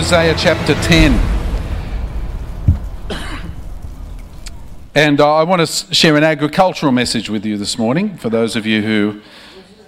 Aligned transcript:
Hosea 0.00 0.34
chapter 0.34 0.72
10. 0.72 1.12
And 4.94 5.20
uh, 5.20 5.34
I 5.34 5.42
want 5.42 5.60
to 5.60 5.94
share 5.94 6.16
an 6.16 6.24
agricultural 6.24 6.90
message 6.90 7.28
with 7.28 7.44
you 7.44 7.58
this 7.58 7.76
morning 7.76 8.16
for 8.16 8.30
those 8.30 8.56
of 8.56 8.64
you 8.64 8.80
who. 8.80 9.20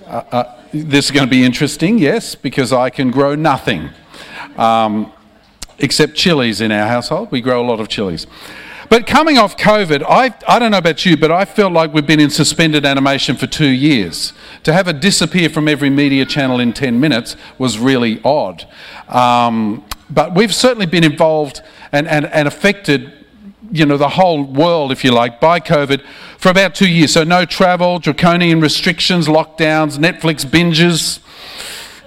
Uh, 0.06 0.22
uh, 0.30 0.62
this 0.74 1.06
is 1.06 1.10
going 1.12 1.24
to 1.24 1.30
be 1.30 1.42
interesting, 1.42 1.98
yes, 1.98 2.34
because 2.34 2.74
I 2.74 2.90
can 2.90 3.10
grow 3.10 3.34
nothing 3.34 3.88
um, 4.58 5.10
except 5.78 6.14
chilies 6.14 6.60
in 6.60 6.72
our 6.72 6.86
household. 6.86 7.32
We 7.32 7.40
grow 7.40 7.64
a 7.64 7.66
lot 7.66 7.80
of 7.80 7.88
chilies. 7.88 8.26
But 8.92 9.06
coming 9.06 9.38
off 9.38 9.56
COVID, 9.56 10.04
I, 10.06 10.34
I 10.46 10.58
don't 10.58 10.70
know 10.70 10.76
about 10.76 11.06
you, 11.06 11.16
but 11.16 11.32
I 11.32 11.46
felt 11.46 11.72
like 11.72 11.94
we've 11.94 12.06
been 12.06 12.20
in 12.20 12.28
suspended 12.28 12.84
animation 12.84 13.36
for 13.36 13.46
two 13.46 13.70
years. 13.70 14.34
To 14.64 14.72
have 14.74 14.86
it 14.86 15.00
disappear 15.00 15.48
from 15.48 15.66
every 15.66 15.88
media 15.88 16.26
channel 16.26 16.60
in 16.60 16.74
10 16.74 17.00
minutes 17.00 17.34
was 17.56 17.78
really 17.78 18.20
odd. 18.22 18.68
Um, 19.08 19.82
but 20.10 20.34
we've 20.34 20.54
certainly 20.54 20.84
been 20.84 21.04
involved 21.04 21.62
and, 21.90 22.06
and, 22.06 22.26
and 22.26 22.46
affected 22.46 23.14
you 23.70 23.86
know, 23.86 23.96
the 23.96 24.10
whole 24.10 24.44
world, 24.44 24.92
if 24.92 25.04
you 25.04 25.10
like, 25.10 25.40
by 25.40 25.58
COVID 25.58 26.04
for 26.36 26.50
about 26.50 26.74
two 26.74 26.86
years. 26.86 27.14
So 27.14 27.24
no 27.24 27.46
travel, 27.46 27.98
draconian 27.98 28.60
restrictions, 28.60 29.26
lockdowns, 29.26 29.96
Netflix 29.96 30.44
binges, 30.44 31.20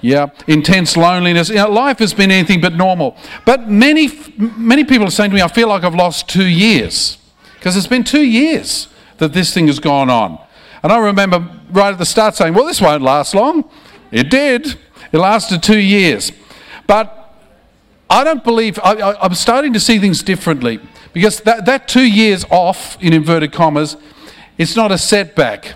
yeah, 0.02 0.28
intense 0.48 0.96
loneliness. 0.96 1.50
You 1.50 1.56
know, 1.56 1.70
life 1.72 2.00
has 2.00 2.14
been 2.14 2.32
anything 2.32 2.62
but 2.62 2.74
normal. 2.74 3.18
But 3.46 3.70
many, 3.70 4.10
many 4.38 4.84
people 4.84 5.08
are 5.08 5.12
saying 5.12 5.32
to 5.32 5.36
me, 5.36 5.42
I 5.42 5.48
feel 5.48 5.68
like 5.68 5.84
I've 5.84 5.96
lost 5.96 6.30
two 6.30 6.46
years 6.46 7.18
because 7.56 7.76
it's 7.76 7.88
been 7.88 8.04
two 8.04 8.26
years 8.26 8.88
that 9.18 9.34
this 9.34 9.54
thing 9.54 9.68
has 9.68 9.80
gone 9.80 10.10
on. 10.10 10.40
And 10.84 10.92
I 10.92 11.00
remember 11.00 11.50
right 11.72 11.92
at 11.92 11.98
the 11.98 12.06
start 12.06 12.36
saying, 12.36 12.54
well, 12.54 12.66
this 12.66 12.80
won't 12.80 13.02
last 13.02 13.34
long. 13.34 13.70
It 14.12 14.30
did. 14.30 14.78
It 15.12 15.18
lasted 15.18 15.64
two 15.64 15.80
years. 15.80 16.32
But 16.86 17.34
I 18.10 18.24
don't 18.24 18.44
believe, 18.44 18.80
I, 18.84 19.26
am 19.26 19.34
starting 19.34 19.74
to 19.74 19.80
see 19.80 19.98
things 19.98 20.22
differently 20.22 20.80
because 21.12 21.40
that, 21.42 21.66
that 21.66 21.88
two 21.88 22.08
years 22.08 22.46
off, 22.52 23.02
in 23.02 23.14
inverted 23.14 23.52
commas, 23.52 23.98
it's 24.58 24.76
not 24.76 24.92
a 24.92 24.98
setback. 24.98 25.74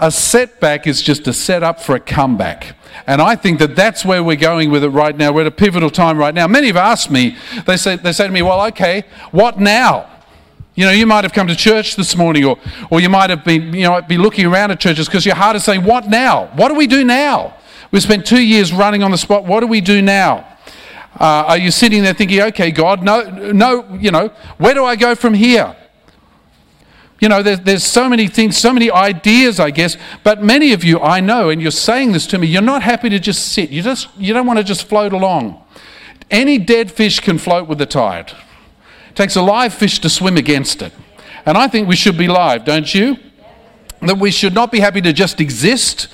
A 0.00 0.10
setback 0.12 0.86
is 0.86 1.02
just 1.02 1.26
a 1.26 1.32
setup 1.32 1.80
for 1.80 1.96
a 1.96 2.00
comeback. 2.00 2.76
And 3.06 3.20
I 3.20 3.34
think 3.34 3.58
that 3.58 3.74
that's 3.74 4.04
where 4.04 4.22
we're 4.22 4.36
going 4.36 4.70
with 4.70 4.84
it 4.84 4.90
right 4.90 5.16
now. 5.16 5.32
We're 5.32 5.42
at 5.42 5.46
a 5.48 5.50
pivotal 5.50 5.90
time 5.90 6.18
right 6.18 6.34
now. 6.34 6.46
Many 6.46 6.68
have 6.68 6.76
asked 6.76 7.10
me, 7.10 7.36
they 7.66 7.76
say, 7.76 7.96
they 7.96 8.12
say 8.12 8.26
to 8.26 8.32
me, 8.32 8.42
well, 8.42 8.64
okay, 8.68 9.04
what 9.32 9.58
now? 9.58 10.08
You 10.76 10.84
know, 10.84 10.92
you 10.92 11.06
might 11.06 11.24
have 11.24 11.32
come 11.32 11.48
to 11.48 11.56
church 11.56 11.96
this 11.96 12.16
morning, 12.16 12.44
or, 12.44 12.56
or 12.90 13.00
you 13.00 13.08
might 13.08 13.30
have 13.30 13.44
been, 13.44 13.72
you 13.72 13.82
know, 13.82 14.00
be 14.00 14.16
looking 14.16 14.46
around 14.46 14.70
at 14.70 14.78
churches 14.78 15.06
because 15.06 15.26
your 15.26 15.34
heart 15.34 15.56
is 15.56 15.64
saying, 15.64 15.82
what 15.82 16.06
now? 16.08 16.46
What 16.54 16.68
do 16.68 16.74
we 16.74 16.86
do 16.86 17.02
now? 17.04 17.56
We've 17.90 18.02
spent 18.02 18.24
two 18.24 18.40
years 18.40 18.72
running 18.72 19.02
on 19.02 19.10
the 19.10 19.18
spot. 19.18 19.44
What 19.44 19.60
do 19.60 19.66
we 19.66 19.80
do 19.80 20.00
now? 20.00 20.46
Uh, 21.18 21.44
are 21.48 21.58
you 21.58 21.72
sitting 21.72 22.04
there 22.04 22.14
thinking, 22.14 22.40
okay, 22.40 22.70
God, 22.70 23.02
no, 23.02 23.28
no, 23.50 23.98
you 24.00 24.12
know, 24.12 24.28
where 24.58 24.74
do 24.74 24.84
I 24.84 24.94
go 24.94 25.16
from 25.16 25.34
here? 25.34 25.74
You 27.20 27.28
know, 27.28 27.42
there's, 27.42 27.60
there's 27.60 27.84
so 27.84 28.08
many 28.08 28.28
things, 28.28 28.56
so 28.56 28.72
many 28.72 28.90
ideas, 28.90 29.58
I 29.58 29.70
guess, 29.70 29.96
but 30.22 30.42
many 30.42 30.72
of 30.72 30.84
you 30.84 31.00
I 31.00 31.18
know, 31.20 31.50
and 31.50 31.60
you're 31.60 31.72
saying 31.72 32.12
this 32.12 32.26
to 32.28 32.38
me, 32.38 32.46
you're 32.46 32.62
not 32.62 32.82
happy 32.82 33.08
to 33.08 33.18
just 33.18 33.52
sit. 33.52 33.70
You, 33.70 33.82
just, 33.82 34.08
you 34.16 34.32
don't 34.32 34.46
want 34.46 34.58
to 34.58 34.64
just 34.64 34.84
float 34.88 35.12
along. 35.12 35.60
Any 36.30 36.58
dead 36.58 36.92
fish 36.92 37.18
can 37.20 37.38
float 37.38 37.66
with 37.68 37.78
the 37.78 37.86
tide. 37.86 38.32
It 39.08 39.16
takes 39.16 39.34
a 39.34 39.42
live 39.42 39.74
fish 39.74 39.98
to 40.00 40.08
swim 40.08 40.36
against 40.36 40.80
it. 40.80 40.92
And 41.44 41.58
I 41.58 41.66
think 41.66 41.88
we 41.88 41.96
should 41.96 42.16
be 42.16 42.28
live, 42.28 42.64
don't 42.64 42.94
you? 42.94 43.16
That 44.02 44.18
we 44.18 44.30
should 44.30 44.54
not 44.54 44.70
be 44.70 44.78
happy 44.78 45.00
to 45.00 45.12
just 45.12 45.40
exist 45.40 46.08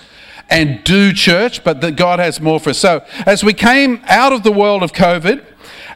and 0.49 0.83
do 0.85 1.13
church, 1.13 1.65
but 1.65 1.81
that 1.81 1.97
God 1.97 2.19
has 2.19 2.41
more 2.41 2.61
for 2.61 2.71
us. 2.71 2.79
So, 2.79 3.05
as 3.27 3.43
we 3.43 3.53
came 3.53 4.01
out 4.05 4.33
of 4.33 4.43
the 4.43 4.53
world 4.53 4.83
of 4.83 4.93
COVID, 4.93 5.45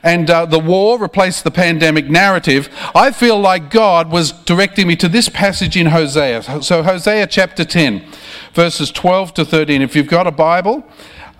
and 0.02 0.30
uh, 0.30 0.46
the 0.46 0.58
war 0.58 0.98
replaced 0.98 1.44
the 1.44 1.50
pandemic 1.50 2.08
narrative, 2.08 2.68
I 2.94 3.10
feel 3.10 3.38
like 3.38 3.70
God 3.70 4.10
was 4.10 4.32
directing 4.32 4.86
me 4.86 4.96
to 4.96 5.08
this 5.08 5.28
passage 5.28 5.76
in 5.76 5.86
Hosea. 5.86 6.62
So, 6.62 6.82
Hosea 6.82 7.26
chapter 7.26 7.64
10, 7.64 8.04
verses 8.52 8.90
12 8.90 9.34
to 9.34 9.44
13. 9.44 9.82
If 9.82 9.96
you've 9.96 10.08
got 10.08 10.26
a 10.26 10.30
Bible, 10.30 10.86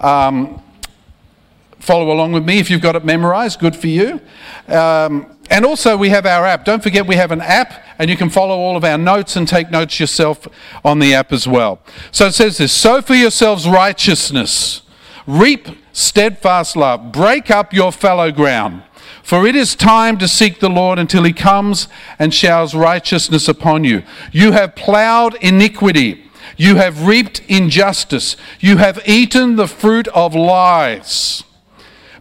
um, 0.01 0.63
follow 1.79 2.13
along 2.13 2.33
with 2.33 2.45
me. 2.45 2.59
If 2.59 2.71
you've 2.71 2.83
got 2.83 2.97
it 2.97 3.05
memorized, 3.05 3.61
good 3.61 3.77
for 3.77 3.87
you. 3.87 4.21
Um, 4.67 5.37
and 5.51 5.65
also, 5.65 5.97
we 5.97 6.11
have 6.11 6.27
our 6.27 6.45
app. 6.45 6.65
Don't 6.65 6.83
forget, 6.83 7.07
we 7.07 7.17
have 7.17 7.33
an 7.33 7.41
app, 7.41 7.73
and 7.99 8.11
you 8.11 8.17
can 8.17 8.29
follow 8.29 8.57
all 8.57 8.77
of 8.77 8.85
our 8.85 8.99
notes 8.99 9.37
and 9.37 9.49
take 9.49 9.71
notes 9.71 9.99
yourself 9.99 10.47
on 10.85 10.99
the 10.99 11.15
app 11.15 11.33
as 11.33 11.49
well. 11.49 11.81
So 12.11 12.27
it 12.27 12.35
says 12.35 12.59
this 12.59 12.73
Sow 12.73 13.01
for 13.01 13.15
yourselves 13.15 13.67
righteousness, 13.67 14.83
reap 15.27 15.69
steadfast 15.99 16.77
love, 16.77 17.13
break 17.13 17.51
up 17.51 17.73
your 17.73 17.93
fallow 17.93 18.31
ground. 18.31 18.83
For 19.23 19.47
it 19.47 19.57
is 19.57 19.75
time 19.75 20.17
to 20.19 20.29
seek 20.29 20.61
the 20.61 20.71
Lord 20.71 20.99
until 20.99 21.25
he 21.25 21.33
comes 21.33 21.89
and 22.19 22.33
showers 22.33 22.75
righteousness 22.75 23.49
upon 23.49 23.85
you. 23.85 24.03
You 24.33 24.53
have 24.53 24.75
plowed 24.75 25.35
iniquity. 25.43 26.25
You 26.57 26.77
have 26.77 27.07
reaped 27.07 27.41
injustice. 27.49 28.37
You 28.61 28.79
have 28.79 29.03
eaten 29.07 29.57
the 29.57 29.69
fruit 29.69 30.09
of 30.09 30.35
lies 30.35 31.45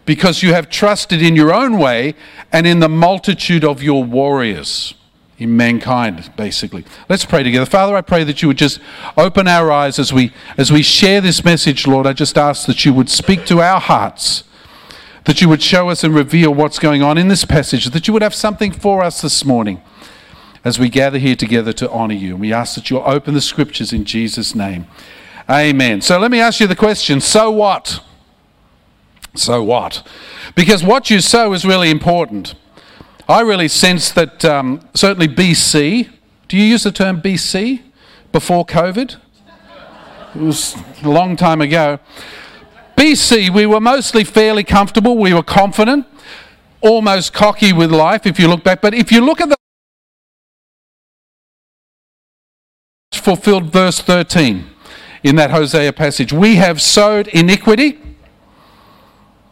because 0.06 0.44
you 0.44 0.54
have 0.54 0.70
trusted 0.70 1.22
in 1.22 1.36
your 1.36 1.54
own 1.54 1.78
way 1.78 2.16
and 2.52 2.66
in 2.66 2.80
the 2.80 2.90
multitude 2.90 3.64
of 3.64 3.84
your 3.84 4.04
warriors 4.04 4.94
in 5.38 5.56
mankind 5.56 6.32
basically. 6.36 6.84
Let's 7.10 7.26
pray 7.26 7.44
together. 7.44 7.66
Father 7.66 7.96
i 7.96 8.02
pray 8.02 8.24
that 8.24 8.42
you 8.42 8.48
would 8.48 8.58
just 8.58 8.80
open 9.16 9.48
our 9.48 9.72
eyes 9.72 10.00
as 10.00 10.12
we 10.12 10.34
as 10.58 10.72
we 10.72 10.82
share 10.82 11.22
this 11.22 11.44
message 11.44 11.88
lord. 11.88 12.08
I 12.08 12.14
just 12.14 12.38
ask 12.38 12.66
that 12.68 12.86
you 12.86 12.94
would 12.94 13.10
speak 13.10 13.46
to 13.46 13.62
our 13.62 13.80
hearts 13.80 14.44
that 15.28 15.42
you 15.42 15.50
would 15.50 15.62
show 15.62 15.90
us 15.90 16.06
and 16.06 16.16
reveal 16.16 16.54
what's 16.54 16.80
going 16.80 17.04
on 17.04 17.18
in 17.18 17.28
this 17.28 17.44
passage 17.44 17.88
that 17.88 18.08
you 18.08 18.14
would 18.14 18.22
have 18.22 18.34
something 18.34 18.72
for 18.72 19.04
us 19.04 19.22
this 19.22 19.44
morning 19.44 19.82
as 20.64 20.80
we 20.80 20.88
gather 20.88 21.18
here 21.18 21.36
together 21.36 21.74
to 21.74 21.90
honor 21.92 22.14
you. 22.14 22.32
And 22.32 22.40
we 22.40 22.54
ask 22.54 22.76
that 22.76 22.90
you'll 22.90 23.04
open 23.06 23.34
the 23.34 23.42
scriptures 23.42 23.92
in 23.92 24.06
jesus 24.06 24.56
name. 24.56 24.88
Amen. 25.50 26.00
So 26.00 26.18
let 26.18 26.32
me 26.32 26.40
ask 26.40 26.62
you 26.62 26.68
the 26.68 26.78
question 26.78 27.20
so 27.20 27.52
what? 27.52 28.02
So 29.36 29.62
what? 29.62 30.08
Because 30.56 30.82
what 30.82 31.10
you 31.10 31.20
sow 31.20 31.52
is 31.52 31.66
really 31.66 31.92
important. 31.92 32.56
I 33.30 33.42
really 33.42 33.68
sense 33.68 34.12
that 34.12 34.46
um, 34.46 34.88
certainly 34.94 35.28
BC, 35.28 36.10
do 36.48 36.56
you 36.56 36.64
use 36.64 36.84
the 36.84 36.94
term 36.94 37.22
BC 37.22 37.82
before 38.32 38.66
COVID? 38.66 39.18
It 40.34 40.42
was 40.42 40.78
a 41.04 41.10
long 41.10 41.36
time 41.36 41.60
ago. 41.60 42.00
BC, 42.96 43.50
we 43.50 43.66
were 43.66 43.82
mostly 43.82 44.24
fairly 44.24 44.64
comfortable, 44.64 45.18
we 45.18 45.34
were 45.34 45.44
confident, 45.44 46.06
almost 46.80 47.34
cocky 47.34 47.74
with 47.74 47.92
life 47.92 48.26
if 48.26 48.40
you 48.40 48.48
look 48.48 48.64
back. 48.64 48.80
But 48.80 48.94
if 48.94 49.12
you 49.12 49.20
look 49.20 49.42
at 49.42 49.50
the 49.50 49.58
fulfilled 53.12 53.74
verse 53.74 54.00
13 54.00 54.66
in 55.24 55.36
that 55.36 55.52
Hosea 55.52 55.92
passage, 55.92 56.32
we 56.32 56.56
have 56.56 56.82
sowed 56.82 57.28
iniquity 57.28 58.00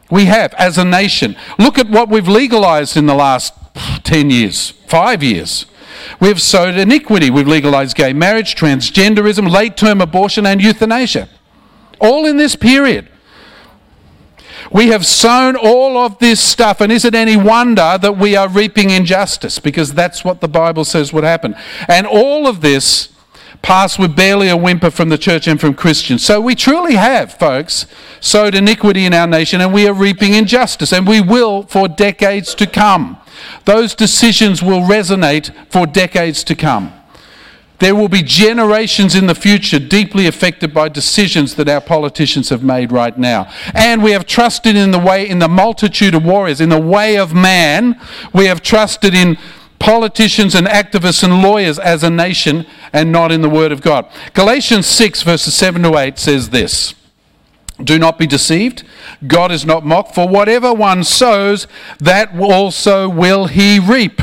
we 0.09 0.25
have 0.25 0.53
as 0.53 0.77
a 0.77 0.85
nation. 0.85 1.35
Look 1.57 1.77
at 1.77 1.89
what 1.89 2.09
we've 2.09 2.27
legalized 2.27 2.95
in 2.95 3.05
the 3.05 3.15
last 3.15 3.53
10 3.75 4.29
years, 4.29 4.71
five 4.87 5.21
years. 5.21 5.65
We've 6.19 6.41
sowed 6.41 6.75
iniquity. 6.75 7.29
We've 7.29 7.47
legalized 7.47 7.95
gay 7.95 8.13
marriage, 8.13 8.55
transgenderism, 8.55 9.49
late 9.49 9.77
term 9.77 10.01
abortion, 10.01 10.45
and 10.45 10.61
euthanasia. 10.61 11.29
All 11.99 12.25
in 12.25 12.37
this 12.37 12.55
period. 12.55 13.09
We 14.71 14.87
have 14.87 15.05
sown 15.05 15.55
all 15.55 15.97
of 15.97 16.17
this 16.19 16.41
stuff, 16.41 16.81
and 16.81 16.91
is 16.91 17.05
it 17.05 17.13
any 17.13 17.37
wonder 17.37 17.97
that 18.01 18.17
we 18.17 18.35
are 18.35 18.49
reaping 18.49 18.89
injustice? 18.89 19.59
Because 19.59 19.93
that's 19.93 20.25
what 20.25 20.41
the 20.41 20.47
Bible 20.47 20.85
says 20.85 21.13
would 21.13 21.23
happen. 21.23 21.55
And 21.87 22.07
all 22.07 22.47
of 22.47 22.61
this 22.61 23.09
passed 23.61 23.97
with 23.97 24.15
barely 24.15 24.49
a 24.49 24.57
whimper 24.57 24.91
from 24.91 25.09
the 25.09 25.17
church 25.17 25.47
and 25.47 25.59
from 25.59 25.73
Christians. 25.73 26.25
So 26.25 26.41
we 26.41 26.55
truly 26.55 26.95
have, 26.95 27.33
folks, 27.33 27.87
sowed 28.19 28.53
iniquity 28.53 29.05
in 29.05 29.13
our 29.13 29.27
nation 29.27 29.61
and 29.61 29.73
we 29.73 29.87
are 29.87 29.93
reaping 29.93 30.33
injustice, 30.33 30.91
and 30.91 31.07
we 31.07 31.21
will 31.21 31.63
for 31.63 31.87
decades 31.87 32.53
to 32.55 32.67
come. 32.67 33.17
Those 33.65 33.95
decisions 33.95 34.61
will 34.61 34.81
resonate 34.81 35.53
for 35.69 35.85
decades 35.85 36.43
to 36.45 36.55
come. 36.55 36.93
There 37.79 37.95
will 37.95 38.07
be 38.07 38.23
generations 38.23 39.15
in 39.15 39.27
the 39.27 39.35
future 39.35 39.79
deeply 39.79 40.27
affected 40.27 40.73
by 40.73 40.89
decisions 40.89 41.55
that 41.55 41.67
our 41.67 41.81
politicians 41.81 42.49
have 42.49 42.63
made 42.63 42.91
right 42.91 43.17
now. 43.17 43.51
And 43.73 44.01
we 44.01 44.11
have 44.11 44.25
trusted 44.25 44.77
in 44.77 44.91
the 44.91 44.99
way, 44.99 45.27
in 45.27 45.39
the 45.39 45.49
multitude 45.49 46.15
of 46.15 46.23
warriors, 46.23 46.61
in 46.61 46.69
the 46.69 46.79
way 46.79 47.17
of 47.17 47.33
man. 47.33 47.99
We 48.33 48.45
have 48.45 48.61
trusted 48.61 49.13
in 49.13 49.37
politicians 49.77 50.55
and 50.55 50.67
activists 50.67 51.23
and 51.23 51.43
lawyers 51.43 51.77
as 51.77 52.03
a 52.03 52.09
nation 52.09 52.65
and 52.93 53.11
not 53.11 53.31
in 53.31 53.41
the 53.41 53.49
Word 53.49 53.73
of 53.73 53.81
God. 53.81 54.09
Galatians 54.33 54.87
6, 54.87 55.23
verses 55.23 55.53
7 55.53 55.83
to 55.83 55.97
8 55.97 56.17
says 56.17 56.49
this 56.49 56.94
Do 57.83 57.99
not 57.99 58.17
be 58.17 58.25
deceived. 58.25 58.83
God 59.27 59.51
is 59.51 59.65
not 59.65 59.85
mocked, 59.85 60.15
for 60.15 60.27
whatever 60.27 60.73
one 60.73 61.03
sows, 61.03 61.67
that 61.99 62.33
also 62.39 63.09
will 63.09 63.47
he 63.47 63.79
reap. 63.79 64.21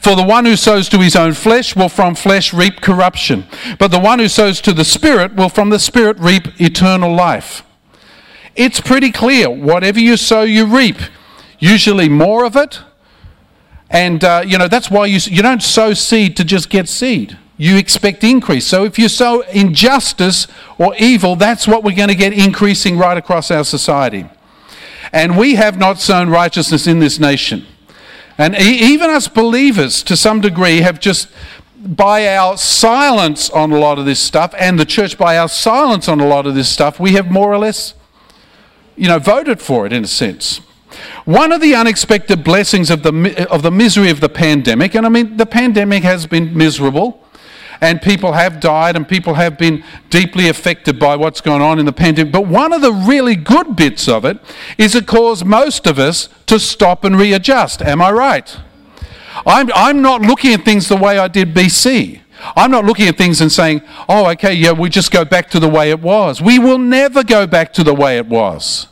For 0.00 0.14
the 0.14 0.24
one 0.24 0.44
who 0.44 0.56
sows 0.56 0.88
to 0.90 0.98
his 0.98 1.16
own 1.16 1.32
flesh 1.32 1.74
will 1.74 1.88
from 1.88 2.14
flesh 2.14 2.52
reap 2.52 2.80
corruption, 2.80 3.46
but 3.78 3.90
the 3.90 4.00
one 4.00 4.18
who 4.18 4.28
sows 4.28 4.60
to 4.62 4.72
the 4.72 4.84
Spirit 4.84 5.36
will 5.36 5.48
from 5.48 5.70
the 5.70 5.78
Spirit 5.78 6.18
reap 6.18 6.60
eternal 6.60 7.14
life. 7.14 7.62
it's 8.56 8.80
pretty 8.80 9.10
clear. 9.10 9.50
Whatever 9.50 10.00
you 10.00 10.16
sow, 10.16 10.42
you 10.42 10.66
reap. 10.66 10.96
Usually 11.58 12.08
more 12.08 12.44
of 12.44 12.56
it. 12.56 12.80
And, 13.90 14.22
uh, 14.22 14.44
you 14.46 14.58
know, 14.58 14.68
that's 14.68 14.90
why 14.90 15.06
you, 15.06 15.18
you 15.24 15.42
don't 15.42 15.62
sow 15.62 15.94
seed 15.94 16.36
to 16.36 16.44
just 16.44 16.70
get 16.70 16.88
seed. 16.88 17.38
You 17.56 17.76
expect 17.76 18.24
increase. 18.24 18.66
So 18.66 18.84
if 18.84 18.98
you 18.98 19.08
sow 19.08 19.42
injustice 19.42 20.48
or 20.76 20.94
evil, 20.96 21.36
that's 21.36 21.68
what 21.68 21.84
we're 21.84 21.94
going 21.94 22.08
to 22.08 22.14
get 22.14 22.32
increasing 22.32 22.98
right 22.98 23.16
across 23.16 23.50
our 23.50 23.64
society. 23.64 24.26
And 25.12 25.38
we 25.38 25.54
have 25.54 25.78
not 25.78 26.00
sown 26.00 26.30
righteousness 26.30 26.86
in 26.86 26.98
this 26.98 27.20
nation. 27.20 27.66
And 28.36 28.56
even 28.56 29.10
us 29.10 29.28
believers, 29.28 30.02
to 30.04 30.16
some 30.16 30.40
degree, 30.40 30.80
have 30.80 30.98
just, 30.98 31.28
by 31.78 32.34
our 32.34 32.56
silence 32.56 33.48
on 33.50 33.70
a 33.70 33.78
lot 33.78 34.00
of 34.00 34.06
this 34.06 34.18
stuff, 34.18 34.52
and 34.58 34.78
the 34.78 34.84
church 34.84 35.16
by 35.16 35.38
our 35.38 35.48
silence 35.48 36.08
on 36.08 36.18
a 36.20 36.26
lot 36.26 36.46
of 36.46 36.56
this 36.56 36.68
stuff, 36.68 36.98
we 36.98 37.12
have 37.12 37.30
more 37.30 37.52
or 37.52 37.58
less, 37.58 37.94
you 38.96 39.06
know, 39.06 39.20
voted 39.20 39.62
for 39.62 39.86
it 39.86 39.92
in 39.92 40.02
a 40.02 40.08
sense. 40.08 40.60
One 41.24 41.52
of 41.52 41.60
the 41.60 41.76
unexpected 41.76 42.42
blessings 42.42 42.90
of 42.90 43.04
the, 43.04 43.46
of 43.48 43.62
the 43.62 43.70
misery 43.70 44.10
of 44.10 44.20
the 44.20 44.28
pandemic, 44.28 44.96
and 44.96 45.06
I 45.06 45.08
mean, 45.08 45.36
the 45.36 45.46
pandemic 45.46 46.02
has 46.02 46.26
been 46.26 46.56
miserable, 46.56 47.23
and 47.80 48.00
people 48.00 48.32
have 48.32 48.60
died 48.60 48.96
and 48.96 49.08
people 49.08 49.34
have 49.34 49.58
been 49.58 49.84
deeply 50.10 50.48
affected 50.48 50.98
by 50.98 51.16
what's 51.16 51.40
going 51.40 51.62
on 51.62 51.78
in 51.78 51.86
the 51.86 51.92
pandemic. 51.92 52.32
But 52.32 52.46
one 52.46 52.72
of 52.72 52.80
the 52.80 52.92
really 52.92 53.36
good 53.36 53.76
bits 53.76 54.08
of 54.08 54.24
it 54.24 54.38
is 54.78 54.94
it 54.94 55.06
caused 55.06 55.44
most 55.44 55.86
of 55.86 55.98
us 55.98 56.28
to 56.46 56.58
stop 56.58 57.04
and 57.04 57.16
readjust. 57.18 57.82
Am 57.82 58.00
I 58.00 58.10
right? 58.10 58.56
I'm, 59.46 59.70
I'm 59.74 60.02
not 60.02 60.22
looking 60.22 60.52
at 60.54 60.64
things 60.64 60.88
the 60.88 60.96
way 60.96 61.18
I 61.18 61.28
did 61.28 61.54
BC. 61.54 62.20
I'm 62.56 62.70
not 62.70 62.84
looking 62.84 63.08
at 63.08 63.16
things 63.16 63.40
and 63.40 63.50
saying, 63.50 63.82
oh, 64.08 64.30
okay, 64.32 64.52
yeah, 64.52 64.72
we 64.72 64.88
just 64.88 65.10
go 65.10 65.24
back 65.24 65.50
to 65.50 65.60
the 65.60 65.68
way 65.68 65.90
it 65.90 66.00
was. 66.00 66.42
We 66.42 66.58
will 66.58 66.78
never 66.78 67.24
go 67.24 67.46
back 67.46 67.72
to 67.74 67.84
the 67.84 67.94
way 67.94 68.18
it 68.18 68.26
was. 68.26 68.88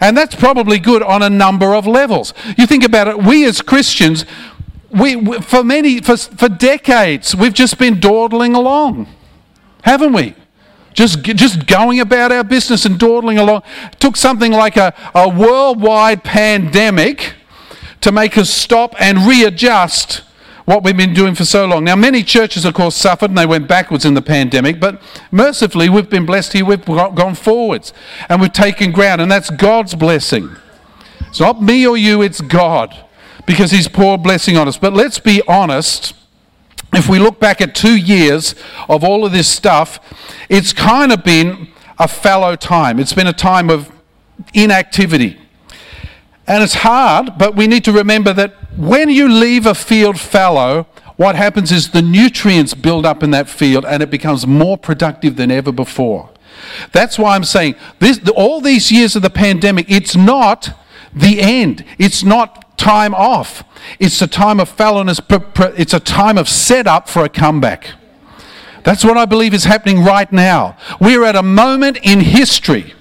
And 0.00 0.16
that's 0.16 0.34
probably 0.34 0.78
good 0.78 1.02
on 1.02 1.22
a 1.22 1.28
number 1.28 1.74
of 1.74 1.86
levels. 1.86 2.32
You 2.56 2.66
think 2.66 2.84
about 2.84 3.08
it, 3.08 3.18
we 3.22 3.44
as 3.44 3.60
Christians, 3.60 4.24
we, 4.90 5.16
we, 5.16 5.40
for 5.40 5.62
many, 5.62 6.00
for, 6.00 6.16
for 6.16 6.48
decades, 6.48 7.34
we've 7.34 7.54
just 7.54 7.78
been 7.78 8.00
dawdling 8.00 8.54
along, 8.54 9.06
haven't 9.82 10.12
we? 10.12 10.34
Just, 10.92 11.22
just 11.22 11.66
going 11.66 12.00
about 12.00 12.32
our 12.32 12.42
business 12.42 12.84
and 12.84 12.98
dawdling 12.98 13.38
along. 13.38 13.62
It 13.92 14.00
took 14.00 14.16
something 14.16 14.52
like 14.52 14.76
a, 14.76 14.92
a 15.14 15.28
worldwide 15.28 16.24
pandemic 16.24 17.34
to 18.00 18.10
make 18.10 18.36
us 18.36 18.50
stop 18.50 18.94
and 19.00 19.18
readjust 19.18 20.22
what 20.64 20.82
we've 20.82 20.96
been 20.96 21.14
doing 21.14 21.34
for 21.34 21.44
so 21.44 21.66
long. 21.66 21.84
Now, 21.84 21.96
many 21.96 22.22
churches, 22.22 22.64
of 22.64 22.74
course, 22.74 22.96
suffered 22.96 23.30
and 23.30 23.38
they 23.38 23.46
went 23.46 23.68
backwards 23.68 24.04
in 24.04 24.14
the 24.14 24.22
pandemic, 24.22 24.80
but 24.80 25.00
mercifully, 25.30 25.88
we've 25.88 26.10
been 26.10 26.26
blessed 26.26 26.52
here. 26.52 26.64
We've 26.64 26.84
gone 26.84 27.34
forwards 27.34 27.92
and 28.28 28.40
we've 28.40 28.52
taken 28.52 28.90
ground, 28.90 29.20
and 29.20 29.30
that's 29.30 29.50
God's 29.50 29.94
blessing. 29.94 30.56
It's 31.28 31.40
not 31.40 31.62
me 31.62 31.86
or 31.86 31.96
you, 31.96 32.22
it's 32.22 32.40
God 32.40 32.96
because 33.46 33.70
He's 33.70 33.88
poured 33.88 34.22
blessing 34.22 34.56
on 34.56 34.68
us. 34.68 34.78
But 34.78 34.92
let's 34.92 35.18
be 35.18 35.42
honest. 35.48 36.14
If 36.92 37.08
we 37.08 37.20
look 37.20 37.38
back 37.38 37.60
at 37.60 37.74
two 37.74 37.96
years 37.96 38.56
of 38.88 39.04
all 39.04 39.24
of 39.24 39.30
this 39.30 39.46
stuff, 39.46 40.00
it's 40.48 40.72
kind 40.72 41.12
of 41.12 41.22
been 41.22 41.68
a 42.00 42.08
fallow 42.08 42.56
time. 42.56 42.98
It's 42.98 43.12
been 43.12 43.28
a 43.28 43.32
time 43.32 43.70
of 43.70 43.92
inactivity. 44.54 45.38
And 46.48 46.64
it's 46.64 46.74
hard, 46.74 47.38
but 47.38 47.54
we 47.54 47.68
need 47.68 47.84
to 47.84 47.92
remember 47.92 48.32
that 48.32 48.54
when 48.76 49.08
you 49.08 49.28
leave 49.28 49.66
a 49.66 49.74
field 49.74 50.18
fallow, 50.18 50.86
what 51.16 51.36
happens 51.36 51.70
is 51.70 51.90
the 51.90 52.02
nutrients 52.02 52.74
build 52.74 53.06
up 53.06 53.22
in 53.22 53.30
that 53.30 53.48
field 53.48 53.84
and 53.84 54.02
it 54.02 54.10
becomes 54.10 54.46
more 54.46 54.76
productive 54.76 55.36
than 55.36 55.50
ever 55.50 55.70
before. 55.70 56.30
That's 56.92 57.18
why 57.18 57.36
I'm 57.36 57.44
saying 57.44 57.76
this, 57.98 58.18
all 58.34 58.60
these 58.60 58.90
years 58.90 59.14
of 59.14 59.22
the 59.22 59.30
pandemic, 59.30 59.86
it's 59.88 60.16
not 60.16 60.70
the 61.14 61.40
end. 61.40 61.84
It's 61.98 62.24
not 62.24 62.59
time 62.80 63.14
off. 63.14 63.62
It's 63.98 64.22
a 64.22 64.26
time 64.26 64.58
of 64.58 64.74
fallowness, 64.74 65.20
it's 65.78 65.92
a 65.92 66.00
time 66.00 66.38
of 66.38 66.48
setup 66.48 67.08
for 67.08 67.24
a 67.24 67.28
comeback. 67.28 67.92
That's 68.84 69.04
what 69.04 69.18
I 69.18 69.26
believe 69.26 69.52
is 69.52 69.64
happening 69.64 70.02
right 70.02 70.32
now. 70.32 70.78
We're 70.98 71.24
at 71.24 71.36
a 71.36 71.42
moment 71.42 71.98
in 72.02 72.20
history 72.20 72.94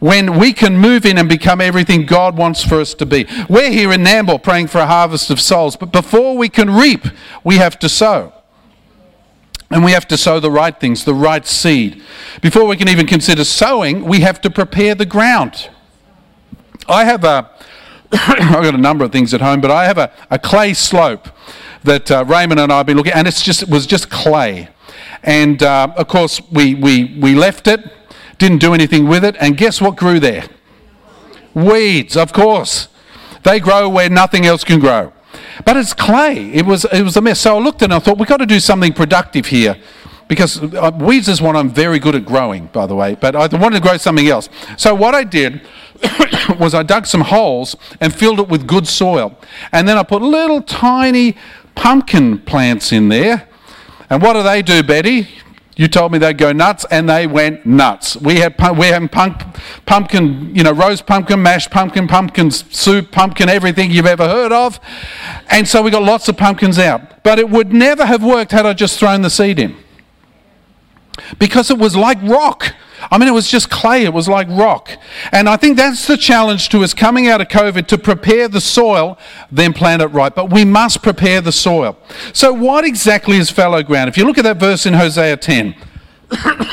when 0.00 0.38
we 0.38 0.54
can 0.54 0.78
move 0.78 1.04
in 1.04 1.18
and 1.18 1.28
become 1.28 1.60
everything 1.60 2.06
God 2.06 2.36
wants 2.36 2.64
for 2.64 2.80
us 2.80 2.94
to 2.94 3.06
be. 3.06 3.26
We're 3.48 3.70
here 3.70 3.92
in 3.92 4.02
Nambour 4.02 4.42
praying 4.42 4.68
for 4.68 4.78
a 4.78 4.86
harvest 4.86 5.30
of 5.30 5.40
souls, 5.40 5.76
but 5.76 5.92
before 5.92 6.36
we 6.36 6.48
can 6.48 6.70
reap, 6.70 7.06
we 7.44 7.58
have 7.58 7.78
to 7.80 7.88
sow. 7.88 8.32
And 9.70 9.84
we 9.84 9.92
have 9.92 10.08
to 10.08 10.16
sow 10.16 10.40
the 10.40 10.50
right 10.50 10.78
things, 10.78 11.04
the 11.04 11.14
right 11.14 11.46
seed. 11.46 12.02
Before 12.40 12.66
we 12.66 12.76
can 12.76 12.88
even 12.88 13.06
consider 13.06 13.44
sowing, 13.44 14.04
we 14.04 14.20
have 14.20 14.40
to 14.40 14.50
prepare 14.50 14.94
the 14.94 15.06
ground. 15.06 15.68
I 16.88 17.04
have 17.04 17.24
a, 17.24 17.50
I've 18.28 18.62
got 18.62 18.74
a 18.74 18.78
number 18.78 19.04
of 19.04 19.12
things 19.12 19.32
at 19.32 19.40
home, 19.40 19.60
but 19.62 19.70
I 19.70 19.86
have 19.86 19.96
a, 19.96 20.12
a 20.30 20.38
clay 20.38 20.74
slope 20.74 21.28
that 21.84 22.10
uh, 22.10 22.24
Raymond 22.26 22.60
and 22.60 22.70
I 22.70 22.78
have 22.78 22.86
been 22.86 22.96
looking 22.96 23.12
at, 23.12 23.18
and 23.18 23.26
it's 23.26 23.42
just, 23.42 23.62
it 23.62 23.70
was 23.70 23.86
just 23.86 24.10
clay. 24.10 24.68
And 25.22 25.62
uh, 25.62 25.94
of 25.96 26.08
course, 26.08 26.40
we, 26.50 26.74
we, 26.74 27.16
we 27.20 27.34
left 27.34 27.66
it, 27.68 27.80
didn't 28.36 28.58
do 28.58 28.74
anything 28.74 29.08
with 29.08 29.24
it, 29.24 29.36
and 29.40 29.56
guess 29.56 29.80
what 29.80 29.96
grew 29.96 30.20
there? 30.20 30.44
Weeds, 31.54 32.16
of 32.16 32.32
course. 32.32 32.88
They 33.44 33.60
grow 33.60 33.88
where 33.88 34.10
nothing 34.10 34.44
else 34.44 34.62
can 34.62 34.78
grow. 34.78 35.12
But 35.64 35.76
it's 35.76 35.94
clay. 35.94 36.52
It 36.52 36.66
was, 36.66 36.84
it 36.86 37.02
was 37.02 37.16
a 37.16 37.20
mess. 37.20 37.40
So 37.40 37.56
I 37.56 37.60
looked 37.60 37.82
and 37.82 37.94
I 37.94 37.98
thought, 37.98 38.18
we've 38.18 38.28
got 38.28 38.38
to 38.38 38.46
do 38.46 38.60
something 38.60 38.92
productive 38.92 39.46
here. 39.46 39.76
Because 40.28 40.62
uh, 40.62 40.90
weeds 40.98 41.28
is 41.28 41.42
one 41.42 41.56
I'm 41.56 41.70
very 41.70 41.98
good 41.98 42.14
at 42.14 42.24
growing, 42.24 42.66
by 42.66 42.86
the 42.86 42.94
way, 42.94 43.16
but 43.16 43.34
I 43.34 43.46
wanted 43.56 43.76
to 43.76 43.80
grow 43.80 43.96
something 43.96 44.28
else. 44.28 44.48
So 44.76 44.94
what 44.94 45.14
I 45.14 45.24
did 45.24 45.62
was 46.62 46.74
I 46.74 46.82
dug 46.82 47.06
some 47.06 47.22
holes 47.22 47.76
and 48.00 48.14
filled 48.14 48.40
it 48.40 48.48
with 48.48 48.66
good 48.66 48.86
soil. 48.86 49.36
And 49.72 49.86
then 49.86 49.98
I 49.98 50.04
put 50.04 50.22
little 50.22 50.62
tiny 50.62 51.36
pumpkin 51.74 52.38
plants 52.38 52.92
in 52.92 53.08
there. 53.08 53.48
And 54.08 54.22
what 54.22 54.34
do 54.34 54.42
they 54.42 54.62
do, 54.62 54.82
Betty? 54.82 55.28
You 55.74 55.88
told 55.88 56.12
me 56.12 56.18
they'd 56.18 56.36
go 56.36 56.52
nuts, 56.52 56.84
and 56.90 57.08
they 57.08 57.26
went 57.26 57.64
nuts. 57.64 58.14
We 58.16 58.36
had 58.36 58.54
we 58.76 58.88
had 58.88 59.10
pump, 59.10 59.56
pumpkin, 59.86 60.54
you 60.54 60.62
know, 60.62 60.72
roast 60.72 61.06
pumpkin, 61.06 61.42
mashed 61.42 61.70
pumpkin, 61.70 62.06
pumpkin 62.06 62.50
soup, 62.50 63.10
pumpkin, 63.10 63.48
everything 63.48 63.90
you've 63.90 64.06
ever 64.06 64.28
heard 64.28 64.52
of, 64.52 64.78
and 65.48 65.66
so 65.66 65.80
we 65.80 65.90
got 65.90 66.02
lots 66.02 66.28
of 66.28 66.36
pumpkins 66.36 66.78
out. 66.78 67.22
But 67.22 67.38
it 67.38 67.48
would 67.48 67.72
never 67.72 68.04
have 68.04 68.22
worked 68.22 68.52
had 68.52 68.66
I 68.66 68.74
just 68.74 68.98
thrown 68.98 69.22
the 69.22 69.30
seed 69.30 69.58
in, 69.58 69.74
because 71.38 71.70
it 71.70 71.78
was 71.78 71.96
like 71.96 72.20
rock. 72.22 72.74
I 73.10 73.18
mean, 73.18 73.28
it 73.28 73.32
was 73.32 73.50
just 73.50 73.68
clay, 73.68 74.04
it 74.04 74.12
was 74.12 74.28
like 74.28 74.48
rock. 74.48 74.90
And 75.32 75.48
I 75.48 75.56
think 75.56 75.76
that's 75.76 76.06
the 76.06 76.16
challenge 76.16 76.68
to 76.68 76.84
us 76.84 76.94
coming 76.94 77.26
out 77.26 77.40
of 77.40 77.48
COVID 77.48 77.86
to 77.88 77.98
prepare 77.98 78.48
the 78.48 78.60
soil, 78.60 79.18
then 79.50 79.72
plant 79.72 80.02
it 80.02 80.06
right. 80.06 80.32
But 80.34 80.52
we 80.52 80.64
must 80.64 81.02
prepare 81.02 81.40
the 81.40 81.52
soil. 81.52 81.98
So, 82.32 82.52
what 82.52 82.84
exactly 82.84 83.38
is 83.38 83.50
fallow 83.50 83.82
ground? 83.82 84.08
If 84.08 84.16
you 84.16 84.24
look 84.24 84.38
at 84.38 84.44
that 84.44 84.58
verse 84.58 84.86
in 84.86 84.94
Hosea 84.94 85.36
10, 85.36 85.74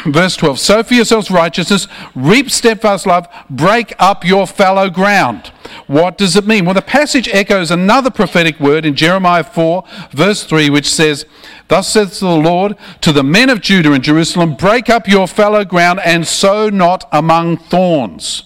verse 0.05 0.35
12 0.35 0.59
sow 0.59 0.83
for 0.83 0.93
yourselves 0.93 1.31
righteousness, 1.31 1.87
reap 2.15 2.49
steadfast 2.49 3.05
love, 3.05 3.27
break 3.49 3.93
up 3.99 4.23
your 4.25 4.47
fallow 4.47 4.89
ground. 4.89 5.51
What 5.87 6.17
does 6.17 6.35
it 6.35 6.47
mean? 6.47 6.65
Well, 6.65 6.73
the 6.73 6.81
passage 6.81 7.27
echoes 7.29 7.71
another 7.71 8.09
prophetic 8.09 8.59
word 8.59 8.85
in 8.85 8.95
Jeremiah 8.95 9.43
4, 9.43 9.83
verse 10.11 10.43
3, 10.43 10.69
which 10.69 10.87
says, 10.87 11.25
Thus 11.67 11.89
says 11.89 12.19
the 12.19 12.27
Lord 12.27 12.75
to 13.01 13.11
the 13.11 13.23
men 13.23 13.49
of 13.49 13.61
Judah 13.61 13.93
and 13.93 14.03
Jerusalem, 14.03 14.55
break 14.55 14.89
up 14.89 15.07
your 15.07 15.27
fallow 15.27 15.65
ground 15.65 15.99
and 16.03 16.25
sow 16.25 16.69
not 16.69 17.07
among 17.11 17.57
thorns. 17.57 18.43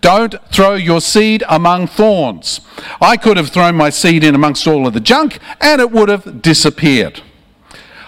Don't 0.00 0.34
throw 0.50 0.74
your 0.74 1.00
seed 1.00 1.44
among 1.48 1.86
thorns. 1.86 2.60
I 3.00 3.16
could 3.16 3.36
have 3.36 3.50
thrown 3.50 3.76
my 3.76 3.90
seed 3.90 4.24
in 4.24 4.34
amongst 4.34 4.66
all 4.66 4.86
of 4.86 4.94
the 4.94 5.00
junk 5.00 5.38
and 5.60 5.80
it 5.80 5.90
would 5.90 6.08
have 6.08 6.40
disappeared. 6.40 7.22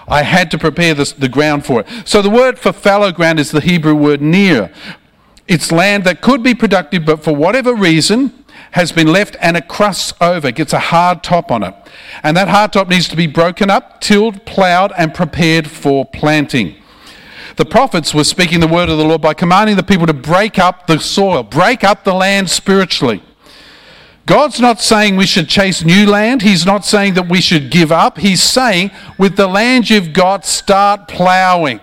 I 0.07 0.23
had 0.23 0.51
to 0.51 0.57
prepare 0.57 0.93
this, 0.93 1.13
the 1.13 1.29
ground 1.29 1.65
for 1.65 1.81
it. 1.81 1.87
So 2.05 2.21
the 2.21 2.29
word 2.29 2.59
for 2.59 2.73
fallow 2.73 3.11
ground 3.11 3.39
is 3.39 3.51
the 3.51 3.61
Hebrew 3.61 3.95
word 3.95 4.21
nir. 4.21 4.71
It's 5.47 5.71
land 5.71 6.03
that 6.05 6.21
could 6.21 6.43
be 6.43 6.53
productive, 6.53 7.05
but 7.05 7.23
for 7.23 7.35
whatever 7.35 7.73
reason 7.73 8.43
has 8.71 8.91
been 8.91 9.07
left 9.07 9.35
and 9.39 9.55
it 9.55 9.67
crusts 9.67 10.13
over, 10.19 10.51
gets 10.51 10.73
a 10.73 10.79
hard 10.79 11.23
top 11.23 11.51
on 11.51 11.63
it. 11.63 11.75
And 12.23 12.35
that 12.37 12.47
hard 12.47 12.73
top 12.73 12.87
needs 12.87 13.07
to 13.09 13.15
be 13.15 13.27
broken 13.27 13.69
up, 13.69 14.01
tilled, 14.01 14.45
ploughed, 14.45 14.91
and 14.97 15.13
prepared 15.13 15.69
for 15.69 16.05
planting. 16.05 16.75
The 17.55 17.65
prophets 17.65 18.15
were 18.15 18.23
speaking 18.23 18.61
the 18.61 18.67
word 18.67 18.89
of 18.89 18.97
the 18.97 19.05
Lord 19.05 19.21
by 19.21 19.35
commanding 19.35 19.75
the 19.75 19.83
people 19.83 20.07
to 20.07 20.13
break 20.13 20.57
up 20.57 20.87
the 20.87 20.99
soil, 20.99 21.43
break 21.43 21.83
up 21.83 22.03
the 22.03 22.13
land 22.13 22.49
spiritually. 22.49 23.21
God's 24.25 24.59
not 24.61 24.79
saying 24.79 25.17
we 25.17 25.25
should 25.25 25.49
chase 25.49 25.83
new 25.83 26.05
land. 26.09 26.43
He's 26.43 26.65
not 26.65 26.85
saying 26.85 27.15
that 27.15 27.27
we 27.27 27.41
should 27.41 27.69
give 27.69 27.91
up. 27.91 28.17
He's 28.17 28.41
saying, 28.41 28.91
with 29.17 29.35
the 29.35 29.47
land 29.47 29.89
you've 29.89 30.13
got, 30.13 30.45
start 30.45 31.09
ploughing 31.09 31.81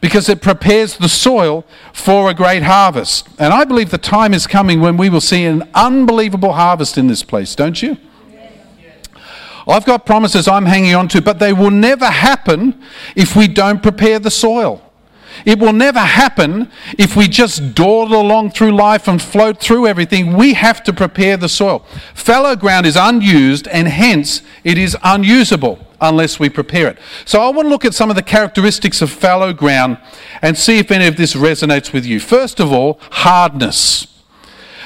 because 0.00 0.28
it 0.28 0.42
prepares 0.42 0.96
the 0.96 1.08
soil 1.08 1.64
for 1.92 2.30
a 2.30 2.34
great 2.34 2.62
harvest. 2.62 3.28
And 3.38 3.52
I 3.52 3.64
believe 3.64 3.90
the 3.90 3.98
time 3.98 4.34
is 4.34 4.46
coming 4.46 4.80
when 4.80 4.96
we 4.96 5.08
will 5.08 5.20
see 5.20 5.44
an 5.44 5.68
unbelievable 5.74 6.54
harvest 6.54 6.98
in 6.98 7.06
this 7.06 7.22
place, 7.22 7.54
don't 7.54 7.80
you? 7.80 7.96
I've 9.68 9.84
got 9.84 10.06
promises 10.06 10.48
I'm 10.48 10.66
hanging 10.66 10.94
on 10.94 11.06
to, 11.08 11.22
but 11.22 11.38
they 11.38 11.52
will 11.52 11.70
never 11.70 12.06
happen 12.06 12.82
if 13.14 13.36
we 13.36 13.46
don't 13.46 13.82
prepare 13.82 14.18
the 14.18 14.30
soil. 14.30 14.89
It 15.44 15.58
will 15.58 15.72
never 15.72 16.00
happen 16.00 16.70
if 16.98 17.16
we 17.16 17.28
just 17.28 17.74
dawdle 17.74 18.20
along 18.20 18.50
through 18.50 18.72
life 18.72 19.08
and 19.08 19.20
float 19.20 19.60
through 19.60 19.86
everything. 19.86 20.36
We 20.36 20.54
have 20.54 20.82
to 20.84 20.92
prepare 20.92 21.36
the 21.36 21.48
soil. 21.48 21.84
Fallow 22.14 22.56
ground 22.56 22.86
is 22.86 22.96
unused 22.96 23.68
and 23.68 23.88
hence 23.88 24.42
it 24.64 24.78
is 24.78 24.96
unusable 25.02 25.86
unless 26.00 26.40
we 26.40 26.48
prepare 26.48 26.88
it. 26.88 26.98
So 27.24 27.42
I 27.42 27.50
want 27.50 27.66
to 27.66 27.70
look 27.70 27.84
at 27.84 27.94
some 27.94 28.10
of 28.10 28.16
the 28.16 28.22
characteristics 28.22 29.02
of 29.02 29.10
fallow 29.10 29.52
ground 29.52 29.98
and 30.42 30.56
see 30.56 30.78
if 30.78 30.90
any 30.90 31.06
of 31.06 31.16
this 31.16 31.34
resonates 31.34 31.92
with 31.92 32.06
you. 32.06 32.20
First 32.20 32.60
of 32.60 32.72
all, 32.72 32.98
hardness. 33.10 34.06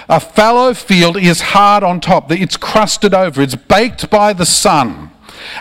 A 0.09 0.21
fallow 0.21 0.75
field 0.75 1.17
is 1.17 1.41
hard 1.41 1.83
on 1.83 2.01
top, 2.01 2.31
it's 2.31 2.59
crusted 2.59 3.15
over, 3.15 3.41
it's 3.41 3.55
baked 3.55 4.11
by 4.11 4.33
the 4.35 4.45
sun. 4.45 5.11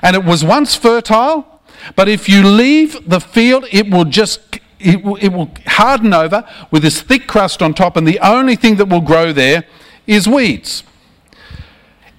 And 0.02 0.16
it 0.16 0.26
was 0.26 0.44
once 0.44 0.76
fertile, 0.76 1.62
but 1.96 2.10
if 2.10 2.28
you 2.28 2.44
leave 2.44 3.10
the 3.10 3.22
field, 3.22 3.66
it 3.72 3.90
will 3.90 4.06
just 4.06 4.53
it 4.84 5.04
will, 5.04 5.16
it 5.18 5.30
will 5.30 5.52
harden 5.66 6.14
over 6.14 6.48
with 6.72 6.84
this 6.84 7.02
thick 7.02 7.28
crust 7.28 7.62
on 7.62 7.74
top, 7.74 7.98
and 7.98 8.08
the 8.08 8.20
only 8.20 8.56
thing 8.56 8.76
that 8.76 8.86
will 8.86 9.02
grow 9.02 9.34
there 9.34 9.66
is 10.08 10.28
weeds. 10.28 10.84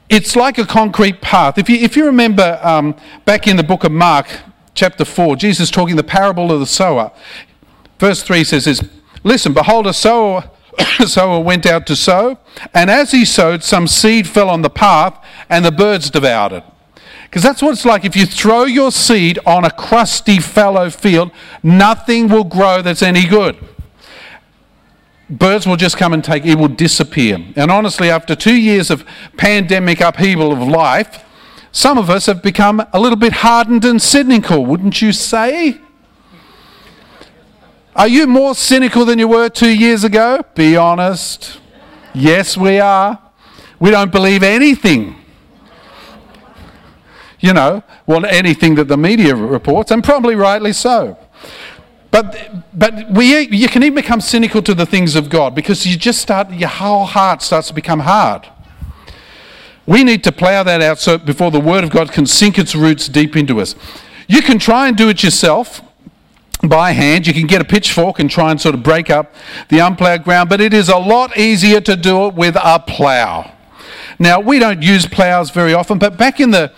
It's 0.08 0.36
like 0.36 0.58
a 0.58 0.66
concrete 0.66 1.20
path. 1.20 1.58
If 1.58 1.68
you, 1.68 1.76
if 1.76 1.96
you 1.96 2.04
remember 2.06 2.60
um, 2.62 2.94
back 3.24 3.46
in 3.46 3.56
the 3.56 3.62
book 3.62 3.84
of 3.84 3.92
Mark, 3.92 4.26
chapter 4.74 5.04
4, 5.04 5.36
Jesus 5.36 5.70
talking 5.70 5.96
the 5.96 6.04
parable 6.04 6.52
of 6.52 6.60
the 6.60 6.66
sower. 6.66 7.10
Verse 7.98 8.22
3 8.22 8.44
says 8.44 8.64
this 8.66 8.82
Listen, 9.22 9.54
behold, 9.54 9.86
a 9.86 9.94
sower 9.94 10.50
sower 11.06 11.40
went 11.40 11.66
out 11.66 11.86
to 11.86 11.96
sow, 11.96 12.38
and 12.72 12.90
as 12.90 13.10
he 13.10 13.24
sowed, 13.24 13.62
some 13.62 13.86
seed 13.86 14.28
fell 14.28 14.50
on 14.50 14.62
the 14.62 14.70
path, 14.70 15.18
and 15.48 15.64
the 15.64 15.72
birds 15.72 16.10
devoured 16.10 16.52
it. 16.52 16.64
Because 17.34 17.42
that's 17.42 17.62
what 17.62 17.72
it's 17.72 17.84
like. 17.84 18.04
If 18.04 18.14
you 18.14 18.26
throw 18.26 18.62
your 18.62 18.92
seed 18.92 19.40
on 19.44 19.64
a 19.64 19.70
crusty, 19.72 20.38
fallow 20.38 20.88
field, 20.88 21.32
nothing 21.64 22.28
will 22.28 22.44
grow 22.44 22.80
that's 22.80 23.02
any 23.02 23.26
good. 23.26 23.56
Birds 25.28 25.66
will 25.66 25.74
just 25.74 25.96
come 25.96 26.12
and 26.12 26.22
take 26.22 26.46
it, 26.46 26.56
will 26.56 26.68
disappear. 26.68 27.44
And 27.56 27.72
honestly, 27.72 28.08
after 28.08 28.36
two 28.36 28.54
years 28.54 28.88
of 28.88 29.04
pandemic 29.36 30.00
upheaval 30.00 30.52
of 30.52 30.60
life, 30.60 31.24
some 31.72 31.98
of 31.98 32.08
us 32.08 32.26
have 32.26 32.40
become 32.40 32.86
a 32.92 33.00
little 33.00 33.18
bit 33.18 33.32
hardened 33.32 33.84
and 33.84 34.00
cynical, 34.00 34.64
wouldn't 34.64 35.02
you 35.02 35.10
say? 35.10 35.80
Are 37.96 38.06
you 38.06 38.28
more 38.28 38.54
cynical 38.54 39.04
than 39.04 39.18
you 39.18 39.26
were 39.26 39.48
two 39.48 39.76
years 39.76 40.04
ago? 40.04 40.44
Be 40.54 40.76
honest. 40.76 41.58
Yes, 42.14 42.56
we 42.56 42.78
are. 42.78 43.18
We 43.80 43.90
don't 43.90 44.12
believe 44.12 44.44
anything. 44.44 45.23
You 47.44 47.52
know, 47.52 47.82
want 48.06 48.24
anything 48.24 48.74
that 48.76 48.88
the 48.88 48.96
media 48.96 49.36
reports, 49.36 49.90
and 49.90 50.02
probably 50.02 50.34
rightly 50.34 50.72
so. 50.72 51.18
But, 52.10 52.50
but 52.72 53.10
we, 53.10 53.38
you 53.48 53.68
can 53.68 53.82
even 53.82 53.96
become 53.96 54.22
cynical 54.22 54.62
to 54.62 54.72
the 54.72 54.86
things 54.86 55.14
of 55.14 55.28
God 55.28 55.54
because 55.54 55.84
you 55.84 55.98
just 55.98 56.22
start, 56.22 56.50
your 56.52 56.70
whole 56.70 57.04
heart 57.04 57.42
starts 57.42 57.68
to 57.68 57.74
become 57.74 58.00
hard. 58.00 58.48
We 59.84 60.04
need 60.04 60.24
to 60.24 60.32
plow 60.32 60.62
that 60.62 60.80
out 60.80 60.98
so 60.98 61.18
before 61.18 61.50
the 61.50 61.60
Word 61.60 61.84
of 61.84 61.90
God 61.90 62.12
can 62.12 62.24
sink 62.24 62.58
its 62.58 62.74
roots 62.74 63.08
deep 63.08 63.36
into 63.36 63.60
us. 63.60 63.74
You 64.26 64.40
can 64.40 64.58
try 64.58 64.88
and 64.88 64.96
do 64.96 65.10
it 65.10 65.22
yourself 65.22 65.82
by 66.66 66.92
hand. 66.92 67.26
You 67.26 67.34
can 67.34 67.46
get 67.46 67.60
a 67.60 67.66
pitchfork 67.66 68.20
and 68.20 68.30
try 68.30 68.52
and 68.52 68.58
sort 68.58 68.74
of 68.74 68.82
break 68.82 69.10
up 69.10 69.34
the 69.68 69.80
unplowed 69.80 70.24
ground, 70.24 70.48
but 70.48 70.62
it 70.62 70.72
is 70.72 70.88
a 70.88 70.96
lot 70.96 71.36
easier 71.36 71.82
to 71.82 71.94
do 71.94 72.24
it 72.26 72.34
with 72.34 72.56
a 72.56 72.78
plow. 72.78 73.52
Now, 74.18 74.40
we 74.40 74.58
don't 74.58 74.80
use 74.80 75.04
plows 75.04 75.50
very 75.50 75.74
often, 75.74 75.98
but 75.98 76.16
back 76.16 76.40
in 76.40 76.50
the 76.50 76.72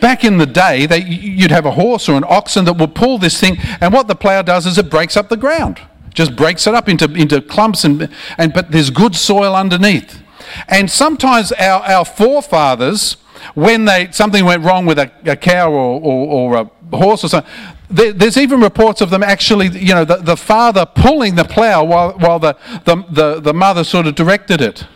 back 0.00 0.24
in 0.24 0.38
the 0.38 0.46
day, 0.46 0.86
they, 0.86 1.02
you'd 1.02 1.50
have 1.50 1.66
a 1.66 1.72
horse 1.72 2.08
or 2.08 2.16
an 2.16 2.24
oxen 2.26 2.64
that 2.64 2.74
would 2.74 2.94
pull 2.94 3.18
this 3.18 3.38
thing, 3.38 3.56
and 3.80 3.92
what 3.92 4.08
the 4.08 4.14
plow 4.14 4.42
does 4.42 4.66
is 4.66 4.78
it 4.78 4.90
breaks 4.90 5.16
up 5.16 5.28
the 5.28 5.36
ground, 5.36 5.80
just 6.14 6.36
breaks 6.36 6.66
it 6.66 6.74
up 6.74 6.88
into, 6.88 7.12
into 7.14 7.40
clumps, 7.40 7.84
and, 7.84 8.08
and 8.38 8.52
but 8.52 8.70
there's 8.72 8.90
good 8.90 9.14
soil 9.14 9.54
underneath. 9.54 10.22
And 10.68 10.90
sometimes 10.90 11.52
our, 11.52 11.82
our 11.82 12.04
forefathers, 12.04 13.16
when 13.54 13.84
they 13.84 14.10
something 14.10 14.44
went 14.44 14.64
wrong 14.64 14.86
with 14.86 14.98
a, 14.98 15.10
a 15.24 15.36
cow 15.36 15.70
or, 15.70 16.00
or, 16.00 16.26
or 16.28 16.56
a 16.56 16.96
horse 16.96 17.24
or 17.24 17.28
something, 17.28 17.50
there's 17.88 18.36
even 18.36 18.60
reports 18.60 19.00
of 19.00 19.10
them 19.10 19.22
actually, 19.22 19.68
you 19.68 19.94
know, 19.94 20.04
the, 20.04 20.16
the 20.16 20.36
father 20.36 20.86
pulling 20.86 21.34
the 21.34 21.44
plough 21.44 21.82
while, 21.84 22.12
while 22.12 22.38
the, 22.38 22.56
the, 22.84 23.04
the, 23.10 23.40
the 23.40 23.54
mother 23.54 23.82
sort 23.82 24.06
of 24.06 24.14
directed 24.14 24.60
it. 24.60 24.86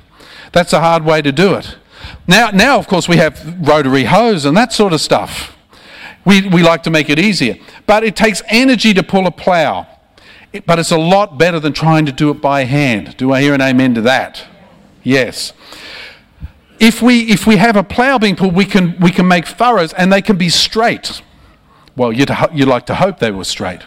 That's 0.52 0.72
a 0.72 0.80
hard 0.80 1.04
way 1.04 1.20
to 1.22 1.32
do 1.32 1.54
it. 1.54 1.76
Now, 2.26 2.50
now, 2.50 2.78
of 2.78 2.88
course, 2.88 3.08
we 3.08 3.16
have 3.16 3.66
rotary 3.66 4.04
hoes 4.04 4.44
and 4.44 4.56
that 4.56 4.72
sort 4.72 4.92
of 4.92 5.00
stuff. 5.00 5.56
We, 6.24 6.48
we 6.48 6.62
like 6.62 6.82
to 6.84 6.90
make 6.90 7.10
it 7.10 7.18
easier. 7.18 7.58
But 7.86 8.02
it 8.02 8.16
takes 8.16 8.42
energy 8.48 8.94
to 8.94 9.02
pull 9.02 9.26
a 9.26 9.30
plough. 9.30 9.86
It, 10.52 10.64
but 10.64 10.78
it's 10.78 10.90
a 10.90 10.98
lot 10.98 11.36
better 11.36 11.60
than 11.60 11.72
trying 11.72 12.06
to 12.06 12.12
do 12.12 12.30
it 12.30 12.40
by 12.40 12.64
hand. 12.64 13.16
Do 13.16 13.32
I 13.32 13.42
hear 13.42 13.52
an 13.52 13.60
amen 13.60 13.94
to 13.94 14.00
that? 14.02 14.44
Yes. 15.02 15.52
If 16.80 17.02
we, 17.02 17.30
if 17.30 17.46
we 17.46 17.56
have 17.56 17.76
a 17.76 17.84
plough 17.84 18.18
being 18.18 18.36
pulled, 18.36 18.54
we 18.54 18.64
can, 18.64 18.98
we 19.00 19.10
can 19.10 19.28
make 19.28 19.46
furrows 19.46 19.92
and 19.92 20.12
they 20.12 20.22
can 20.22 20.36
be 20.36 20.48
straight. 20.48 21.20
Well, 21.96 22.12
you'd, 22.12 22.30
you'd 22.52 22.68
like 22.68 22.86
to 22.86 22.94
hope 22.94 23.18
they 23.18 23.30
were 23.30 23.44
straight. 23.44 23.82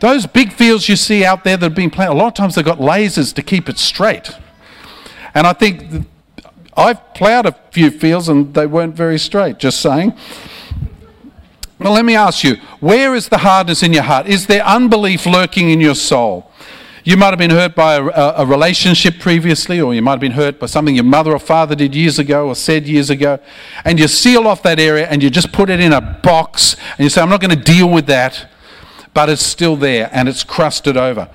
Those 0.00 0.26
big 0.26 0.52
fields 0.52 0.88
you 0.88 0.96
see 0.96 1.24
out 1.24 1.44
there 1.44 1.56
that 1.56 1.64
have 1.64 1.74
been 1.74 1.90
planted, 1.90 2.14
a 2.14 2.16
lot 2.16 2.28
of 2.28 2.34
times 2.34 2.54
they've 2.54 2.64
got 2.64 2.78
lasers 2.78 3.32
to 3.34 3.42
keep 3.42 3.68
it 3.68 3.78
straight. 3.78 4.32
And 5.34 5.46
I 5.46 5.52
think 5.52 6.06
I've 6.74 7.14
ploughed 7.14 7.46
a 7.46 7.52
few 7.70 7.90
fields 7.90 8.28
and 8.28 8.54
they 8.54 8.66
weren't 8.66 8.94
very 8.94 9.18
straight, 9.18 9.58
just 9.58 9.80
saying. 9.80 10.16
Well, 11.78 11.92
let 11.92 12.04
me 12.04 12.14
ask 12.14 12.44
you 12.44 12.56
where 12.80 13.14
is 13.14 13.28
the 13.28 13.38
hardness 13.38 13.82
in 13.82 13.92
your 13.92 14.04
heart? 14.04 14.26
Is 14.26 14.46
there 14.46 14.64
unbelief 14.64 15.26
lurking 15.26 15.70
in 15.70 15.80
your 15.80 15.94
soul? 15.94 16.50
You 17.04 17.16
might 17.16 17.30
have 17.30 17.38
been 17.38 17.50
hurt 17.50 17.74
by 17.74 17.94
a, 17.96 18.04
a, 18.04 18.46
relationship 18.46 19.18
previously, 19.18 19.80
or 19.80 19.92
you 19.92 20.00
might 20.00 20.12
have 20.12 20.20
been 20.20 20.32
hurt 20.32 20.60
by 20.60 20.66
something 20.66 20.94
your 20.94 21.02
mother 21.02 21.32
or 21.32 21.40
father 21.40 21.74
did 21.74 21.96
years 21.96 22.20
ago 22.20 22.46
or 22.46 22.54
said 22.54 22.86
years 22.86 23.10
ago, 23.10 23.40
and 23.84 23.98
you 23.98 24.06
seal 24.06 24.46
off 24.46 24.62
that 24.62 24.78
area 24.78 25.08
and 25.08 25.20
you 25.20 25.28
just 25.28 25.50
put 25.50 25.68
it 25.68 25.80
in 25.80 25.92
a 25.92 26.00
box 26.00 26.76
and 26.96 27.00
you 27.00 27.08
say, 27.08 27.20
I'm 27.20 27.28
not 27.28 27.40
going 27.40 27.58
to 27.58 27.60
deal 27.60 27.90
with 27.90 28.06
that, 28.06 28.48
but 29.14 29.28
it's 29.28 29.42
still 29.42 29.74
there 29.74 30.08
and 30.12 30.28
it's 30.28 30.44
crusted 30.44 30.96
over. 30.96 31.28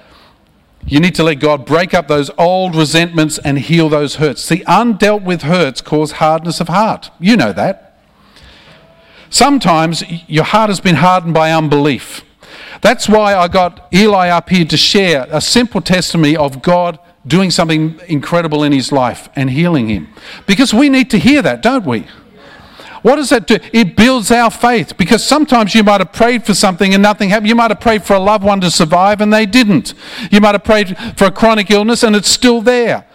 You 0.87 1.01
need 1.01 1.15
to 1.15 1.23
let 1.23 1.35
God 1.35 1.65
break 1.65 1.93
up 1.93 2.07
those 2.07 2.31
old 2.37 2.73
resentments 2.73 3.37
and 3.39 3.59
heal 3.59 3.89
those 3.89 4.15
hurts. 4.15 4.47
The 4.47 4.59
undealt 4.59 5.23
with 5.23 5.41
hurts 5.41 5.81
cause 5.81 6.13
hardness 6.13 6.61
of 6.61 6.69
heart. 6.69 7.11
You 7.19 7.35
know 7.35 7.51
that. 7.51 7.99
Sometimes 9.29 10.03
your 10.29 10.45
heart 10.45 10.69
has 10.69 10.79
been 10.79 10.95
hardened 10.95 11.33
by 11.33 11.51
unbelief. 11.51 12.23
That's 12.81 13.09
why 13.09 13.35
I 13.35 13.49
got 13.49 13.93
Eli 13.93 14.29
up 14.29 14.49
here 14.49 14.63
to 14.63 14.77
share 14.77 15.27
a 15.29 15.41
simple 15.41 15.81
testimony 15.81 16.37
of 16.37 16.61
God 16.61 16.99
doing 17.25 17.51
something 17.51 17.99
incredible 18.07 18.63
in 18.63 18.71
his 18.71 18.91
life 18.93 19.27
and 19.35 19.49
healing 19.49 19.89
him. 19.89 20.07
Because 20.45 20.73
we 20.73 20.87
need 20.87 21.09
to 21.11 21.19
hear 21.19 21.41
that, 21.41 21.61
don't 21.61 21.85
we? 21.85 22.05
What 23.07 23.15
does 23.15 23.29
that 23.29 23.47
do? 23.47 23.57
It 23.71 23.95
builds 23.95 24.31
our 24.31 24.51
faith 24.51 24.97
because 24.97 25.25
sometimes 25.25 25.73
you 25.73 25.81
might 25.81 26.01
have 26.01 26.11
prayed 26.11 26.45
for 26.45 26.53
something 26.53 26.93
and 26.93 27.01
nothing 27.01 27.29
happened. 27.29 27.47
You 27.47 27.55
might 27.55 27.71
have 27.71 27.79
prayed 27.79 28.03
for 28.03 28.15
a 28.15 28.19
loved 28.19 28.43
one 28.43 28.59
to 28.59 28.69
survive 28.69 29.21
and 29.21 29.31
they 29.31 29.45
didn't. 29.45 29.93
You 30.29 30.41
might 30.41 30.55
have 30.55 30.65
prayed 30.65 30.97
for 31.15 31.23
a 31.23 31.31
chronic 31.31 31.71
illness 31.71 32.03
and 32.03 32.17
it's 32.17 32.27
still 32.27 32.61
there. 32.61 33.07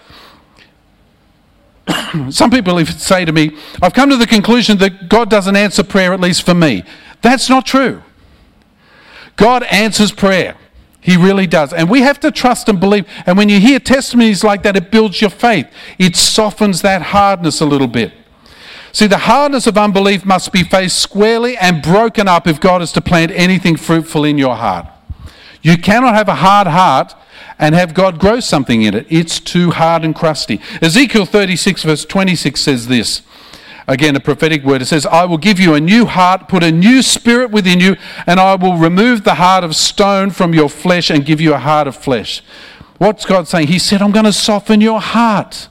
Some 2.30 2.50
people 2.50 2.82
say 2.86 3.26
to 3.26 3.32
me, 3.32 3.54
I've 3.82 3.92
come 3.92 4.08
to 4.08 4.16
the 4.16 4.26
conclusion 4.26 4.78
that 4.78 5.10
God 5.10 5.28
doesn't 5.28 5.56
answer 5.56 5.84
prayer, 5.84 6.14
at 6.14 6.20
least 6.20 6.46
for 6.46 6.54
me. 6.54 6.84
That's 7.20 7.50
not 7.50 7.66
true. 7.66 8.02
God 9.36 9.62
answers 9.64 10.10
prayer. 10.10 10.56
He 11.02 11.18
really 11.18 11.46
does. 11.46 11.70
And 11.74 11.90
we 11.90 12.00
have 12.00 12.18
to 12.20 12.30
trust 12.30 12.66
and 12.70 12.80
believe. 12.80 13.06
And 13.26 13.36
when 13.36 13.50
you 13.50 13.60
hear 13.60 13.78
testimonies 13.78 14.42
like 14.42 14.62
that, 14.62 14.74
it 14.74 14.90
builds 14.90 15.20
your 15.20 15.28
faith. 15.28 15.66
It 15.98 16.16
softens 16.16 16.80
that 16.80 17.02
hardness 17.02 17.60
a 17.60 17.66
little 17.66 17.88
bit. 17.88 18.14
See, 18.92 19.06
the 19.06 19.18
hardness 19.18 19.66
of 19.66 19.78
unbelief 19.78 20.24
must 20.24 20.52
be 20.52 20.62
faced 20.62 20.98
squarely 20.98 21.56
and 21.56 21.82
broken 21.82 22.28
up 22.28 22.46
if 22.46 22.60
God 22.60 22.82
is 22.82 22.92
to 22.92 23.00
plant 23.00 23.32
anything 23.32 23.76
fruitful 23.76 24.24
in 24.24 24.36
your 24.36 24.54
heart. 24.54 24.86
You 25.62 25.78
cannot 25.78 26.14
have 26.14 26.28
a 26.28 26.36
hard 26.36 26.66
heart 26.66 27.14
and 27.58 27.74
have 27.74 27.94
God 27.94 28.18
grow 28.18 28.40
something 28.40 28.82
in 28.82 28.92
it. 28.92 29.06
It's 29.08 29.40
too 29.40 29.70
hard 29.70 30.04
and 30.04 30.14
crusty. 30.14 30.60
Ezekiel 30.82 31.24
36, 31.24 31.84
verse 31.84 32.04
26 32.04 32.60
says 32.60 32.88
this 32.88 33.22
Again, 33.88 34.14
a 34.14 34.20
prophetic 34.20 34.62
word. 34.62 34.82
It 34.82 34.86
says, 34.86 35.06
I 35.06 35.24
will 35.24 35.38
give 35.38 35.58
you 35.58 35.74
a 35.74 35.80
new 35.80 36.06
heart, 36.06 36.48
put 36.48 36.62
a 36.62 36.70
new 36.70 37.02
spirit 37.02 37.50
within 37.50 37.80
you, 37.80 37.96
and 38.26 38.38
I 38.38 38.54
will 38.54 38.76
remove 38.76 39.24
the 39.24 39.34
heart 39.34 39.64
of 39.64 39.74
stone 39.74 40.30
from 40.30 40.54
your 40.54 40.68
flesh 40.68 41.10
and 41.10 41.24
give 41.24 41.40
you 41.40 41.54
a 41.54 41.58
heart 41.58 41.88
of 41.88 41.96
flesh. 41.96 42.42
What's 42.98 43.24
God 43.24 43.48
saying? 43.48 43.68
He 43.68 43.78
said, 43.78 44.00
I'm 44.00 44.12
going 44.12 44.24
to 44.24 44.32
soften 44.32 44.80
your 44.80 45.00
heart. 45.00 45.68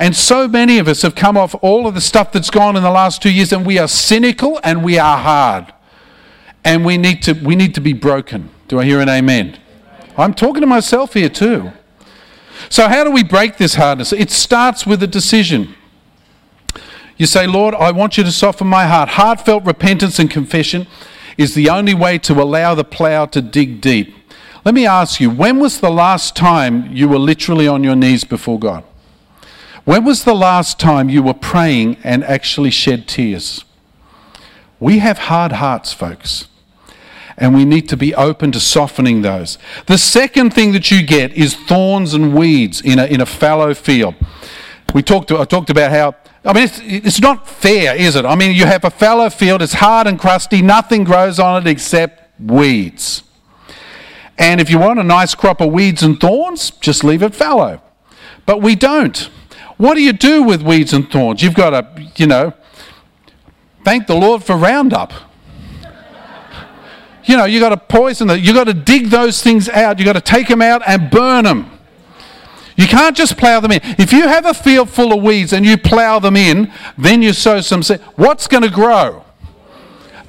And 0.00 0.16
so 0.16 0.48
many 0.48 0.78
of 0.78 0.88
us 0.88 1.02
have 1.02 1.14
come 1.14 1.36
off 1.36 1.54
all 1.60 1.86
of 1.86 1.94
the 1.94 2.00
stuff 2.00 2.32
that's 2.32 2.48
gone 2.48 2.74
in 2.74 2.82
the 2.82 2.90
last 2.90 3.20
two 3.20 3.30
years, 3.30 3.52
and 3.52 3.66
we 3.66 3.78
are 3.78 3.86
cynical 3.86 4.58
and 4.64 4.82
we 4.82 4.98
are 4.98 5.18
hard. 5.18 5.74
And 6.64 6.86
we 6.86 6.96
need 6.96 7.22
to, 7.24 7.34
we 7.34 7.54
need 7.54 7.74
to 7.74 7.82
be 7.82 7.92
broken. 7.92 8.48
Do 8.66 8.80
I 8.80 8.86
hear 8.86 9.00
an 9.00 9.10
amen? 9.10 9.58
I'm 10.16 10.32
talking 10.32 10.62
to 10.62 10.66
myself 10.66 11.12
here 11.12 11.28
too. 11.28 11.72
So, 12.70 12.88
how 12.88 13.04
do 13.04 13.10
we 13.10 13.22
break 13.22 13.58
this 13.58 13.74
hardness? 13.74 14.12
It 14.14 14.30
starts 14.30 14.86
with 14.86 15.02
a 15.02 15.06
decision. 15.06 15.74
You 17.18 17.26
say, 17.26 17.46
Lord, 17.46 17.74
I 17.74 17.90
want 17.90 18.16
you 18.16 18.24
to 18.24 18.32
soften 18.32 18.66
my 18.66 18.86
heart. 18.86 19.10
Heartfelt 19.10 19.64
repentance 19.64 20.18
and 20.18 20.30
confession 20.30 20.86
is 21.36 21.54
the 21.54 21.68
only 21.68 21.92
way 21.92 22.16
to 22.20 22.40
allow 22.40 22.74
the 22.74 22.84
plow 22.84 23.26
to 23.26 23.42
dig 23.42 23.82
deep. 23.82 24.14
Let 24.64 24.74
me 24.74 24.86
ask 24.86 25.20
you, 25.20 25.28
when 25.28 25.58
was 25.58 25.80
the 25.80 25.90
last 25.90 26.34
time 26.34 26.90
you 26.90 27.06
were 27.06 27.18
literally 27.18 27.68
on 27.68 27.84
your 27.84 27.96
knees 27.96 28.24
before 28.24 28.58
God? 28.58 28.84
When 29.84 30.04
was 30.04 30.24
the 30.24 30.34
last 30.34 30.78
time 30.78 31.08
you 31.08 31.22
were 31.22 31.34
praying 31.34 31.96
and 32.04 32.22
actually 32.24 32.70
shed 32.70 33.08
tears? 33.08 33.64
We 34.78 34.98
have 34.98 35.18
hard 35.18 35.52
hearts, 35.52 35.92
folks, 35.92 36.48
and 37.36 37.54
we 37.54 37.64
need 37.64 37.88
to 37.88 37.96
be 37.96 38.14
open 38.14 38.52
to 38.52 38.60
softening 38.60 39.22
those. 39.22 39.58
The 39.86 39.98
second 39.98 40.52
thing 40.52 40.72
that 40.72 40.90
you 40.90 41.02
get 41.02 41.32
is 41.32 41.54
thorns 41.54 42.14
and 42.14 42.34
weeds 42.34 42.80
in 42.80 42.98
a, 42.98 43.06
in 43.06 43.20
a 43.20 43.26
fallow 43.26 43.74
field. 43.74 44.14
We 44.94 45.02
talked, 45.02 45.32
I 45.32 45.44
talked 45.44 45.70
about 45.70 45.90
how 45.90 46.16
I 46.44 46.54
mean, 46.54 46.64
it's, 46.64 46.80
it's 46.82 47.20
not 47.20 47.46
fair, 47.46 47.94
is 47.94 48.16
it? 48.16 48.24
I 48.24 48.34
mean, 48.34 48.54
you 48.56 48.64
have 48.64 48.84
a 48.84 48.90
fallow 48.90 49.28
field, 49.28 49.60
it's 49.60 49.74
hard 49.74 50.06
and 50.06 50.18
crusty, 50.18 50.62
nothing 50.62 51.04
grows 51.04 51.38
on 51.38 51.66
it 51.66 51.70
except 51.70 52.40
weeds. 52.40 53.22
And 54.38 54.58
if 54.58 54.70
you 54.70 54.78
want 54.78 54.98
a 54.98 55.02
nice 55.02 55.34
crop 55.34 55.60
of 55.60 55.70
weeds 55.70 56.02
and 56.02 56.18
thorns, 56.18 56.70
just 56.70 57.04
leave 57.04 57.22
it 57.22 57.34
fallow. 57.34 57.82
But 58.46 58.62
we 58.62 58.74
don't. 58.74 59.28
What 59.80 59.94
do 59.94 60.02
you 60.02 60.12
do 60.12 60.42
with 60.42 60.60
weeds 60.60 60.92
and 60.92 61.10
thorns? 61.10 61.42
You've 61.42 61.54
got 61.54 61.70
to, 61.70 62.10
you 62.16 62.26
know, 62.26 62.52
thank 63.82 64.06
the 64.06 64.14
Lord 64.14 64.44
for 64.44 64.54
Roundup. 64.54 65.14
you 67.24 67.34
know, 67.34 67.46
you've 67.46 67.62
got 67.62 67.70
to 67.70 67.78
poison 67.78 68.28
them. 68.28 68.40
You've 68.42 68.54
got 68.54 68.64
to 68.64 68.74
dig 68.74 69.06
those 69.06 69.42
things 69.42 69.70
out. 69.70 69.98
You've 69.98 70.04
got 70.04 70.12
to 70.12 70.20
take 70.20 70.48
them 70.48 70.60
out 70.60 70.82
and 70.86 71.10
burn 71.10 71.44
them. 71.44 71.70
You 72.76 72.86
can't 72.88 73.16
just 73.16 73.38
plow 73.38 73.60
them 73.60 73.72
in. 73.72 73.80
If 73.98 74.12
you 74.12 74.28
have 74.28 74.44
a 74.44 74.52
field 74.52 74.90
full 74.90 75.14
of 75.14 75.22
weeds 75.22 75.54
and 75.54 75.64
you 75.64 75.78
plow 75.78 76.18
them 76.18 76.36
in, 76.36 76.70
then 76.98 77.22
you 77.22 77.32
sow 77.32 77.62
some 77.62 77.82
seed. 77.82 78.00
What's 78.16 78.46
going 78.48 78.64
to 78.64 78.70
grow? 78.70 79.24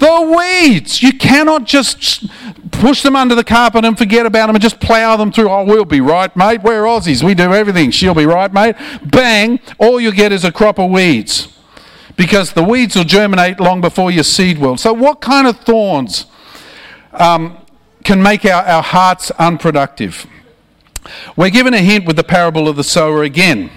The 0.01 0.35
weeds. 0.35 1.03
You 1.03 1.13
cannot 1.13 1.65
just 1.65 2.25
push 2.71 3.03
them 3.03 3.15
under 3.15 3.35
the 3.35 3.43
carpet 3.43 3.85
and 3.85 3.95
forget 3.95 4.25
about 4.25 4.47
them 4.47 4.55
and 4.55 4.61
just 4.61 4.79
plow 4.79 5.15
them 5.15 5.31
through. 5.31 5.47
Oh, 5.47 5.63
we'll 5.63 5.85
be 5.85 6.01
right, 6.01 6.35
mate. 6.35 6.63
We're 6.63 6.85
Aussies. 6.85 7.21
We 7.21 7.35
do 7.35 7.53
everything. 7.53 7.91
She'll 7.91 8.15
be 8.15 8.25
right, 8.25 8.51
mate. 8.51 8.75
Bang. 9.05 9.59
All 9.77 10.01
you 10.01 10.11
get 10.11 10.31
is 10.31 10.43
a 10.43 10.51
crop 10.51 10.79
of 10.79 10.89
weeds 10.89 11.55
because 12.17 12.53
the 12.53 12.63
weeds 12.63 12.95
will 12.95 13.03
germinate 13.03 13.59
long 13.59 13.79
before 13.79 14.09
your 14.09 14.23
seed 14.23 14.57
will. 14.57 14.75
So, 14.75 14.91
what 14.91 15.21
kind 15.21 15.45
of 15.45 15.59
thorns 15.59 16.25
um, 17.13 17.59
can 18.03 18.23
make 18.23 18.43
our, 18.43 18.63
our 18.63 18.81
hearts 18.81 19.29
unproductive? 19.37 20.25
We're 21.35 21.51
given 21.51 21.75
a 21.75 21.79
hint 21.79 22.05
with 22.05 22.15
the 22.15 22.23
parable 22.23 22.67
of 22.67 22.75
the 22.75 22.83
sower 22.83 23.21
again. 23.21 23.69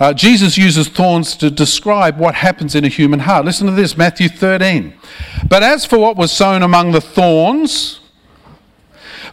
Uh, 0.00 0.12
Jesus 0.12 0.58
uses 0.58 0.88
thorns 0.88 1.36
to 1.36 1.50
describe 1.50 2.18
what 2.18 2.34
happens 2.34 2.74
in 2.74 2.84
a 2.84 2.88
human 2.88 3.20
heart. 3.20 3.44
Listen 3.44 3.66
to 3.66 3.72
this 3.72 3.96
Matthew 3.96 4.28
13. 4.28 4.94
But 5.48 5.62
as 5.62 5.84
for 5.84 5.98
what 5.98 6.16
was 6.16 6.32
sown 6.32 6.62
among 6.62 6.92
the 6.92 7.00
thorns, 7.00 8.00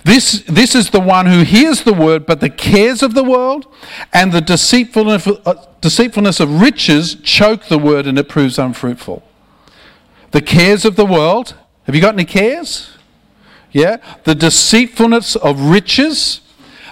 this, 0.03 0.43
this 0.47 0.73
is 0.73 0.89
the 0.89 0.99
one 0.99 1.27
who 1.27 1.43
hears 1.43 1.83
the 1.83 1.93
word, 1.93 2.25
but 2.25 2.39
the 2.39 2.49
cares 2.49 3.03
of 3.03 3.13
the 3.13 3.23
world 3.23 3.67
and 4.13 4.31
the 4.31 4.41
deceitfulness, 4.41 5.27
uh, 5.27 5.65
deceitfulness 5.79 6.39
of 6.39 6.61
riches 6.61 7.15
choke 7.15 7.65
the 7.65 7.77
word 7.77 8.07
and 8.07 8.17
it 8.17 8.27
proves 8.27 8.57
unfruitful. 8.57 9.23
The 10.31 10.41
cares 10.41 10.85
of 10.85 10.95
the 10.95 11.05
world. 11.05 11.55
Have 11.85 11.95
you 11.95 12.01
got 12.01 12.15
any 12.15 12.25
cares? 12.25 12.97
Yeah? 13.71 13.97
The 14.23 14.33
deceitfulness 14.33 15.35
of 15.35 15.61
riches 15.61 16.41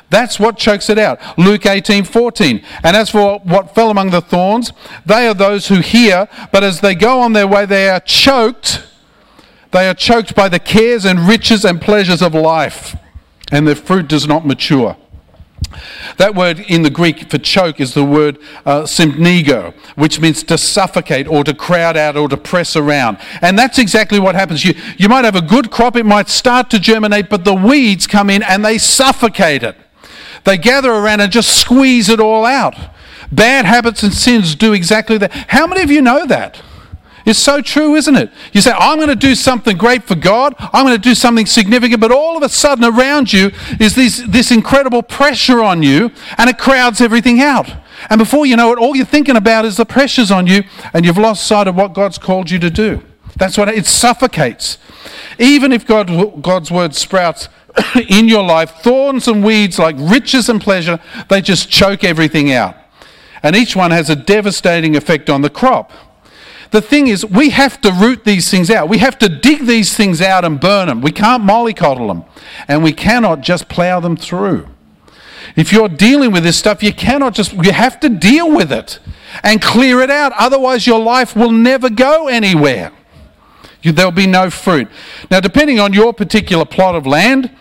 that's 0.09 0.39
what 0.39 0.57
chokes 0.57 0.89
it 0.89 0.97
out. 0.97 1.19
Luke 1.37 1.65
18 1.65 2.03
14. 2.03 2.63
And 2.83 2.95
as 2.95 3.09
for 3.09 3.39
what 3.39 3.75
fell 3.75 3.89
among 3.91 4.09
the 4.09 4.21
thorns, 4.21 4.71
they 5.05 5.27
are 5.27 5.33
those 5.33 5.67
who 5.67 5.81
hear, 5.81 6.27
but 6.51 6.63
as 6.63 6.81
they 6.81 6.95
go 6.95 7.19
on 7.19 7.33
their 7.33 7.47
way, 7.47 7.65
they 7.65 7.89
are 7.89 7.99
choked. 7.99 8.83
They 9.71 9.87
are 9.87 9.93
choked 9.93 10.35
by 10.35 10.49
the 10.49 10.59
cares 10.59 11.05
and 11.05 11.19
riches 11.19 11.63
and 11.63 11.79
pleasures 11.79 12.23
of 12.23 12.33
life, 12.33 12.95
and 13.51 13.67
their 13.67 13.75
fruit 13.75 14.07
does 14.07 14.27
not 14.27 14.45
mature. 14.45 14.97
That 16.17 16.33
word 16.33 16.59
in 16.59 16.81
the 16.81 16.89
Greek 16.89 17.29
for 17.29 17.37
choke 17.37 17.79
is 17.79 17.93
the 17.93 18.03
word 18.03 18.39
uh, 18.65 18.87
which 19.95 20.19
means 20.19 20.43
to 20.43 20.57
suffocate 20.57 21.27
or 21.27 21.43
to 21.43 21.53
crowd 21.53 21.95
out 21.95 22.17
or 22.17 22.27
to 22.27 22.37
press 22.37 22.75
around. 22.75 23.19
And 23.41 23.57
that's 23.59 23.77
exactly 23.77 24.19
what 24.19 24.33
happens. 24.33 24.65
You, 24.65 24.73
you 24.97 25.07
might 25.07 25.25
have 25.25 25.35
a 25.35 25.41
good 25.41 25.69
crop, 25.69 25.95
it 25.95 26.05
might 26.05 26.29
start 26.29 26.71
to 26.71 26.79
germinate, 26.79 27.29
but 27.29 27.45
the 27.45 27.53
weeds 27.53 28.07
come 28.07 28.31
in 28.31 28.41
and 28.41 28.65
they 28.65 28.79
suffocate 28.79 29.61
it. 29.61 29.75
They 30.45 30.57
gather 30.57 30.91
around 30.91 31.21
and 31.21 31.31
just 31.31 31.57
squeeze 31.59 32.09
it 32.09 32.19
all 32.19 32.45
out. 32.45 32.75
Bad 33.31 33.65
habits 33.65 34.03
and 34.03 34.13
sins 34.13 34.55
do 34.55 34.73
exactly 34.73 35.17
that. 35.19 35.31
How 35.49 35.67
many 35.67 35.81
of 35.81 35.91
you 35.91 36.01
know 36.01 36.25
that? 36.25 36.61
It's 37.25 37.37
so 37.37 37.61
true, 37.61 37.95
isn't 37.95 38.15
it? 38.15 38.31
You 38.53 38.61
say, 38.61 38.71
I'm 38.71 38.97
going 38.97 39.09
to 39.09 39.15
do 39.15 39.35
something 39.35 39.77
great 39.77 40.03
for 40.03 40.15
God, 40.15 40.55
I'm 40.57 40.85
going 40.85 40.95
to 40.95 41.01
do 41.01 41.13
something 41.13 41.45
significant, 41.45 42.01
but 42.01 42.11
all 42.11 42.35
of 42.35 42.43
a 42.43 42.49
sudden 42.49 42.83
around 42.83 43.31
you 43.31 43.51
is 43.79 43.93
this, 43.93 44.23
this 44.27 44.49
incredible 44.51 45.03
pressure 45.03 45.61
on 45.61 45.83
you, 45.83 46.11
and 46.37 46.49
it 46.49 46.57
crowds 46.57 47.01
everything 47.01 47.39
out. 47.39 47.71
And 48.09 48.17
before 48.17 48.45
you 48.45 48.55
know 48.55 48.71
it, 48.71 48.79
all 48.79 48.95
you're 48.95 49.05
thinking 49.05 49.35
about 49.35 49.65
is 49.65 49.77
the 49.77 49.85
pressures 49.85 50.31
on 50.31 50.47
you, 50.47 50.63
and 50.93 51.05
you've 51.05 51.17
lost 51.17 51.45
sight 51.45 51.67
of 51.67 51.75
what 51.75 51.93
God's 51.93 52.17
called 52.17 52.49
you 52.49 52.57
to 52.59 52.69
do. 52.71 53.03
That's 53.39 53.57
what 53.57 53.69
it 53.69 53.85
suffocates. 53.85 54.77
Even 55.39 55.71
if 55.71 55.87
God, 55.87 56.41
God's 56.41 56.69
word 56.69 56.93
sprouts 56.93 57.49
in 58.09 58.27
your 58.27 58.43
life, 58.43 58.71
thorns 58.81 59.27
and 59.27 59.43
weeds 59.43 59.79
like 59.79 59.95
riches 59.97 60.49
and 60.49 60.61
pleasure, 60.61 60.99
they 61.29 61.41
just 61.41 61.69
choke 61.69 62.03
everything 62.03 62.51
out. 62.51 62.75
And 63.41 63.55
each 63.55 63.75
one 63.75 63.91
has 63.91 64.09
a 64.09 64.15
devastating 64.15 64.95
effect 64.95 65.29
on 65.29 65.41
the 65.41 65.49
crop. 65.49 65.91
The 66.71 66.81
thing 66.81 67.07
is, 67.07 67.25
we 67.25 67.49
have 67.49 67.81
to 67.81 67.91
root 67.91 68.25
these 68.25 68.51
things 68.51 68.69
out. 68.69 68.89
We 68.89 68.99
have 68.99 69.17
to 69.19 69.29
dig 69.29 69.65
these 69.65 69.95
things 69.95 70.21
out 70.21 70.45
and 70.45 70.59
burn 70.59 70.87
them. 70.87 71.01
We 71.01 71.11
can't 71.11 71.43
mollycoddle 71.43 72.07
them. 72.07 72.25
And 72.67 72.83
we 72.83 72.91
cannot 72.91 73.41
just 73.41 73.69
plow 73.69 73.99
them 73.99 74.15
through. 74.15 74.67
If 75.55 75.73
you're 75.73 75.89
dealing 75.89 76.31
with 76.31 76.43
this 76.43 76.57
stuff, 76.57 76.83
you 76.83 76.93
cannot 76.93 77.33
just, 77.33 77.53
you 77.53 77.71
have 77.71 77.99
to 78.01 78.09
deal 78.09 78.51
with 78.55 78.71
it 78.71 78.99
and 79.41 79.61
clear 79.61 80.01
it 80.01 80.11
out. 80.11 80.31
Otherwise, 80.33 80.85
your 80.85 80.99
life 80.99 81.35
will 81.35 81.51
never 81.51 81.89
go 81.89 82.27
anywhere. 82.27 82.91
There'll 83.83 84.11
be 84.11 84.27
no 84.27 84.49
fruit. 84.49 84.87
Now, 85.31 85.39
depending 85.39 85.79
on 85.79 85.93
your 85.93 86.13
particular 86.13 86.65
plot 86.65 86.95
of 86.95 87.07
land, 87.07 87.51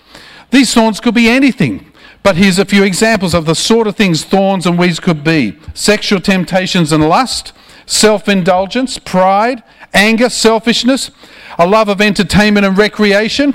these 0.51 0.73
thorns 0.73 1.01
could 1.01 1.15
be 1.15 1.29
anything. 1.29 1.93
But 2.23 2.37
here's 2.37 2.59
a 2.59 2.65
few 2.65 2.83
examples 2.83 3.35
of 3.35 3.47
the 3.47 3.55
sort 3.55 3.87
of 3.87 3.97
things 3.97 4.25
thorns 4.25 4.67
and 4.67 4.79
weeds 4.79 5.01
could 5.01 5.23
be 5.23 5.59
sexual 5.75 6.21
temptations 6.21 6.93
and 6.93 7.09
lust, 7.09 7.53
self 7.87 8.29
indulgence, 8.29 8.99
pride, 8.99 9.63
anger, 9.95 10.29
selfishness, 10.29 11.11
a 11.59 11.67
love 11.67 11.89
of 11.89 12.01
entertainment 12.01 12.67
and 12.67 12.77
recreation, 12.77 13.55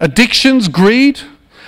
addictions, 0.00 0.68
greed. 0.68 1.20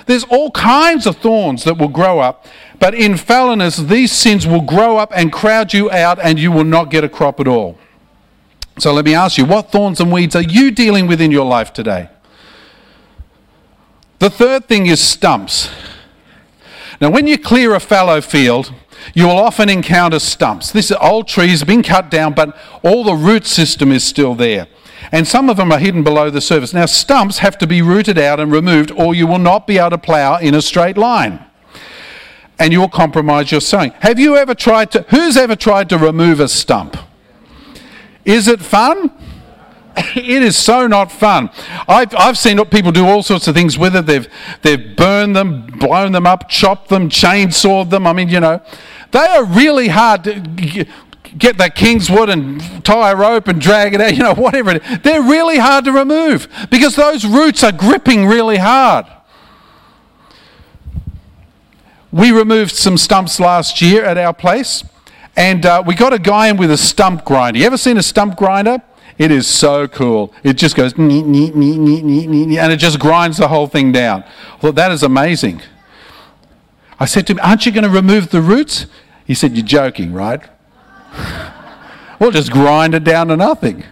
There's 0.07 0.23
all 0.25 0.51
kinds 0.51 1.05
of 1.05 1.17
thorns 1.17 1.63
that 1.65 1.77
will 1.77 1.89
grow 1.89 2.19
up. 2.19 2.45
But 2.79 2.95
in 2.95 3.13
fallowness, 3.13 3.87
these 3.87 4.11
sins 4.11 4.47
will 4.47 4.61
grow 4.61 4.97
up 4.97 5.11
and 5.15 5.31
crowd 5.31 5.73
you 5.73 5.91
out, 5.91 6.17
and 6.19 6.39
you 6.39 6.51
will 6.51 6.63
not 6.63 6.89
get 6.89 7.03
a 7.03 7.09
crop 7.09 7.39
at 7.39 7.47
all. 7.47 7.77
So 8.81 8.91
let 8.91 9.05
me 9.05 9.13
ask 9.13 9.37
you, 9.37 9.45
what 9.45 9.71
thorns 9.71 9.99
and 10.01 10.11
weeds 10.11 10.35
are 10.35 10.41
you 10.41 10.71
dealing 10.71 11.05
with 11.05 11.21
in 11.21 11.29
your 11.29 11.45
life 11.45 11.71
today? 11.71 12.09
The 14.17 14.31
third 14.31 14.67
thing 14.67 14.87
is 14.87 14.99
stumps. 14.99 15.69
Now, 16.99 17.11
when 17.11 17.27
you 17.27 17.37
clear 17.37 17.75
a 17.75 17.79
fallow 17.79 18.21
field, 18.21 18.73
you 19.13 19.27
will 19.27 19.37
often 19.37 19.69
encounter 19.69 20.17
stumps. 20.17 20.71
This 20.71 20.91
old 20.99 21.27
trees, 21.27 21.63
been 21.63 21.83
cut 21.83 22.09
down, 22.09 22.33
but 22.33 22.57
all 22.81 23.03
the 23.03 23.13
root 23.13 23.45
system 23.45 23.91
is 23.91 24.03
still 24.03 24.33
there. 24.33 24.65
And 25.11 25.27
some 25.27 25.47
of 25.47 25.57
them 25.57 25.71
are 25.71 25.77
hidden 25.77 26.03
below 26.03 26.31
the 26.31 26.41
surface. 26.41 26.73
Now, 26.73 26.87
stumps 26.87 27.37
have 27.37 27.59
to 27.59 27.67
be 27.67 27.83
rooted 27.83 28.17
out 28.17 28.39
and 28.39 28.51
removed, 28.51 28.89
or 28.89 29.13
you 29.13 29.27
will 29.27 29.37
not 29.37 29.67
be 29.67 29.77
able 29.77 29.91
to 29.91 29.99
plough 29.99 30.39
in 30.39 30.55
a 30.55 30.61
straight 30.63 30.97
line. 30.97 31.45
And 32.57 32.73
you 32.73 32.79
will 32.79 32.89
compromise 32.89 33.51
your 33.51 33.61
sowing. 33.61 33.91
Have 33.99 34.17
you 34.17 34.37
ever 34.37 34.55
tried 34.55 34.89
to, 34.93 35.03
who's 35.09 35.37
ever 35.37 35.55
tried 35.55 35.87
to 35.89 35.99
remove 35.99 36.39
a 36.39 36.47
stump? 36.47 36.97
Is 38.25 38.47
it 38.47 38.61
fun? 38.61 39.11
it 40.15 40.43
is 40.43 40.55
so 40.55 40.87
not 40.87 41.11
fun. 41.11 41.49
I've, 41.87 42.13
I've 42.15 42.37
seen 42.37 42.63
people 42.65 42.91
do 42.91 43.05
all 43.05 43.23
sorts 43.23 43.47
of 43.47 43.55
things 43.55 43.77
with 43.77 43.95
it. 43.95 44.05
They've, 44.05 44.27
they've 44.61 44.95
burned 44.95 45.35
them, 45.35 45.65
blown 45.65 46.13
them 46.13 46.25
up, 46.25 46.49
chopped 46.49 46.89
them, 46.89 47.09
chainsawed 47.09 47.89
them. 47.89 48.07
I 48.07 48.13
mean, 48.13 48.29
you 48.29 48.39
know, 48.39 48.61
they 49.11 49.19
are 49.19 49.43
really 49.43 49.89
hard 49.89 50.23
to 50.23 50.39
get 51.37 51.57
that 51.57 51.75
Kingswood 51.75 52.29
and 52.29 52.83
tie 52.83 53.11
a 53.11 53.15
rope 53.15 53.47
and 53.47 53.59
drag 53.59 53.93
it 53.93 54.01
out, 54.01 54.13
you 54.17 54.23
know, 54.23 54.33
whatever 54.33 54.71
it 54.71 54.83
is. 54.83 54.99
They're 54.99 55.21
really 55.21 55.57
hard 55.57 55.85
to 55.85 55.91
remove 55.91 56.47
because 56.69 56.95
those 56.95 57.25
roots 57.25 57.63
are 57.63 57.71
gripping 57.71 58.25
really 58.25 58.57
hard. 58.57 59.05
We 62.11 62.31
removed 62.31 62.75
some 62.75 62.97
stumps 62.97 63.39
last 63.39 63.81
year 63.81 64.03
at 64.03 64.17
our 64.17 64.33
place, 64.33 64.83
and 65.35 65.65
uh, 65.65 65.83
we 65.85 65.95
got 65.95 66.13
a 66.13 66.19
guy 66.19 66.47
in 66.47 66.57
with 66.57 66.71
a 66.71 66.77
stump 66.77 67.25
grinder. 67.25 67.59
You 67.59 67.65
ever 67.65 67.77
seen 67.77 67.97
a 67.97 68.03
stump 68.03 68.37
grinder? 68.37 68.81
It 69.17 69.31
is 69.31 69.47
so 69.47 69.87
cool. 69.87 70.33
It 70.43 70.53
just 70.53 70.75
goes, 70.75 70.97
nee, 70.97 71.21
nee, 71.21 71.51
nee, 71.51 71.77
nee, 71.77 72.01
nee, 72.01 72.25
nee, 72.27 72.57
and 72.57 72.71
it 72.71 72.77
just 72.77 72.99
grinds 72.99 73.37
the 73.37 73.47
whole 73.47 73.67
thing 73.67 73.91
down. 73.91 74.23
Thought, 74.59 74.75
that 74.75 74.91
is 74.91 75.03
amazing. 75.03 75.61
I 76.99 77.05
said 77.05 77.27
to 77.27 77.33
him, 77.33 77.39
Aren't 77.41 77.65
you 77.65 77.71
going 77.71 77.83
to 77.83 77.89
remove 77.89 78.29
the 78.29 78.41
roots? 78.41 78.85
He 79.25 79.33
said, 79.33 79.55
You're 79.55 79.65
joking, 79.65 80.13
right? 80.13 80.41
we'll 82.19 82.31
just 82.31 82.51
grind 82.51 82.95
it 82.95 83.03
down 83.03 83.27
to 83.27 83.37
nothing. 83.37 83.83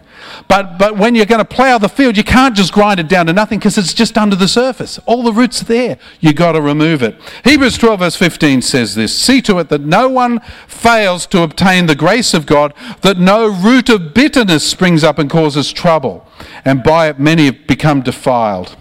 But, 0.50 0.80
but 0.80 0.98
when 0.98 1.14
you're 1.14 1.28
going 1.28 1.46
to 1.46 1.46
plough 1.46 1.78
the 1.78 1.88
field, 1.88 2.18
you 2.18 2.24
can't 2.24 2.56
just 2.56 2.74
grind 2.74 3.00
it 3.00 3.08
down 3.08 3.28
to 3.28 3.34
nothing 3.34 3.60
because 3.60 3.78
it's 3.78 3.94
just 3.94 4.18
under 4.18 4.36
the 4.36 4.48
surface. 4.48 5.00
All 5.06 5.22
the 5.22 5.32
roots 5.32 5.62
are 5.62 5.66
there. 5.66 6.00
You've 6.20 6.38
got 6.38 6.54
to 6.54 6.62
remove 6.62 7.04
it. 7.04 7.22
Hebrews 7.44 7.78
12, 7.78 8.00
verse 8.00 8.16
15 8.16 8.64
says 8.64 8.96
this 8.96 9.16
See 9.16 9.44
to 9.44 9.60
it 9.60 9.70
that 9.70 9.82
no 9.82 10.10
one 10.10 10.40
fails 10.68 11.28
to 11.28 11.44
obtain 11.44 11.86
the 11.86 11.96
grace 11.96 12.34
of 12.34 12.48
God, 12.48 12.74
that 13.02 13.20
no 13.20 13.48
root 13.48 13.90
of 13.90 14.16
bitterness 14.16 14.68
springs 14.68 15.04
up 15.04 15.20
and 15.20 15.30
causes 15.30 15.72
trouble, 15.72 16.26
and 16.66 16.82
by 16.82 17.10
it 17.10 17.20
many 17.20 17.46
have 17.46 17.68
become 17.68 18.02
defiled. 18.02 18.76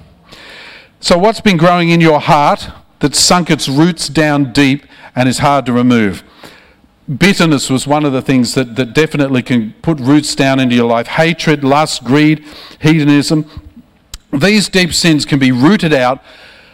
So, 1.00 1.18
what's 1.18 1.42
been 1.42 1.58
growing 1.58 1.90
in 1.90 2.00
your 2.00 2.18
heart 2.18 2.70
that's 3.00 3.20
sunk 3.20 3.50
its 3.50 3.68
roots 3.68 4.08
down 4.08 4.54
deep 4.54 4.86
and 5.14 5.28
is 5.28 5.40
hard 5.40 5.66
to 5.66 5.74
remove? 5.74 6.24
Bitterness 7.16 7.70
was 7.70 7.86
one 7.86 8.04
of 8.04 8.12
the 8.12 8.22
things 8.22 8.54
that, 8.54 8.76
that 8.76 8.92
definitely 8.92 9.42
can 9.42 9.72
put 9.82 9.98
roots 9.98 10.34
down 10.34 10.60
into 10.60 10.74
your 10.74 10.88
life. 10.88 11.06
Hatred, 11.06 11.64
lust, 11.64 12.04
greed, 12.04 12.44
hedonism. 12.80 13.46
These 14.32 14.68
deep 14.68 14.92
sins 14.92 15.24
can 15.24 15.38
be 15.38 15.52
rooted 15.52 15.94
out 15.94 16.22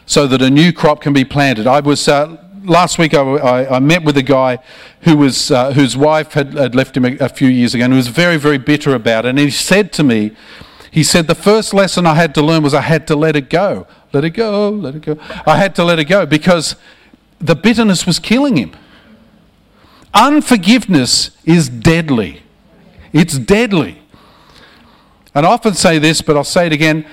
so 0.07 0.27
that 0.27 0.42
a 0.42 0.51
new 0.51 0.73
crop 0.73 1.01
can 1.01 1.12
be 1.12 1.25
planted. 1.25 1.66
I 1.66 1.81
was. 1.81 2.09
Uh, 2.09 2.40
last 2.64 2.99
week 2.99 3.12
I, 3.12 3.20
I, 3.20 3.77
I, 3.77 3.79
met 3.79 4.05
with 4.05 4.16
a 4.16 4.23
guy 4.23 4.59
who 5.03 5.18
was, 5.18 5.51
uh, 5.51 5.73
whose 5.73 5.99
wife 5.99 6.33
had, 6.33 6.55
had 6.55 6.75
left 6.75 6.97
him 6.97 7.05
a, 7.05 7.14
a, 7.18 7.29
few 7.29 7.49
years 7.49 7.75
ago 7.75 7.85
and 7.85 7.92
he 7.92 7.97
was 7.99 8.09
very, 8.09 8.38
very 8.38 8.57
bitter 8.57 8.94
about 8.94 9.27
it. 9.27 9.29
And 9.29 9.38
he 9.38 9.51
said 9.51 9.92
to 9.92 10.03
me, 10.03 10.35
he 10.90 11.03
said, 11.03 11.27
the 11.27 11.35
first 11.35 11.75
lesson 11.75 12.07
I 12.07 12.14
had 12.14 12.35
to 12.37 12.42
learn 12.42 12.62
was 12.62 12.73
I 12.73 12.81
had 12.81 13.07
to 13.09 13.16
let 13.16 13.37
it 13.37 13.51
go. 13.51 13.87
Let 14.14 14.25
it 14.25 14.31
go, 14.31 14.70
let 14.70 14.94
it 14.94 15.03
go. 15.03 15.18
I 15.47 15.59
had 15.59 15.75
to 15.75 15.85
let 15.85 15.99
it 15.99 16.07
go 16.07 16.25
because 16.25 16.77
the 17.38 17.55
bitterness 17.55 18.07
was 18.07 18.18
killing 18.18 18.57
him. 18.57 18.75
Unforgiveness 20.14 21.33
is 21.44 21.68
deadly. 21.68 22.42
It's 23.12 23.37
deadly. 23.37 24.00
And 25.35 25.44
I 25.44 25.50
often 25.50 25.74
say 25.74 25.98
this, 25.98 26.22
but 26.22 26.37
I'll 26.37 26.44
say 26.44 26.66
it 26.66 26.72
again. 26.72 27.05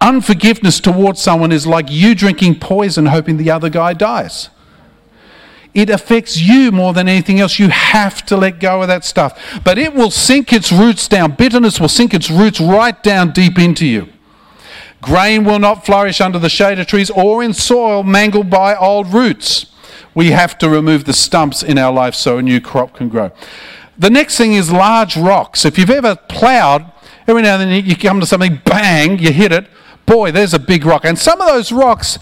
Unforgiveness 0.00 0.80
towards 0.80 1.22
someone 1.22 1.52
is 1.52 1.66
like 1.66 1.86
you 1.88 2.14
drinking 2.14 2.58
poison 2.58 3.06
hoping 3.06 3.36
the 3.36 3.50
other 3.50 3.70
guy 3.70 3.92
dies. 3.92 4.50
It 5.72 5.90
affects 5.90 6.40
you 6.40 6.72
more 6.72 6.92
than 6.92 7.08
anything 7.08 7.38
else. 7.38 7.58
You 7.58 7.68
have 7.68 8.24
to 8.26 8.36
let 8.36 8.58
go 8.58 8.82
of 8.82 8.88
that 8.88 9.04
stuff. 9.04 9.60
But 9.62 9.78
it 9.78 9.94
will 9.94 10.10
sink 10.10 10.52
its 10.52 10.72
roots 10.72 11.06
down. 11.06 11.32
Bitterness 11.32 11.78
will 11.78 11.88
sink 11.88 12.14
its 12.14 12.30
roots 12.30 12.60
right 12.60 13.00
down 13.02 13.30
deep 13.30 13.58
into 13.58 13.86
you. 13.86 14.08
Grain 15.02 15.44
will 15.44 15.58
not 15.58 15.84
flourish 15.84 16.20
under 16.20 16.38
the 16.38 16.48
shade 16.48 16.78
of 16.78 16.86
trees 16.86 17.10
or 17.10 17.42
in 17.42 17.52
soil 17.52 18.02
mangled 18.02 18.50
by 18.50 18.74
old 18.74 19.12
roots 19.12 19.66
we 20.16 20.30
have 20.30 20.56
to 20.58 20.68
remove 20.68 21.04
the 21.04 21.12
stumps 21.12 21.62
in 21.62 21.78
our 21.78 21.92
life 21.92 22.14
so 22.14 22.38
a 22.38 22.42
new 22.42 22.60
crop 22.60 22.94
can 22.94 23.08
grow. 23.08 23.30
The 23.98 24.10
next 24.10 24.36
thing 24.38 24.54
is 24.54 24.72
large 24.72 25.14
rocks. 25.16 25.64
If 25.66 25.78
you've 25.78 25.90
ever 25.90 26.16
ploughed, 26.16 26.90
every 27.28 27.42
now 27.42 27.60
and 27.60 27.70
then 27.70 27.84
you 27.84 27.94
come 27.94 28.18
to 28.20 28.26
something, 28.26 28.60
bang, 28.64 29.18
you 29.18 29.30
hit 29.30 29.52
it. 29.52 29.68
Boy, 30.06 30.32
there's 30.32 30.54
a 30.54 30.58
big 30.58 30.86
rock. 30.86 31.04
And 31.04 31.18
some 31.18 31.40
of 31.40 31.46
those 31.46 31.70
rocks, 31.70 32.18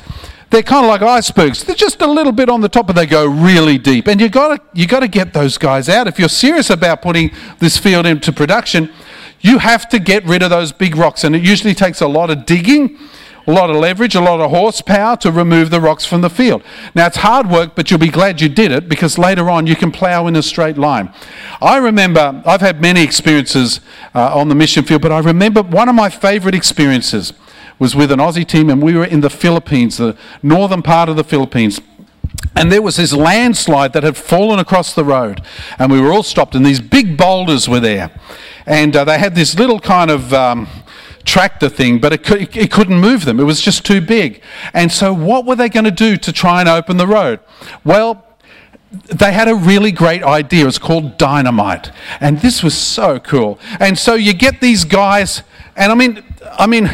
they're 0.51 0.63
kind 0.63 0.85
of 0.85 0.91
like 0.91 1.03
icebergs. 1.03 1.63
They're 1.63 1.77
just 1.77 2.03
a 2.03 2.07
little 2.07 2.33
bit 2.33 2.49
on 2.49 2.61
the 2.61 2.69
top, 2.69 2.89
but 2.89 2.97
they 2.97 3.07
go 3.07 3.27
really 3.27 3.79
deep. 3.79 4.09
And 4.09 4.21
you've 4.21 4.33
got 4.33 4.57
to 4.57 4.79
you 4.79 4.89
got 4.89 5.01
to 5.01 5.09
get 5.09 5.33
those 5.33 5.57
guys 5.57 5.89
out. 5.89 6.09
If 6.09 6.19
you're 6.19 6.29
serious 6.29 6.71
about 6.71 7.01
putting 7.01 7.31
this 7.61 7.79
field 7.79 8.07
into 8.07 8.33
production, 8.33 8.91
you 9.41 9.59
have 9.59 9.89
to 9.91 10.01
get 10.01 10.25
rid 10.25 10.43
of 10.43 10.51
those 10.51 10.73
big 10.73 10.97
rocks. 10.97 11.23
And 11.23 11.37
it 11.37 11.43
usually 11.43 11.75
takes 11.75 12.01
a 12.01 12.09
lot 12.09 12.31
of 12.31 12.45
digging 12.45 12.99
a 13.47 13.53
lot 13.53 13.71
of 13.71 13.77
leverage, 13.77 14.15
a 14.15 14.21
lot 14.21 14.41
of 14.41 14.51
horsepower 14.51 15.17
to 15.19 15.31
remove 15.31 15.71
the 15.71 15.81
rocks 15.81 16.05
from 16.05 16.23
the 16.23 16.31
field. 16.31 16.63
Now, 16.95 17.07
it's 17.07 17.19
hard 17.19 17.51
work, 17.51 17.75
but 17.75 17.91
you'll 17.91 18.01
be 18.01 18.09
glad 18.09 18.41
you 18.41 18.49
did 18.49 18.73
it 18.73 18.89
because 18.89 19.19
later 19.19 19.51
on 19.51 19.67
you 19.67 19.77
can 19.77 19.91
plough 19.91 20.27
in 20.27 20.37
a 20.37 20.43
straight 20.43 20.79
line. 20.79 21.13
I 21.61 21.77
remember, 21.77 22.43
I've 22.47 22.61
had 22.61 22.81
many 22.81 23.03
experiences 23.03 23.81
uh, 24.15 24.35
on 24.35 24.49
the 24.49 24.55
mission 24.55 24.85
field, 24.85 25.03
but 25.03 25.13
I 25.13 25.19
remember 25.19 25.63
one 25.63 25.89
of 25.89 25.95
my 25.95 26.09
favourite 26.09 26.55
experiences 26.55 27.33
was 27.79 27.95
with 27.95 28.13
an 28.13 28.19
Aussie 28.19 28.47
team, 28.47 28.71
and 28.71 28.83
we 28.83 28.95
were 28.95 29.05
in 29.05 29.21
the 29.21 29.31
Philippines, 29.31 29.97
the 29.97 30.17
northern 30.43 30.83
part 30.83 31.09
of 31.09 31.17
the 31.17 31.25
Philippines. 31.25 31.81
And 32.57 32.71
there 32.71 32.83
was 32.83 32.97
this 32.97 33.13
landslide 33.13 33.93
that 33.95 34.05
had 34.05 34.17
fallen 34.17 34.59
across 34.59 34.95
the 34.95 35.05
road, 35.05 35.43
and 35.79 35.91
we 35.91 36.01
were 36.01 36.13
all 36.13 36.23
stopped, 36.23 36.55
and 36.55 36.65
these 36.65 36.81
big 36.81 37.17
boulders 37.17 37.69
were 37.69 37.81
there. 37.81 38.11
And 38.67 38.95
uh, 38.97 39.05
they 39.05 39.19
had 39.19 39.35
this 39.35 39.59
little 39.59 39.81
kind 39.81 40.11
of 40.11 40.33
um, 40.33 40.69
tractor 41.25 41.69
thing, 41.69 41.99
but 41.99 42.13
it, 42.13 42.25
could, 42.25 42.57
it 42.57 42.71
couldn't 42.71 43.01
move 43.01 43.25
them. 43.25 43.41
It 43.41 43.45
was 43.45 43.61
just 43.61 43.85
too 43.85 44.01
big. 44.01 44.43
And 44.73 44.91
so, 44.91 45.13
what 45.13 45.45
were 45.45 45.57
they 45.57 45.69
going 45.69 45.85
to 45.85 45.91
do 45.91 46.17
to 46.17 46.33
try 46.33 46.61
and 46.61 46.69
open 46.69 46.97
the 46.97 47.07
road? 47.07 47.41
Well, 47.85 48.25
they 49.07 49.33
had 49.33 49.49
a 49.49 49.55
really 49.55 49.91
great 49.91 50.23
idea. 50.23 50.67
It's 50.67 50.79
called 50.79 51.19
dynamite. 51.19 51.91
And 52.21 52.41
this 52.41 52.63
was 52.63 52.77
so 52.77 53.19
cool. 53.19 53.59
And 53.81 53.99
so 53.99 54.15
you 54.15 54.33
get 54.33 54.61
these 54.61 54.85
guys, 54.85 55.43
and 55.77 55.91
I 55.91 55.95
mean, 55.95 56.23
I 56.53 56.67
mean, 56.67 56.91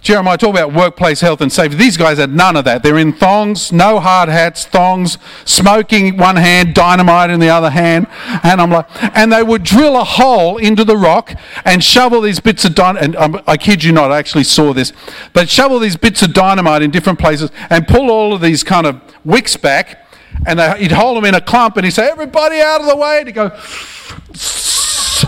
Jeremiah 0.00 0.38
talk 0.38 0.50
about 0.50 0.72
workplace 0.72 1.20
health 1.20 1.40
and 1.40 1.52
safety. 1.52 1.76
These 1.76 1.96
guys 1.96 2.18
had 2.18 2.34
none 2.34 2.56
of 2.56 2.64
that. 2.64 2.82
They're 2.82 2.98
in 2.98 3.12
thongs, 3.12 3.70
no 3.70 4.00
hard 4.00 4.28
hats, 4.28 4.64
thongs, 4.64 5.18
smoking 5.44 6.16
one 6.16 6.36
hand, 6.36 6.74
dynamite 6.74 7.30
in 7.30 7.38
the 7.40 7.50
other 7.50 7.70
hand. 7.70 8.06
And 8.42 8.60
I'm 8.60 8.70
like, 8.70 8.86
and 9.16 9.32
they 9.32 9.42
would 9.42 9.62
drill 9.62 9.96
a 9.96 10.04
hole 10.04 10.56
into 10.56 10.84
the 10.84 10.96
rock 10.96 11.34
and 11.64 11.84
shovel 11.84 12.20
these 12.22 12.40
bits 12.40 12.64
of 12.64 12.74
dynamite. 12.74 13.04
And 13.04 13.16
um, 13.16 13.42
I 13.46 13.56
kid 13.56 13.84
you 13.84 13.92
not, 13.92 14.10
I 14.10 14.18
actually 14.18 14.44
saw 14.44 14.72
this. 14.72 14.92
They'd 15.34 15.50
shovel 15.50 15.78
these 15.78 15.96
bits 15.96 16.22
of 16.22 16.32
dynamite 16.32 16.82
in 16.82 16.90
different 16.90 17.18
places 17.18 17.50
and 17.68 17.86
pull 17.86 18.10
all 18.10 18.32
of 18.32 18.40
these 18.40 18.64
kind 18.64 18.86
of 18.86 19.00
wicks 19.24 19.56
back. 19.56 20.06
And 20.46 20.58
they, 20.58 20.78
he'd 20.78 20.92
hold 20.92 21.16
them 21.16 21.24
in 21.26 21.34
a 21.34 21.40
clump 21.40 21.76
and 21.76 21.84
he'd 21.84 21.90
say, 21.90 22.08
everybody 22.08 22.60
out 22.60 22.80
of 22.80 22.86
the 22.86 22.96
way. 22.96 23.18
And 23.18 23.28
he'd 23.28 23.34
go, 23.34 23.50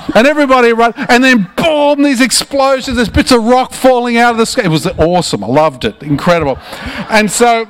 and 0.14 0.26
everybody 0.26 0.72
run, 0.72 0.92
and 0.96 1.22
then 1.22 1.50
boom, 1.56 2.02
these 2.02 2.20
explosions, 2.20 2.96
there's 2.96 3.08
bits 3.08 3.32
of 3.32 3.44
rock 3.44 3.72
falling 3.72 4.16
out 4.16 4.32
of 4.32 4.38
the 4.38 4.46
sky. 4.46 4.64
It 4.64 4.68
was 4.68 4.86
awesome. 4.86 5.44
I 5.44 5.48
loved 5.48 5.84
it. 5.84 6.02
Incredible. 6.02 6.58
And 7.08 7.30
so 7.30 7.68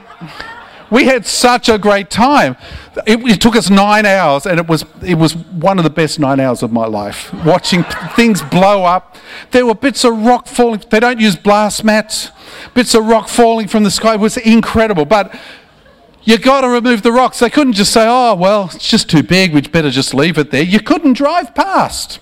we 0.91 1.05
had 1.05 1.25
such 1.25 1.69
a 1.71 1.79
great 1.79 2.11
time. 2.11 2.57
It, 3.07 3.19
it, 3.21 3.41
took 3.41 3.57
us 3.57 3.71
nine 3.71 4.05
hours, 4.05 4.45
and 4.45 4.61
it 4.61 4.67
was 4.67 4.85
it 5.03 5.15
was 5.15 5.35
one 5.35 5.79
of 5.79 5.85
the 5.85 5.91
best 5.91 6.19
nine 6.19 6.39
hours 6.39 6.63
of 6.63 6.71
my 6.71 6.87
life. 6.87 7.33
Watching 7.47 7.85
things 8.15 8.43
blow 8.43 8.85
up. 8.85 9.17
There 9.53 9.65
were 9.65 9.75
bits 9.75 10.05
of 10.05 10.19
rock 10.19 10.47
falling. 10.47 10.83
They 10.91 11.01
don't 11.01 11.19
use 11.19 11.35
blast 11.35 11.83
mats. 11.83 12.31
Bits 12.75 12.95
of 12.95 13.07
rock 13.07 13.29
falling 13.29 13.69
from 13.69 13.85
the 13.85 13.91
sky 13.91 14.15
it 14.15 14.21
was 14.21 14.37
incredible. 14.37 15.07
But 15.07 15.35
you 16.25 16.39
got 16.39 16.61
to 16.63 16.69
remove 16.69 17.03
the 17.03 17.13
rocks. 17.13 17.39
They 17.39 17.51
couldn't 17.51 17.73
just 17.75 17.93
say, 17.93 18.07
oh, 18.09 18.35
well, 18.35 18.71
it's 18.73 18.89
just 18.89 19.11
too 19.11 19.23
big, 19.23 19.53
we'd 19.53 19.73
better 19.73 19.91
just 19.91 20.15
leave 20.15 20.39
it 20.39 20.51
there. 20.51 20.63
You 20.63 20.81
couldn't 20.81 21.15
drive 21.15 21.55
past. 21.55 22.21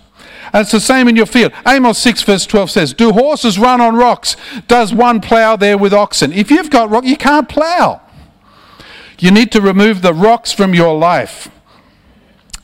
And 0.53 0.63
it's 0.63 0.73
the 0.73 0.81
same 0.81 1.07
in 1.07 1.17
your 1.17 1.27
field. 1.27 1.53
Amos 1.67 1.99
6, 1.99 2.23
verse 2.23 2.47
12 2.47 2.71
says, 2.71 2.93
Do 2.93 3.13
horses 3.13 3.59
run 3.59 3.81
on 3.81 3.95
rocks? 3.95 4.37
Does 4.67 4.93
one 4.93 5.21
plough 5.21 5.57
there 5.57 5.79
with 5.79 5.93
oxen? 5.93 6.33
If 6.33 6.51
you've 6.51 6.71
got 6.71 6.91
rock, 6.91 7.05
you 7.05 7.17
can't 7.17 7.49
plough. 7.49 8.01
You 9.19 9.31
need 9.31 9.53
to 9.53 9.61
remove 9.61 10.03
the 10.03 10.15
rocks 10.15 10.51
from 10.51 10.75
your 10.75 10.99
life. 10.99 11.51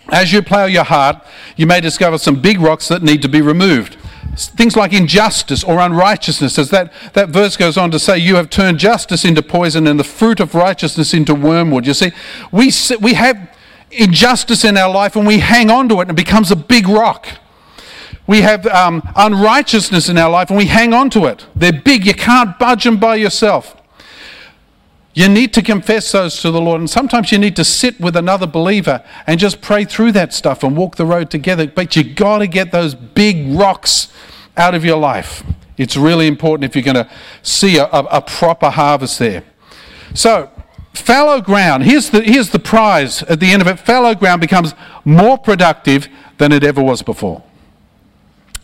As 0.08 0.32
you 0.32 0.42
plough 0.42 0.66
your 0.66 0.84
heart, 0.84 1.24
you 1.56 1.66
may 1.66 1.80
discover 1.80 2.18
some 2.18 2.40
big 2.40 2.60
rocks 2.60 2.88
that 2.88 3.02
need 3.02 3.22
to 3.22 3.28
be 3.28 3.42
removed. 3.42 3.96
Things 4.34 4.76
like 4.76 4.92
injustice 4.92 5.62
or 5.64 5.78
unrighteousness, 5.78 6.58
as 6.58 6.70
that, 6.70 6.92
that 7.14 7.30
verse 7.30 7.56
goes 7.56 7.76
on 7.76 7.90
to 7.90 7.98
say, 7.98 8.18
you 8.18 8.36
have 8.36 8.50
turned 8.50 8.78
justice 8.78 9.24
into 9.24 9.42
poison 9.42 9.86
and 9.86 9.98
the 9.98 10.04
fruit 10.04 10.40
of 10.40 10.54
righteousness 10.54 11.14
into 11.14 11.34
wormwood. 11.34 11.86
You 11.86 11.94
see, 11.94 12.12
we, 12.50 12.70
we 13.00 13.14
have 13.14 13.50
injustice 13.90 14.64
in 14.64 14.76
our 14.76 14.92
life 14.92 15.16
and 15.16 15.26
we 15.26 15.38
hang 15.38 15.70
on 15.70 15.88
to 15.88 15.96
it 15.96 16.02
and 16.02 16.10
it 16.10 16.16
becomes 16.16 16.50
a 16.50 16.56
big 16.56 16.88
rock. 16.88 17.28
We 18.26 18.40
have 18.40 18.66
um, 18.66 19.02
unrighteousness 19.14 20.08
in 20.08 20.18
our 20.18 20.30
life 20.30 20.50
and 20.50 20.58
we 20.58 20.66
hang 20.66 20.92
on 20.92 21.10
to 21.10 21.26
it. 21.26 21.46
They're 21.54 21.72
big, 21.72 22.04
you 22.04 22.14
can't 22.14 22.58
budge 22.58 22.84
them 22.84 22.98
by 22.98 23.16
yourself. 23.16 23.75
You 25.16 25.30
need 25.30 25.54
to 25.54 25.62
confess 25.62 26.12
those 26.12 26.42
to 26.42 26.50
the 26.50 26.60
Lord, 26.60 26.78
and 26.78 26.90
sometimes 26.90 27.32
you 27.32 27.38
need 27.38 27.56
to 27.56 27.64
sit 27.64 27.98
with 27.98 28.16
another 28.16 28.46
believer 28.46 29.02
and 29.26 29.40
just 29.40 29.62
pray 29.62 29.86
through 29.86 30.12
that 30.12 30.34
stuff 30.34 30.62
and 30.62 30.76
walk 30.76 30.96
the 30.96 31.06
road 31.06 31.30
together. 31.30 31.66
But 31.66 31.96
you 31.96 32.04
got 32.04 32.40
to 32.40 32.46
get 32.46 32.70
those 32.70 32.94
big 32.94 33.56
rocks 33.56 34.12
out 34.58 34.74
of 34.74 34.84
your 34.84 34.98
life. 34.98 35.42
It's 35.78 35.96
really 35.96 36.26
important 36.26 36.68
if 36.68 36.76
you're 36.76 36.84
going 36.92 37.06
to 37.06 37.10
see 37.42 37.78
a, 37.78 37.86
a, 37.86 38.20
proper 38.20 38.68
harvest 38.68 39.18
there. 39.18 39.42
So, 40.12 40.50
fallow 40.92 41.40
ground, 41.40 41.84
here's 41.84 42.10
the, 42.10 42.20
here's 42.20 42.50
the 42.50 42.58
prize 42.58 43.22
at 43.22 43.40
the 43.40 43.50
end 43.52 43.62
of 43.62 43.68
it 43.68 43.80
fallow 43.80 44.14
ground 44.14 44.42
becomes 44.42 44.74
more 45.06 45.38
productive 45.38 46.08
than 46.36 46.52
it 46.52 46.62
ever 46.62 46.82
was 46.82 47.00
before. 47.00 47.42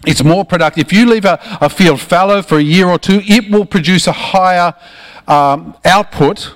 It's 0.06 0.22
more 0.22 0.44
productive. 0.44 0.84
If 0.86 0.92
you 0.92 1.08
leave 1.08 1.24
a, 1.24 1.40
a 1.62 1.70
field 1.70 2.02
fallow 2.02 2.42
for 2.42 2.58
a 2.58 2.62
year 2.62 2.88
or 2.88 2.98
two, 2.98 3.22
it 3.24 3.50
will 3.50 3.64
produce 3.64 4.06
a 4.06 4.12
higher 4.12 4.74
um, 5.28 5.76
output 5.84 6.54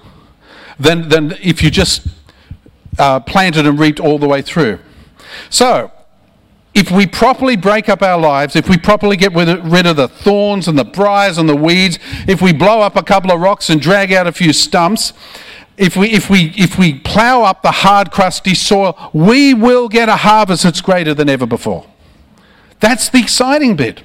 than, 0.79 1.09
than 1.09 1.33
if 1.43 1.63
you 1.63 1.71
just 1.71 2.07
uh, 2.99 3.21
planted 3.21 3.67
and 3.67 3.79
reaped 3.79 4.01
all 4.01 4.19
the 4.19 4.29
way 4.29 4.43
through. 4.43 4.79
So, 5.51 5.93
if 6.75 6.91
we 6.91 7.07
properly 7.07 7.57
break 7.57 7.89
up 7.89 8.03
our 8.03 8.21
lives, 8.21 8.55
if 8.55 8.69
we 8.69 8.77
properly 8.77 9.17
get 9.17 9.33
rid 9.33 9.87
of 9.87 9.97
the 9.97 10.09
thorns 10.09 10.69
and 10.69 10.79
the 10.79 10.85
briars 10.85 11.39
and 11.39 11.49
the 11.49 11.57
weeds, 11.57 11.99
if 12.29 12.43
we 12.43 12.53
blow 12.53 12.83
up 12.83 12.97
a 12.97 13.03
couple 13.03 13.33
of 13.33 13.41
rocks 13.41 13.71
and 13.71 13.81
drag 13.81 14.13
out 14.13 14.27
a 14.27 14.33
few 14.33 14.53
stumps, 14.53 15.15
if 15.79 15.97
we, 15.97 16.11
if 16.11 16.29
we, 16.29 16.53
if 16.57 16.79
we 16.79 16.99
plow 16.99 17.43
up 17.45 17.63
the 17.63 17.71
hard, 17.71 18.11
crusty 18.11 18.55
soil, 18.55 19.11
we 19.15 19.55
will 19.55 19.89
get 19.89 20.11
a 20.11 20.17
harvest 20.17 20.65
that's 20.65 20.83
greater 20.83 21.15
than 21.15 21.31
ever 21.31 21.47
before. 21.47 21.87
That's 22.81 23.09
the 23.09 23.21
exciting 23.21 23.77
bit. 23.77 24.03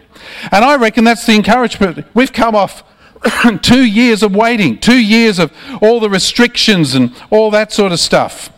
And 0.52 0.64
I 0.64 0.78
reckon 0.78 1.04
that's 1.04 1.26
the 1.26 1.36
encouragement. 1.36 2.06
We've 2.14 2.32
come 2.32 2.56
off 2.56 2.84
two 3.62 3.84
years 3.84 4.24
of 4.24 4.36
waiting, 4.36 4.78
two 4.78 5.00
years 5.00 5.40
of 5.40 5.52
all 5.82 6.00
the 6.00 6.10
restrictions 6.10 6.96
and 6.96 7.16
all 7.30 7.52
that 7.52 7.72
sort 7.72 7.92
of 7.92 8.00
stuff. 8.00 8.52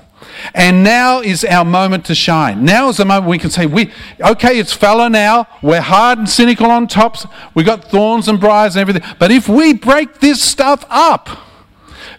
And 0.54 0.84
now 0.84 1.22
is 1.22 1.46
our 1.46 1.64
moment 1.64 2.06
to 2.06 2.16
shine. 2.16 2.66
Now 2.66 2.90
is 2.90 2.98
the 2.98 3.06
moment 3.06 3.30
we 3.30 3.38
can 3.38 3.50
say, 3.50 3.66
we, 3.66 3.92
okay, 4.20 4.60
it's 4.60 4.74
fallow 4.74 5.08
now. 5.08 5.48
We're 5.62 5.82
hard 5.82 6.20
and 6.20 6.30
cynical 6.30 6.68
on 6.68 6.88
tops. 6.88 7.26
We've 7.54 7.66
got 7.66 7.86
thorns 7.86 8.28
and 8.28 8.40
briars 8.40 8.76
and 8.76 8.82
everything. 8.82 9.16
But 9.20 9.32
if 9.32 9.48
we 9.48 9.74
break 9.74 10.20
this 10.20 10.42
stuff 10.42 10.86
up, 10.90 11.30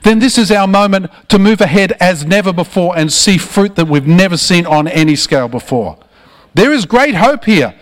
then 0.03 0.19
this 0.19 0.39
is 0.39 0.51
our 0.51 0.67
moment 0.67 1.11
to 1.29 1.39
move 1.39 1.61
ahead 1.61 1.93
as 1.93 2.25
never 2.25 2.53
before 2.53 2.97
and 2.97 3.13
see 3.13 3.39
fruit 3.39 3.75
that 3.77 3.89
we've 3.89 4.07
never 4.07 4.37
seen 4.37 4.67
on 4.67 4.87
any 4.87 5.17
scale 5.17 5.49
before. 5.49 5.99
There 6.55 6.73
is 6.73 6.87
great 6.87 7.17
hope 7.17 7.45
here. 7.45 7.75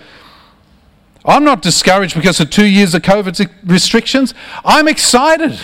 I'm 1.25 1.45
not 1.45 1.63
discouraged 1.63 2.15
because 2.15 2.41
of 2.41 2.51
two 2.51 2.67
years 2.67 2.95
of 2.95 3.03
COVID 3.03 3.51
restrictions. 3.65 4.35
I'm 4.65 4.89
excited 4.89 5.59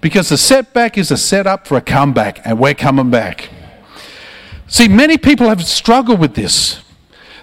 because 0.00 0.28
the 0.28 0.36
setback 0.38 0.98
is 0.98 1.10
a 1.10 1.16
setup 1.16 1.66
for 1.66 1.76
a 1.76 1.80
comeback, 1.80 2.40
and 2.44 2.58
we're 2.58 2.74
coming 2.74 3.10
back. 3.10 3.50
See, 4.66 4.86
many 4.86 5.16
people 5.16 5.48
have 5.48 5.64
struggled 5.64 6.20
with 6.20 6.34
this. 6.34 6.82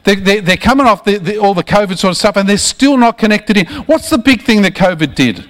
They, 0.04 0.16
they, 0.16 0.40
they're 0.40 0.58
coming 0.58 0.86
off 0.86 1.04
the, 1.04 1.18
the, 1.18 1.38
all 1.40 1.56
the 1.56 1.64
COVID 1.64 1.98
sort 1.98 2.12
of 2.12 2.18
stuff 2.18 2.38
and 2.38 2.48
they're 2.48 2.60
still 2.60 2.96
not 2.96 3.18
connected 3.18 3.58
in. 3.58 3.66
What's 3.88 4.12
the 4.12 4.20
big 4.20 4.44
thing 4.44 4.62
that 4.62 4.76
COVID 4.76 5.16
did? 5.16 5.50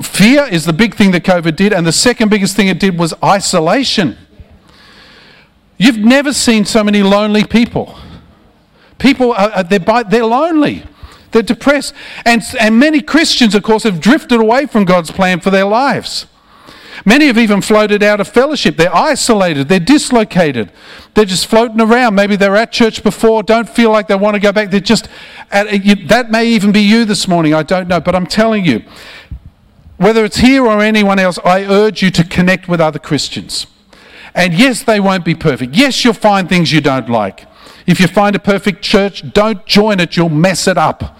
Fear 0.00 0.44
is 0.44 0.64
the 0.64 0.72
big 0.72 0.94
thing 0.94 1.10
that 1.10 1.24
COVID 1.24 1.56
did, 1.56 1.72
and 1.72 1.84
the 1.84 1.92
second 1.92 2.28
biggest 2.28 2.54
thing 2.54 2.68
it 2.68 2.78
did 2.78 2.96
was 2.96 3.12
isolation. 3.22 4.16
You've 5.76 5.98
never 5.98 6.32
seen 6.32 6.64
so 6.64 6.84
many 6.84 7.02
lonely 7.02 7.42
people. 7.44 7.98
People, 8.98 9.32
are, 9.32 9.62
they're, 9.62 10.04
they're 10.04 10.24
lonely. 10.24 10.84
They're 11.32 11.42
depressed. 11.42 11.94
And, 12.24 12.42
and 12.58 12.78
many 12.78 13.00
Christians, 13.00 13.54
of 13.54 13.62
course, 13.62 13.84
have 13.84 14.00
drifted 14.00 14.40
away 14.40 14.66
from 14.66 14.84
God's 14.84 15.10
plan 15.10 15.40
for 15.40 15.50
their 15.50 15.64
lives. 15.64 16.26
Many 17.04 17.26
have 17.26 17.38
even 17.38 17.60
floated 17.60 18.02
out 18.02 18.20
of 18.20 18.28
fellowship. 18.28 18.76
They're 18.76 18.94
isolated, 18.94 19.68
they're 19.68 19.78
dislocated, 19.80 20.72
they're 21.14 21.24
just 21.24 21.46
floating 21.46 21.80
around. 21.80 22.14
Maybe 22.14 22.36
they're 22.36 22.56
at 22.56 22.72
church 22.72 23.02
before, 23.02 23.42
don't 23.42 23.68
feel 23.68 23.90
like 23.90 24.08
they 24.08 24.16
want 24.16 24.34
to 24.34 24.40
go 24.40 24.52
back. 24.52 24.70
They're 24.70 24.80
just, 24.80 25.08
at, 25.50 25.68
uh, 25.68 25.70
you, 25.70 26.06
that 26.08 26.30
may 26.30 26.46
even 26.48 26.72
be 26.72 26.80
you 26.80 27.04
this 27.04 27.28
morning, 27.28 27.54
I 27.54 27.62
don't 27.62 27.88
know. 27.88 28.00
But 28.00 28.14
I'm 28.14 28.26
telling 28.26 28.64
you, 28.64 28.82
whether 29.96 30.24
it's 30.24 30.38
here 30.38 30.66
or 30.66 30.80
anyone 30.80 31.18
else, 31.18 31.38
I 31.44 31.64
urge 31.64 32.02
you 32.02 32.10
to 32.10 32.24
connect 32.24 32.68
with 32.68 32.80
other 32.80 32.98
Christians. 32.98 33.66
And 34.34 34.54
yes, 34.54 34.82
they 34.82 35.00
won't 35.00 35.24
be 35.24 35.34
perfect. 35.34 35.74
Yes, 35.74 36.04
you'll 36.04 36.14
find 36.14 36.48
things 36.48 36.72
you 36.72 36.80
don't 36.80 37.08
like. 37.08 37.46
If 37.88 38.00
you 38.00 38.06
find 38.06 38.36
a 38.36 38.38
perfect 38.38 38.82
church, 38.82 39.32
don't 39.32 39.64
join 39.64 39.98
it, 39.98 40.14
you'll 40.14 40.28
mess 40.28 40.68
it 40.68 40.76
up. 40.76 41.16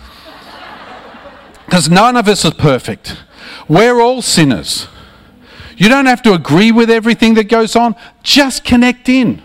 Because 1.64 1.88
none 1.88 2.14
of 2.14 2.28
us 2.28 2.44
are 2.44 2.52
perfect. 2.52 3.16
We're 3.66 4.02
all 4.02 4.20
sinners. 4.20 4.86
You 5.78 5.88
don't 5.88 6.04
have 6.04 6.20
to 6.22 6.34
agree 6.34 6.70
with 6.70 6.90
everything 6.90 7.32
that 7.34 7.44
goes 7.44 7.74
on, 7.74 7.96
just 8.22 8.64
connect 8.64 9.08
in. 9.08 9.40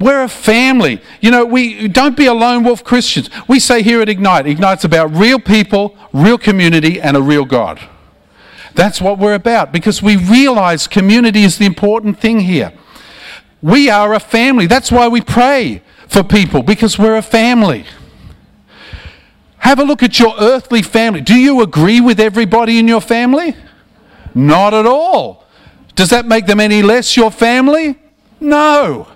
We're 0.00 0.24
a 0.24 0.28
family. 0.28 1.00
You 1.20 1.30
know, 1.30 1.44
we 1.44 1.86
don't 1.86 2.16
be 2.16 2.26
a 2.26 2.34
lone 2.34 2.64
wolf 2.64 2.82
Christians. 2.82 3.30
We 3.46 3.60
say 3.60 3.82
here 3.82 4.02
at 4.02 4.08
Ignite, 4.08 4.48
Ignite's 4.48 4.84
about 4.84 5.14
real 5.14 5.38
people, 5.38 5.96
real 6.12 6.36
community, 6.36 7.00
and 7.00 7.16
a 7.16 7.22
real 7.22 7.44
God. 7.44 7.80
That's 8.74 9.00
what 9.00 9.20
we're 9.20 9.34
about 9.34 9.72
because 9.72 10.02
we 10.02 10.16
realize 10.16 10.88
community 10.88 11.44
is 11.44 11.58
the 11.58 11.64
important 11.64 12.18
thing 12.18 12.40
here. 12.40 12.72
We 13.66 13.90
are 13.90 14.14
a 14.14 14.20
family. 14.20 14.68
That's 14.68 14.92
why 14.92 15.08
we 15.08 15.20
pray 15.20 15.82
for 16.06 16.22
people 16.22 16.62
because 16.62 17.00
we're 17.00 17.16
a 17.16 17.22
family. 17.22 17.84
Have 19.58 19.80
a 19.80 19.82
look 19.82 20.04
at 20.04 20.20
your 20.20 20.36
earthly 20.38 20.82
family. 20.82 21.20
Do 21.20 21.34
you 21.34 21.60
agree 21.62 22.00
with 22.00 22.20
everybody 22.20 22.78
in 22.78 22.86
your 22.86 23.00
family? 23.00 23.56
Not 24.36 24.72
at 24.72 24.86
all. 24.86 25.46
Does 25.96 26.10
that 26.10 26.26
make 26.26 26.46
them 26.46 26.60
any 26.60 26.80
less 26.80 27.16
your 27.16 27.32
family? 27.32 27.98
No. 28.38 29.08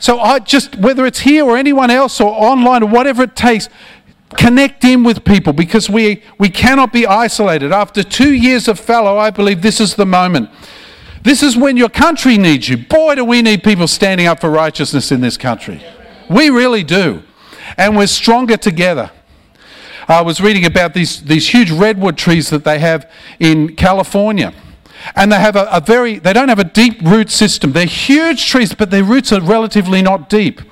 So 0.00 0.18
I 0.18 0.40
just, 0.40 0.74
whether 0.74 1.06
it's 1.06 1.20
here 1.20 1.44
or 1.44 1.56
anyone 1.56 1.88
else 1.88 2.20
or 2.20 2.32
online 2.32 2.82
or 2.82 2.88
whatever 2.88 3.22
it 3.22 3.36
takes, 3.36 3.68
connect 4.30 4.82
in 4.82 5.04
with 5.04 5.24
people 5.24 5.52
because 5.52 5.88
we, 5.88 6.24
we 6.36 6.48
cannot 6.48 6.92
be 6.92 7.06
isolated. 7.06 7.70
After 7.70 8.02
two 8.02 8.34
years 8.34 8.66
of 8.66 8.80
fallow, 8.80 9.18
I 9.18 9.30
believe 9.30 9.62
this 9.62 9.80
is 9.80 9.94
the 9.94 10.04
moment. 10.04 10.50
This 11.26 11.42
is 11.42 11.56
when 11.56 11.76
your 11.76 11.88
country 11.88 12.38
needs 12.38 12.68
you. 12.68 12.76
Boy, 12.76 13.16
do 13.16 13.24
we 13.24 13.42
need 13.42 13.64
people 13.64 13.88
standing 13.88 14.28
up 14.28 14.38
for 14.38 14.48
righteousness 14.48 15.10
in 15.10 15.20
this 15.20 15.36
country. 15.36 15.82
We 16.30 16.50
really 16.50 16.84
do. 16.84 17.24
And 17.76 17.96
we're 17.96 18.06
stronger 18.06 18.56
together. 18.56 19.10
I 20.06 20.22
was 20.22 20.40
reading 20.40 20.64
about 20.64 20.94
these, 20.94 21.24
these 21.24 21.52
huge 21.52 21.72
redwood 21.72 22.16
trees 22.16 22.48
that 22.50 22.62
they 22.62 22.78
have 22.78 23.10
in 23.40 23.74
California 23.74 24.54
and 25.16 25.32
they 25.32 25.40
have 25.40 25.56
a, 25.56 25.68
a, 25.72 25.80
very 25.80 26.20
they 26.20 26.32
don't 26.32 26.48
have 26.48 26.58
a 26.58 26.64
deep 26.64 27.00
root 27.02 27.30
system 27.30 27.72
they're 27.72 27.84
huge 27.84 28.48
trees 28.48 28.74
but 28.74 28.90
their 28.90 29.04
roots 29.04 29.30
are 29.30 29.42
relatively 29.42 30.00
not 30.00 30.30
deep 30.30 30.62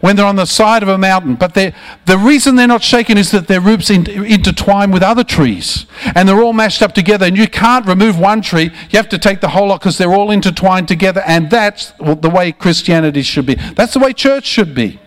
when 0.00 0.16
they're 0.16 0.26
on 0.26 0.36
the 0.36 0.46
side 0.46 0.82
of 0.82 0.88
a 0.88 0.98
mountain. 0.98 1.34
But 1.34 1.54
the 1.54 1.72
reason 2.18 2.56
they're 2.56 2.66
not 2.66 2.82
shaken 2.82 3.18
is 3.18 3.30
that 3.30 3.48
their 3.48 3.60
roots 3.60 3.90
in, 3.90 4.08
intertwine 4.08 4.90
with 4.90 5.02
other 5.02 5.24
trees. 5.24 5.86
And 6.14 6.28
they're 6.28 6.42
all 6.42 6.52
mashed 6.52 6.82
up 6.82 6.92
together. 6.94 7.26
And 7.26 7.36
you 7.36 7.48
can't 7.48 7.86
remove 7.86 8.18
one 8.18 8.42
tree. 8.42 8.70
You 8.90 8.96
have 8.96 9.08
to 9.10 9.18
take 9.18 9.40
the 9.40 9.48
whole 9.48 9.68
lot 9.68 9.80
because 9.80 9.98
they're 9.98 10.14
all 10.14 10.30
intertwined 10.30 10.88
together. 10.88 11.22
And 11.26 11.50
that's 11.50 11.92
the 11.98 12.30
way 12.32 12.52
christianity 12.52 13.22
should 13.22 13.46
be. 13.46 13.54
That's 13.54 13.94
the 13.94 14.00
way 14.00 14.12
church 14.12 14.46
should 14.46 14.74
be. 14.74 15.00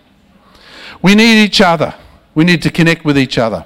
We 1.02 1.16
need 1.16 1.44
each 1.44 1.62
other. 1.62 1.96
We 2.36 2.44
need 2.44 2.62
to 2.64 2.70
connect 2.70 3.06
with 3.06 3.18
each 3.18 3.38
other 3.38 3.66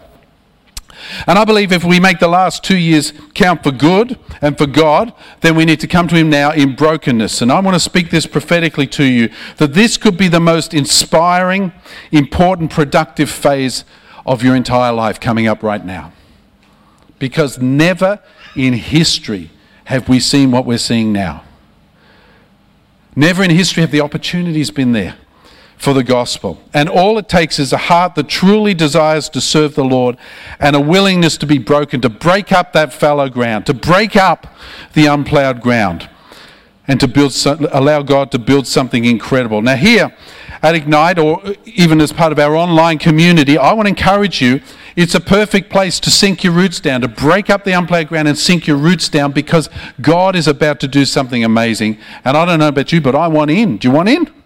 and 1.27 1.37
I 1.39 1.45
believe 1.45 1.71
if 1.71 1.83
we 1.83 1.99
make 1.99 2.19
the 2.19 2.27
last 2.27 2.63
two 2.63 2.77
years 2.77 3.13
count 3.33 3.63
for 3.63 3.71
good 3.71 4.19
and 4.41 4.57
for 4.57 4.67
God, 4.67 5.13
then 5.41 5.55
we 5.55 5.65
need 5.65 5.79
to 5.81 5.87
come 5.87 6.07
to 6.07 6.15
Him 6.15 6.29
now 6.29 6.51
in 6.51 6.75
brokenness. 6.75 7.41
And 7.41 7.51
I 7.51 7.59
want 7.59 7.75
to 7.75 7.79
speak 7.79 8.09
this 8.09 8.25
prophetically 8.25 8.87
to 8.87 9.03
you 9.03 9.29
that 9.57 9.73
this 9.73 9.97
could 9.97 10.17
be 10.17 10.27
the 10.27 10.39
most 10.39 10.73
inspiring, 10.73 11.71
important, 12.11 12.71
productive 12.71 13.29
phase 13.29 13.85
of 14.25 14.43
your 14.43 14.55
entire 14.55 14.93
life 14.93 15.19
coming 15.19 15.47
up 15.47 15.63
right 15.63 15.85
now. 15.85 16.13
Because 17.19 17.59
never 17.59 18.19
in 18.55 18.73
history 18.73 19.49
have 19.85 20.07
we 20.07 20.19
seen 20.19 20.51
what 20.51 20.65
we're 20.65 20.77
seeing 20.77 21.11
now. 21.11 21.43
Never 23.15 23.43
in 23.43 23.51
history 23.51 23.81
have 23.81 23.91
the 23.91 24.01
opportunities 24.01 24.71
been 24.71 24.93
there 24.93 25.15
for 25.83 25.93
the 25.93 26.03
gospel. 26.03 26.63
And 26.73 26.87
all 26.87 27.17
it 27.17 27.27
takes 27.27 27.59
is 27.59 27.73
a 27.73 27.77
heart 27.77 28.15
that 28.15 28.29
truly 28.29 28.73
desires 28.73 29.27
to 29.27 29.41
serve 29.41 29.75
the 29.75 29.83
Lord 29.83 30.15
and 30.57 30.77
a 30.77 30.79
willingness 30.79 31.35
to 31.39 31.45
be 31.45 31.57
broken, 31.57 31.99
to 32.01 32.09
break 32.09 32.53
up 32.53 32.71
that 32.71 32.93
fallow 32.93 33.27
ground, 33.27 33.65
to 33.65 33.73
break 33.73 34.15
up 34.15 34.47
the 34.93 35.07
unplowed 35.07 35.59
ground, 35.59 36.09
and 36.87 37.01
to 37.01 37.07
build, 37.07 37.35
allow 37.73 38.01
God 38.01 38.31
to 38.31 38.39
build 38.39 38.65
something 38.65 39.03
incredible. 39.03 39.61
Now, 39.61 39.75
here 39.75 40.15
at 40.61 40.73
Ignite, 40.73 41.19
or 41.19 41.41
even 41.65 41.99
as 41.99 42.13
part 42.13 42.31
of 42.31 42.39
our 42.39 42.55
online 42.55 42.97
community, 42.97 43.57
I 43.57 43.73
want 43.73 43.87
to 43.87 43.89
encourage 43.89 44.41
you. 44.41 44.61
It's 44.95 45.15
a 45.15 45.19
perfect 45.19 45.69
place 45.69 45.99
to 45.99 46.09
sink 46.09 46.45
your 46.45 46.53
roots 46.53 46.79
down, 46.79 47.01
to 47.01 47.09
break 47.09 47.49
up 47.49 47.65
the 47.65 47.73
unplowed 47.73 48.07
ground 48.07 48.29
and 48.29 48.37
sink 48.37 48.67
your 48.67 48.77
roots 48.77 49.09
down 49.09 49.33
because 49.33 49.69
God 49.99 50.37
is 50.37 50.47
about 50.47 50.79
to 50.79 50.87
do 50.87 51.03
something 51.03 51.43
amazing. 51.43 51.97
And 52.23 52.37
I 52.37 52.45
don't 52.45 52.59
know 52.59 52.69
about 52.69 52.93
you, 52.93 53.01
but 53.01 53.15
I 53.15 53.27
want 53.27 53.51
in. 53.51 53.77
Do 53.77 53.89
you 53.89 53.93
want 53.93 54.07
in? 54.07 54.42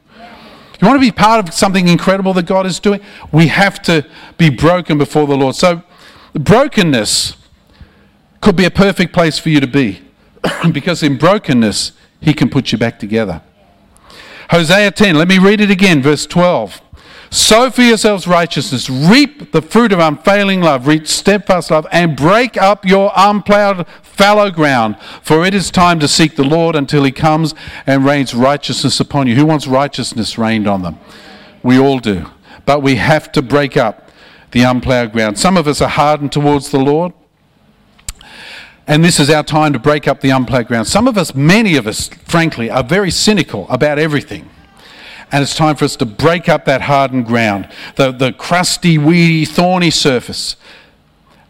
You 0.79 0.87
want 0.87 1.01
to 1.01 1.05
be 1.05 1.11
part 1.11 1.47
of 1.47 1.53
something 1.53 1.87
incredible 1.87 2.33
that 2.33 2.45
God 2.45 2.65
is 2.65 2.79
doing? 2.79 2.99
We 3.31 3.47
have 3.47 3.81
to 3.83 4.05
be 4.37 4.49
broken 4.49 4.97
before 4.97 5.25
the 5.25 5.35
Lord. 5.35 5.55
So, 5.55 5.81
brokenness 6.33 7.35
could 8.41 8.55
be 8.55 8.65
a 8.65 8.71
perfect 8.71 9.13
place 9.13 9.39
for 9.39 9.49
you 9.49 9.59
to 9.59 9.67
be 9.67 10.01
because 10.71 11.03
in 11.03 11.17
brokenness, 11.17 11.93
He 12.21 12.33
can 12.33 12.49
put 12.49 12.71
you 12.71 12.77
back 12.77 12.99
together. 12.99 13.41
Hosea 14.49 14.91
10, 14.91 15.15
let 15.15 15.27
me 15.27 15.39
read 15.39 15.59
it 15.59 15.69
again, 15.69 16.01
verse 16.01 16.25
12. 16.25 16.81
Sow 17.29 17.69
for 17.69 17.81
yourselves 17.81 18.25
righteousness, 18.27 18.89
reap 18.89 19.51
the 19.51 19.61
fruit 19.61 19.91
of 19.91 19.99
unfailing 19.99 20.61
love, 20.61 20.87
reap 20.87 21.07
steadfast 21.07 21.71
love, 21.71 21.85
and 21.91 22.15
break 22.15 22.55
up 22.55 22.85
your 22.85 23.11
unplowed 23.15 23.85
fallow 24.01 24.49
ground. 24.49 24.97
For 25.21 25.45
it 25.45 25.53
is 25.53 25.69
time 25.69 25.99
to 25.99 26.07
seek 26.07 26.35
the 26.35 26.43
Lord 26.43 26.75
until 26.75 27.03
he 27.03 27.11
comes 27.11 27.53
and 27.85 28.05
rains 28.05 28.33
righteousness 28.33 28.99
upon 28.99 29.27
you. 29.27 29.35
Who 29.35 29.45
wants 29.45 29.67
righteousness 29.67 30.37
rained 30.37 30.67
on 30.67 30.83
them? 30.83 30.99
We 31.63 31.77
all 31.77 31.99
do. 31.99 32.27
But 32.65 32.81
we 32.81 32.95
have 32.95 33.31
to 33.33 33.41
break 33.41 33.75
up 33.75 34.09
the 34.51 34.63
unplowed 34.63 35.11
ground. 35.11 35.37
Some 35.37 35.57
of 35.57 35.67
us 35.67 35.81
are 35.81 35.89
hardened 35.89 36.31
towards 36.31 36.71
the 36.71 36.79
Lord. 36.79 37.13
And 38.87 39.03
this 39.03 39.19
is 39.19 39.29
our 39.29 39.43
time 39.43 39.73
to 39.73 39.79
break 39.79 40.07
up 40.07 40.21
the 40.21 40.29
unplowed 40.29 40.67
ground. 40.67 40.87
Some 40.87 41.09
of 41.09 41.17
us, 41.17 41.35
many 41.35 41.75
of 41.75 41.87
us, 41.87 42.07
frankly, 42.07 42.69
are 42.69 42.83
very 42.83 43.11
cynical 43.11 43.67
about 43.69 43.99
everything. 43.99 44.49
And 45.31 45.43
it's 45.43 45.55
time 45.55 45.75
for 45.75 45.85
us 45.85 45.95
to 45.97 46.05
break 46.05 46.47
up 46.47 46.65
that 46.65 46.81
hardened 46.83 47.25
ground, 47.25 47.69
the, 47.95 48.11
the 48.11 48.31
crusty, 48.33 48.97
weedy, 48.97 49.45
thorny 49.45 49.91
surface, 49.91 50.55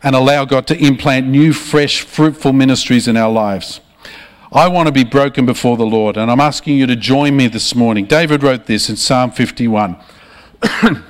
and 0.01 0.15
allow 0.15 0.45
God 0.45 0.65
to 0.67 0.77
implant 0.77 1.27
new, 1.27 1.53
fresh, 1.53 2.01
fruitful 2.01 2.53
ministries 2.53 3.07
in 3.07 3.17
our 3.17 3.31
lives. 3.31 3.81
I 4.51 4.67
want 4.67 4.87
to 4.87 4.91
be 4.91 5.03
broken 5.03 5.45
before 5.45 5.77
the 5.77 5.85
Lord, 5.85 6.17
and 6.17 6.31
I'm 6.31 6.39
asking 6.39 6.77
you 6.77 6.87
to 6.87 6.95
join 6.95 7.35
me 7.35 7.47
this 7.47 7.75
morning. 7.75 8.05
David 8.05 8.43
wrote 8.43 8.65
this 8.65 8.89
in 8.89 8.95
Psalm 8.95 9.31
51. 9.31 9.97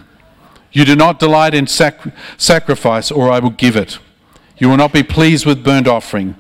You 0.78 0.86
do 0.86 0.96
not 0.96 1.18
delight 1.18 1.56
in 1.56 1.66
sac- 1.66 2.14
sacrifice, 2.38 3.10
or 3.10 3.32
I 3.32 3.40
will 3.40 3.50
give 3.50 3.76
it. 3.76 3.98
You 4.58 4.70
will 4.70 4.78
not 4.78 4.94
be 4.94 5.02
pleased 5.02 5.44
with 5.44 5.64
burnt 5.64 5.88
offering. 5.88 6.36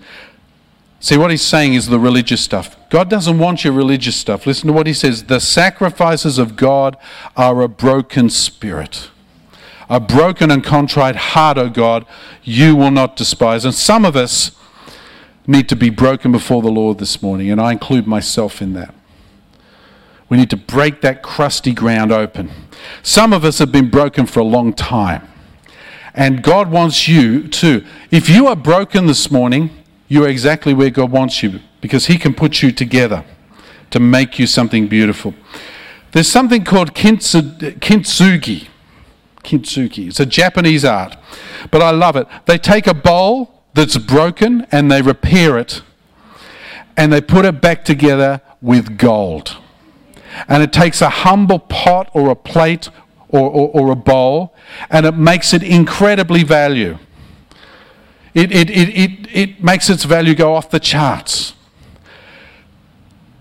See, 0.99 1.17
what 1.17 1.29
he's 1.29 1.43
saying 1.43 1.75
is 1.75 1.87
the 1.87 1.99
religious 1.99 2.41
stuff. 2.41 2.75
God 2.89 3.09
doesn't 3.09 3.37
want 3.37 3.63
your 3.63 3.73
religious 3.73 4.15
stuff. 4.15 4.47
Listen 4.47 4.67
to 4.67 4.73
what 4.73 4.87
he 4.87 4.93
says 4.93 5.25
The 5.25 5.39
sacrifices 5.39 6.37
of 6.39 6.55
God 6.55 6.97
are 7.35 7.61
a 7.61 7.67
broken 7.67 8.29
spirit. 8.29 9.09
A 9.89 9.99
broken 9.99 10.51
and 10.51 10.63
contrite 10.63 11.15
heart, 11.15 11.57
O 11.57 11.69
God, 11.69 12.05
you 12.43 12.75
will 12.75 12.91
not 12.91 13.15
despise. 13.15 13.63
And 13.63 13.73
some 13.73 14.03
of 14.03 14.15
us 14.15 14.51
need 15.45 15.69
to 15.69 15.75
be 15.75 15.89
broken 15.89 16.31
before 16.31 16.61
the 16.61 16.71
Lord 16.71 16.97
this 16.97 17.21
morning, 17.21 17.49
and 17.49 17.61
I 17.61 17.71
include 17.71 18.05
myself 18.05 18.61
in 18.61 18.73
that. 18.73 18.93
We 20.27 20.35
need 20.35 20.49
to 20.49 20.57
break 20.57 20.99
that 21.01 21.23
crusty 21.23 21.73
ground 21.73 22.11
open. 22.11 22.51
Some 23.01 23.31
of 23.31 23.45
us 23.45 23.59
have 23.59 23.71
been 23.71 23.89
broken 23.89 24.25
for 24.25 24.41
a 24.41 24.45
long 24.45 24.73
time. 24.73 25.25
And 26.13 26.43
God 26.43 26.69
wants 26.69 27.07
you 27.07 27.47
to. 27.47 27.85
If 28.11 28.27
you 28.27 28.47
are 28.47 28.55
broken 28.55 29.05
this 29.05 29.31
morning, 29.31 29.69
you 30.07 30.23
are 30.23 30.27
exactly 30.27 30.73
where 30.73 30.89
God 30.89 31.11
wants 31.11 31.43
you 31.43 31.59
because 31.81 32.07
He 32.07 32.17
can 32.17 32.33
put 32.33 32.61
you 32.61 32.71
together 32.71 33.25
to 33.91 33.99
make 33.99 34.39
you 34.39 34.47
something 34.47 34.87
beautiful. 34.87 35.33
There's 36.11 36.29
something 36.29 36.63
called 36.63 36.93
kintsugi. 36.93 38.67
Kintsugi. 39.43 40.07
It's 40.07 40.19
a 40.19 40.25
Japanese 40.25 40.85
art, 40.85 41.15
but 41.71 41.81
I 41.81 41.91
love 41.91 42.15
it. 42.15 42.27
They 42.45 42.57
take 42.57 42.87
a 42.87 42.93
bowl 42.93 43.63
that's 43.73 43.97
broken 43.97 44.65
and 44.71 44.91
they 44.91 45.01
repair 45.01 45.57
it 45.57 45.81
and 46.95 47.13
they 47.13 47.21
put 47.21 47.45
it 47.45 47.61
back 47.61 47.85
together 47.85 48.41
with 48.61 48.97
gold. 48.97 49.57
And 50.47 50.63
it 50.63 50.73
takes 50.73 51.01
a 51.01 51.09
humble 51.09 51.59
pot 51.59 52.09
or 52.13 52.29
a 52.29 52.35
plate 52.35 52.89
or, 53.29 53.49
or, 53.49 53.69
or 53.69 53.91
a 53.91 53.95
bowl 53.95 54.55
and 54.89 55.05
it 55.05 55.15
makes 55.15 55.53
it 55.53 55.63
incredibly 55.63 56.43
value. 56.43 56.97
It, 58.37 58.51
it, 58.51 58.69
it, 58.69 58.89
it, 58.89 59.27
it 59.33 59.63
makes 59.63 59.89
its 59.89 60.03
value 60.03 60.35
go 60.35 60.53
off 60.53 60.69
the 60.69 60.79
charts. 60.79 61.55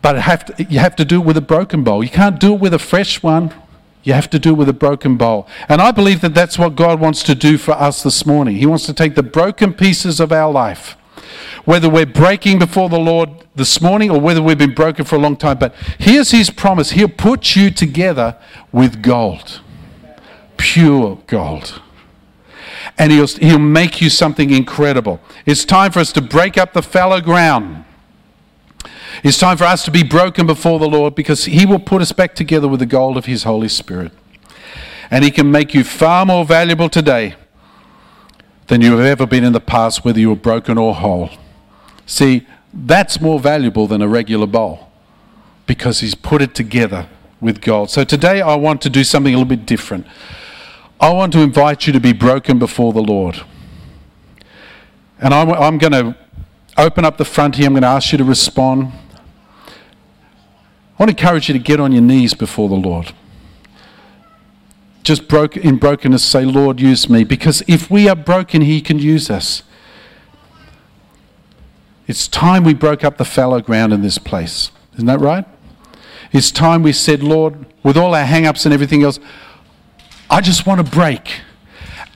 But 0.00 0.16
have 0.16 0.46
to, 0.46 0.64
you 0.64 0.78
have 0.78 0.96
to 0.96 1.04
do 1.04 1.20
it 1.20 1.26
with 1.26 1.36
a 1.36 1.42
broken 1.42 1.84
bowl. 1.84 2.02
You 2.02 2.08
can't 2.08 2.40
do 2.40 2.54
it 2.54 2.60
with 2.60 2.72
a 2.72 2.78
fresh 2.78 3.22
one. 3.22 3.52
You 4.04 4.14
have 4.14 4.30
to 4.30 4.38
do 4.38 4.52
it 4.52 4.54
with 4.54 4.70
a 4.70 4.72
broken 4.72 5.18
bowl. 5.18 5.48
And 5.68 5.82
I 5.82 5.90
believe 5.90 6.22
that 6.22 6.32
that's 6.32 6.58
what 6.58 6.76
God 6.76 6.98
wants 6.98 7.22
to 7.24 7.34
do 7.34 7.58
for 7.58 7.72
us 7.72 8.02
this 8.02 8.24
morning. 8.24 8.56
He 8.56 8.64
wants 8.64 8.86
to 8.86 8.94
take 8.94 9.16
the 9.16 9.22
broken 9.22 9.74
pieces 9.74 10.18
of 10.18 10.32
our 10.32 10.50
life, 10.50 10.92
whether 11.66 11.90
we're 11.90 12.06
breaking 12.06 12.58
before 12.58 12.88
the 12.88 12.98
Lord 12.98 13.28
this 13.54 13.82
morning 13.82 14.10
or 14.10 14.18
whether 14.18 14.40
we've 14.40 14.56
been 14.56 14.74
broken 14.74 15.04
for 15.04 15.16
a 15.16 15.18
long 15.18 15.36
time. 15.36 15.58
But 15.58 15.74
here's 15.98 16.30
His 16.30 16.48
promise 16.48 16.92
He'll 16.92 17.08
put 17.08 17.54
you 17.54 17.70
together 17.70 18.38
with 18.72 19.02
gold, 19.02 19.60
pure 20.56 21.18
gold 21.26 21.82
and 22.98 23.12
he'll, 23.12 23.26
he'll 23.26 23.58
make 23.58 24.00
you 24.00 24.10
something 24.10 24.50
incredible. 24.50 25.20
It's 25.44 25.64
time 25.64 25.92
for 25.92 26.00
us 26.00 26.12
to 26.12 26.20
break 26.20 26.56
up 26.56 26.72
the 26.72 26.82
fallow 26.82 27.20
ground. 27.20 27.84
It's 29.22 29.38
time 29.38 29.56
for 29.56 29.64
us 29.64 29.84
to 29.84 29.90
be 29.90 30.02
broken 30.02 30.46
before 30.46 30.78
the 30.78 30.88
Lord 30.88 31.14
because 31.14 31.46
He 31.46 31.64
will 31.64 31.78
put 31.78 32.02
us 32.02 32.12
back 32.12 32.34
together 32.34 32.68
with 32.68 32.80
the 32.80 32.86
gold 32.86 33.16
of 33.16 33.26
His 33.26 33.44
Holy 33.44 33.68
Spirit. 33.68 34.12
And 35.10 35.24
He 35.24 35.30
can 35.30 35.50
make 35.50 35.74
you 35.74 35.84
far 35.84 36.26
more 36.26 36.44
valuable 36.44 36.88
today 36.88 37.34
than 38.66 38.82
you 38.82 38.96
have 38.96 39.06
ever 39.06 39.26
been 39.26 39.44
in 39.44 39.52
the 39.52 39.60
past, 39.60 40.04
whether 40.04 40.18
you 40.18 40.28
were 40.28 40.36
broken 40.36 40.76
or 40.76 40.94
whole. 40.94 41.30
See, 42.04 42.46
that's 42.74 43.20
more 43.20 43.40
valuable 43.40 43.86
than 43.86 44.02
a 44.02 44.08
regular 44.08 44.46
bowl 44.46 44.90
because 45.66 46.00
He's 46.00 46.14
put 46.14 46.42
it 46.42 46.54
together 46.54 47.08
with 47.40 47.60
gold. 47.60 47.90
So 47.90 48.04
today 48.04 48.40
I 48.40 48.54
want 48.56 48.82
to 48.82 48.90
do 48.90 49.04
something 49.04 49.32
a 49.32 49.38
little 49.38 49.48
bit 49.48 49.66
different. 49.66 50.06
I 51.00 51.12
want 51.12 51.32
to 51.34 51.40
invite 51.40 51.86
you 51.86 51.92
to 51.92 52.00
be 52.00 52.12
broken 52.12 52.58
before 52.58 52.92
the 52.92 53.02
Lord. 53.02 53.42
And 55.18 55.32
I'm, 55.34 55.50
I'm 55.52 55.78
going 55.78 55.92
to 55.92 56.16
open 56.78 57.04
up 57.04 57.16
the 57.16 57.24
front 57.24 57.56
here. 57.56 57.66
I'm 57.66 57.72
going 57.72 57.82
to 57.82 57.88
ask 57.88 58.12
you 58.12 58.18
to 58.18 58.24
respond. 58.24 58.92
I 60.98 61.02
want 61.02 61.10
to 61.10 61.16
encourage 61.16 61.48
you 61.48 61.52
to 61.52 61.58
get 61.58 61.80
on 61.80 61.92
your 61.92 62.02
knees 62.02 62.34
before 62.34 62.68
the 62.68 62.74
Lord. 62.74 63.12
Just 65.02 65.28
broke, 65.28 65.56
in 65.56 65.76
brokenness, 65.76 66.24
say, 66.24 66.44
Lord, 66.44 66.80
use 66.80 67.08
me. 67.08 67.24
Because 67.24 67.62
if 67.68 67.90
we 67.90 68.08
are 68.08 68.16
broken, 68.16 68.62
He 68.62 68.80
can 68.80 68.98
use 68.98 69.30
us. 69.30 69.62
It's 72.06 72.26
time 72.26 72.64
we 72.64 72.74
broke 72.74 73.04
up 73.04 73.16
the 73.16 73.24
fallow 73.24 73.60
ground 73.60 73.92
in 73.92 74.00
this 74.00 74.18
place. 74.18 74.70
Isn't 74.94 75.06
that 75.06 75.20
right? 75.20 75.44
It's 76.32 76.50
time 76.50 76.82
we 76.82 76.92
said, 76.92 77.22
Lord, 77.22 77.66
with 77.82 77.96
all 77.96 78.14
our 78.14 78.24
hang 78.24 78.46
ups 78.46 78.64
and 78.64 78.72
everything 78.72 79.02
else, 79.02 79.20
I 80.28 80.40
just 80.40 80.66
want 80.66 80.84
to 80.84 80.90
break. 80.90 81.40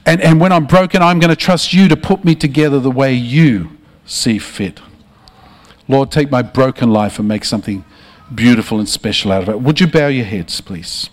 And, 0.07 0.21
and 0.21 0.41
when 0.41 0.53
I'm 0.53 0.67
broken, 0.67 1.03
I'm 1.03 1.21
going 1.21 1.31
to 1.31 1.37
trust 1.37 1.73
you 1.73 1.89
to 1.89 1.97
put 1.97 2.25
me 2.25 2.35
together 2.35 2.81
the 2.81 2.91
way 2.91 3.13
you 3.13 3.79
see 4.05 4.39
fit. 4.39 4.81
Lord, 5.89 6.11
take 6.11 6.31
my 6.31 6.43
broken 6.43 6.91
life 6.91 7.19
and 7.19 7.29
make 7.29 7.45
something 7.45 7.85
beautiful 8.35 8.79
and 8.79 8.89
special 8.89 9.33
out 9.33 9.43
of 9.43 9.49
it. 9.49 9.61
Would 9.61 9.81
you 9.81 9.87
bow 9.87 10.09
your 10.09 10.25
heads, 10.25 10.61
please? 10.61 11.11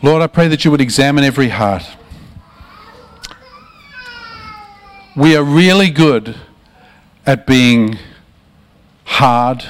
Lord, 0.00 0.22
I 0.22 0.28
pray 0.28 0.46
that 0.48 0.64
you 0.64 0.70
would 0.70 0.80
examine 0.80 1.24
every 1.24 1.48
heart. 1.48 1.84
We 5.16 5.36
are 5.36 5.42
really 5.42 5.90
good 5.90 6.36
at 7.26 7.46
being 7.46 7.98
hard 9.08 9.64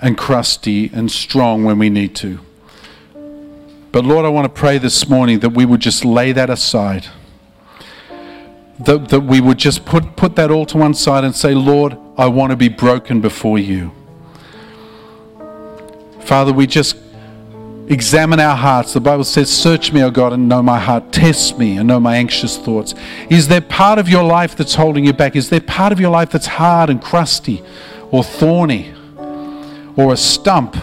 and 0.00 0.18
crusty 0.18 0.90
and 0.92 1.10
strong 1.10 1.64
when 1.64 1.78
we 1.78 1.88
need 1.88 2.14
to. 2.16 2.40
But 3.92 4.04
Lord, 4.04 4.26
I 4.26 4.28
want 4.28 4.44
to 4.44 4.60
pray 4.60 4.78
this 4.78 5.08
morning 5.08 5.38
that 5.40 5.50
we 5.50 5.64
would 5.64 5.80
just 5.80 6.04
lay 6.04 6.32
that 6.32 6.50
aside. 6.50 7.06
That, 8.80 9.08
that 9.08 9.20
we 9.20 9.40
would 9.40 9.58
just 9.58 9.86
put, 9.86 10.16
put 10.16 10.36
that 10.36 10.50
all 10.50 10.66
to 10.66 10.76
one 10.76 10.92
side 10.92 11.24
and 11.24 11.34
say, 11.34 11.54
Lord, 11.54 11.96
I 12.18 12.26
want 12.26 12.50
to 12.50 12.56
be 12.56 12.68
broken 12.68 13.22
before 13.22 13.58
you. 13.58 13.92
Father, 16.20 16.52
we 16.52 16.66
just 16.66 16.96
examine 17.88 18.40
our 18.40 18.56
hearts. 18.56 18.92
The 18.92 19.00
Bible 19.00 19.24
says, 19.24 19.50
Search 19.50 19.92
me, 19.92 20.02
O 20.02 20.10
God, 20.10 20.32
and 20.34 20.48
know 20.48 20.62
my 20.62 20.78
heart. 20.78 21.12
Test 21.12 21.58
me 21.58 21.78
and 21.78 21.86
know 21.86 22.00
my 22.00 22.16
anxious 22.16 22.58
thoughts. 22.58 22.94
Is 23.30 23.48
there 23.48 23.60
part 23.62 23.98
of 23.98 24.08
your 24.08 24.24
life 24.24 24.56
that's 24.56 24.74
holding 24.74 25.06
you 25.06 25.12
back? 25.12 25.36
Is 25.36 25.48
there 25.48 25.60
part 25.60 25.92
of 25.92 26.00
your 26.00 26.10
life 26.10 26.30
that's 26.30 26.48
hard 26.48 26.90
and 26.90 27.00
crusty? 27.00 27.62
Or 28.10 28.22
thorny 28.22 28.94
or 29.96 30.12
a 30.12 30.16
stump 30.16 30.76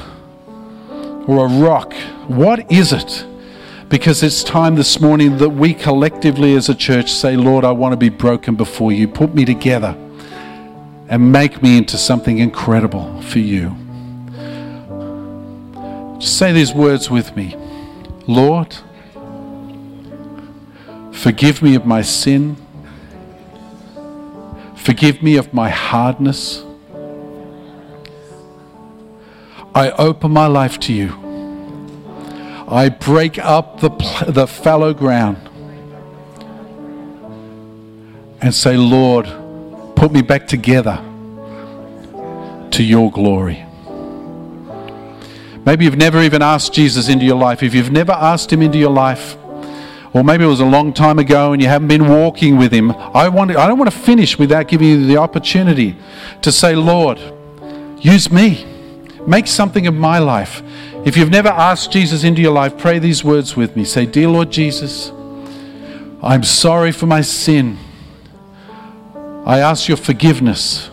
or 1.27 1.45
a 1.45 1.49
rock? 1.49 1.93
What 2.27 2.71
is 2.71 2.93
it? 2.93 3.25
Because 3.89 4.23
it's 4.23 4.43
time 4.43 4.75
this 4.75 4.99
morning 4.99 5.37
that 5.37 5.49
we 5.49 5.73
collectively 5.73 6.55
as 6.55 6.69
a 6.69 6.75
church 6.75 7.11
say, 7.11 7.35
Lord, 7.35 7.63
I 7.63 7.71
want 7.71 7.93
to 7.93 7.97
be 7.97 8.09
broken 8.09 8.55
before 8.55 8.91
you. 8.91 9.07
Put 9.07 9.35
me 9.35 9.45
together 9.45 9.95
and 11.09 11.31
make 11.31 11.61
me 11.61 11.77
into 11.77 11.97
something 11.97 12.39
incredible 12.39 13.21
for 13.21 13.39
you. 13.39 13.75
Just 16.19 16.37
say 16.37 16.51
these 16.51 16.73
words 16.73 17.11
with 17.11 17.35
me 17.35 17.55
Lord, 18.25 18.75
forgive 21.11 21.61
me 21.61 21.75
of 21.75 21.85
my 21.85 22.01
sin. 22.01 22.57
Forgive 24.75 25.21
me 25.21 25.37
of 25.37 25.53
my 25.53 25.69
hardness. 25.69 26.63
I 29.75 29.91
open 29.97 30.31
my 30.31 30.47
life 30.47 30.79
to 30.81 30.93
you. 30.93 31.13
I 32.67 32.89
break 32.89 33.37
up 33.37 33.79
the, 33.79 33.89
the 34.27 34.47
fallow 34.47 34.93
ground 34.93 35.37
and 38.41 38.53
say, 38.53 38.77
Lord, 38.77 39.25
put 39.95 40.11
me 40.11 40.21
back 40.21 40.47
together 40.47 41.03
to 42.71 42.83
your 42.83 43.11
glory. 43.11 43.65
Maybe 45.65 45.85
you've 45.85 45.97
never 45.97 46.21
even 46.21 46.41
asked 46.41 46.73
Jesus 46.73 47.07
into 47.09 47.25
your 47.25 47.37
life. 47.37 47.63
If 47.63 47.73
you've 47.73 47.91
never 47.91 48.11
asked 48.11 48.51
him 48.51 48.61
into 48.61 48.77
your 48.77 48.91
life, 48.91 49.37
or 50.13 50.23
maybe 50.23 50.43
it 50.43 50.47
was 50.47 50.59
a 50.59 50.65
long 50.65 50.93
time 50.93 51.19
ago 51.19 51.53
and 51.53 51.61
you 51.61 51.67
haven't 51.67 51.87
been 51.87 52.07
walking 52.07 52.57
with 52.57 52.71
him, 52.71 52.91
I, 52.91 53.29
want 53.29 53.51
to, 53.51 53.59
I 53.59 53.67
don't 53.67 53.79
want 53.79 53.91
to 53.91 53.97
finish 53.97 54.37
without 54.37 54.67
giving 54.67 54.87
you 54.87 55.07
the 55.07 55.17
opportunity 55.17 55.95
to 56.41 56.51
say, 56.51 56.75
Lord, 56.75 57.19
use 57.99 58.31
me. 58.31 58.72
Make 59.27 59.47
something 59.47 59.87
of 59.87 59.93
my 59.93 60.19
life. 60.19 60.61
If 61.05 61.17
you've 61.17 61.29
never 61.29 61.49
asked 61.49 61.91
Jesus 61.91 62.23
into 62.23 62.41
your 62.41 62.51
life, 62.51 62.77
pray 62.77 62.99
these 62.99 63.23
words 63.23 63.55
with 63.55 63.75
me. 63.75 63.83
Say, 63.85 64.05
Dear 64.05 64.29
Lord 64.29 64.51
Jesus, 64.51 65.11
I'm 66.21 66.43
sorry 66.43 66.91
for 66.91 67.05
my 67.05 67.21
sin. 67.21 67.77
I 69.45 69.59
ask 69.59 69.87
your 69.87 69.97
forgiveness. 69.97 70.89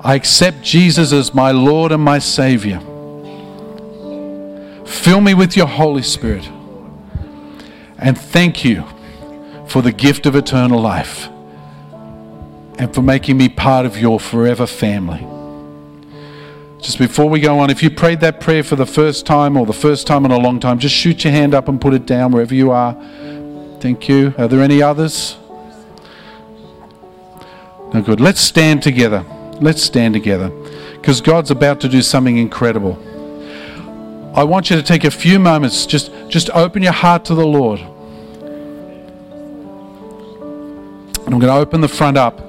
I 0.00 0.14
accept 0.14 0.62
Jesus 0.62 1.12
as 1.12 1.34
my 1.34 1.50
Lord 1.52 1.92
and 1.92 2.02
my 2.02 2.18
Savior. 2.18 2.80
Fill 4.86 5.20
me 5.20 5.34
with 5.34 5.56
your 5.56 5.66
Holy 5.66 6.02
Spirit. 6.02 6.48
And 7.98 8.18
thank 8.18 8.64
you 8.64 8.84
for 9.68 9.82
the 9.82 9.92
gift 9.92 10.26
of 10.26 10.36
eternal 10.36 10.80
life. 10.80 11.28
and 12.78 12.94
for 12.94 13.02
making 13.02 13.36
me 13.36 13.48
part 13.48 13.86
of 13.86 13.98
your 13.98 14.18
forever 14.18 14.66
family. 14.66 15.24
Just 16.84 16.98
before 16.98 17.30
we 17.30 17.40
go 17.40 17.58
on, 17.60 17.70
if 17.70 17.82
you 17.82 17.88
prayed 17.88 18.20
that 18.20 18.40
prayer 18.40 18.62
for 18.62 18.76
the 18.76 18.84
first 18.84 19.24
time 19.24 19.56
or 19.56 19.64
the 19.64 19.72
first 19.72 20.06
time 20.06 20.26
in 20.26 20.30
a 20.30 20.36
long 20.36 20.60
time, 20.60 20.78
just 20.78 20.94
shoot 20.94 21.24
your 21.24 21.32
hand 21.32 21.54
up 21.54 21.66
and 21.66 21.80
put 21.80 21.94
it 21.94 22.04
down 22.04 22.30
wherever 22.30 22.54
you 22.54 22.72
are. 22.72 22.92
Thank 23.80 24.06
you. 24.06 24.34
Are 24.36 24.46
there 24.46 24.60
any 24.60 24.82
others? 24.82 25.38
No, 27.94 28.02
good. 28.04 28.20
Let's 28.20 28.42
stand 28.42 28.82
together. 28.82 29.24
Let's 29.62 29.82
stand 29.82 30.12
together 30.12 30.50
because 30.96 31.22
God's 31.22 31.50
about 31.50 31.80
to 31.80 31.88
do 31.88 32.02
something 32.02 32.36
incredible. 32.36 32.98
I 34.36 34.44
want 34.44 34.68
you 34.68 34.76
to 34.76 34.82
take 34.82 35.04
a 35.04 35.10
few 35.10 35.38
moments, 35.38 35.86
just, 35.86 36.12
just 36.28 36.50
open 36.50 36.82
your 36.82 36.92
heart 36.92 37.24
to 37.26 37.34
the 37.34 37.46
Lord. 37.46 37.80
And 41.24 41.32
I'm 41.32 41.40
going 41.40 41.50
to 41.50 41.54
open 41.54 41.80
the 41.80 41.88
front 41.88 42.18
up 42.18 42.42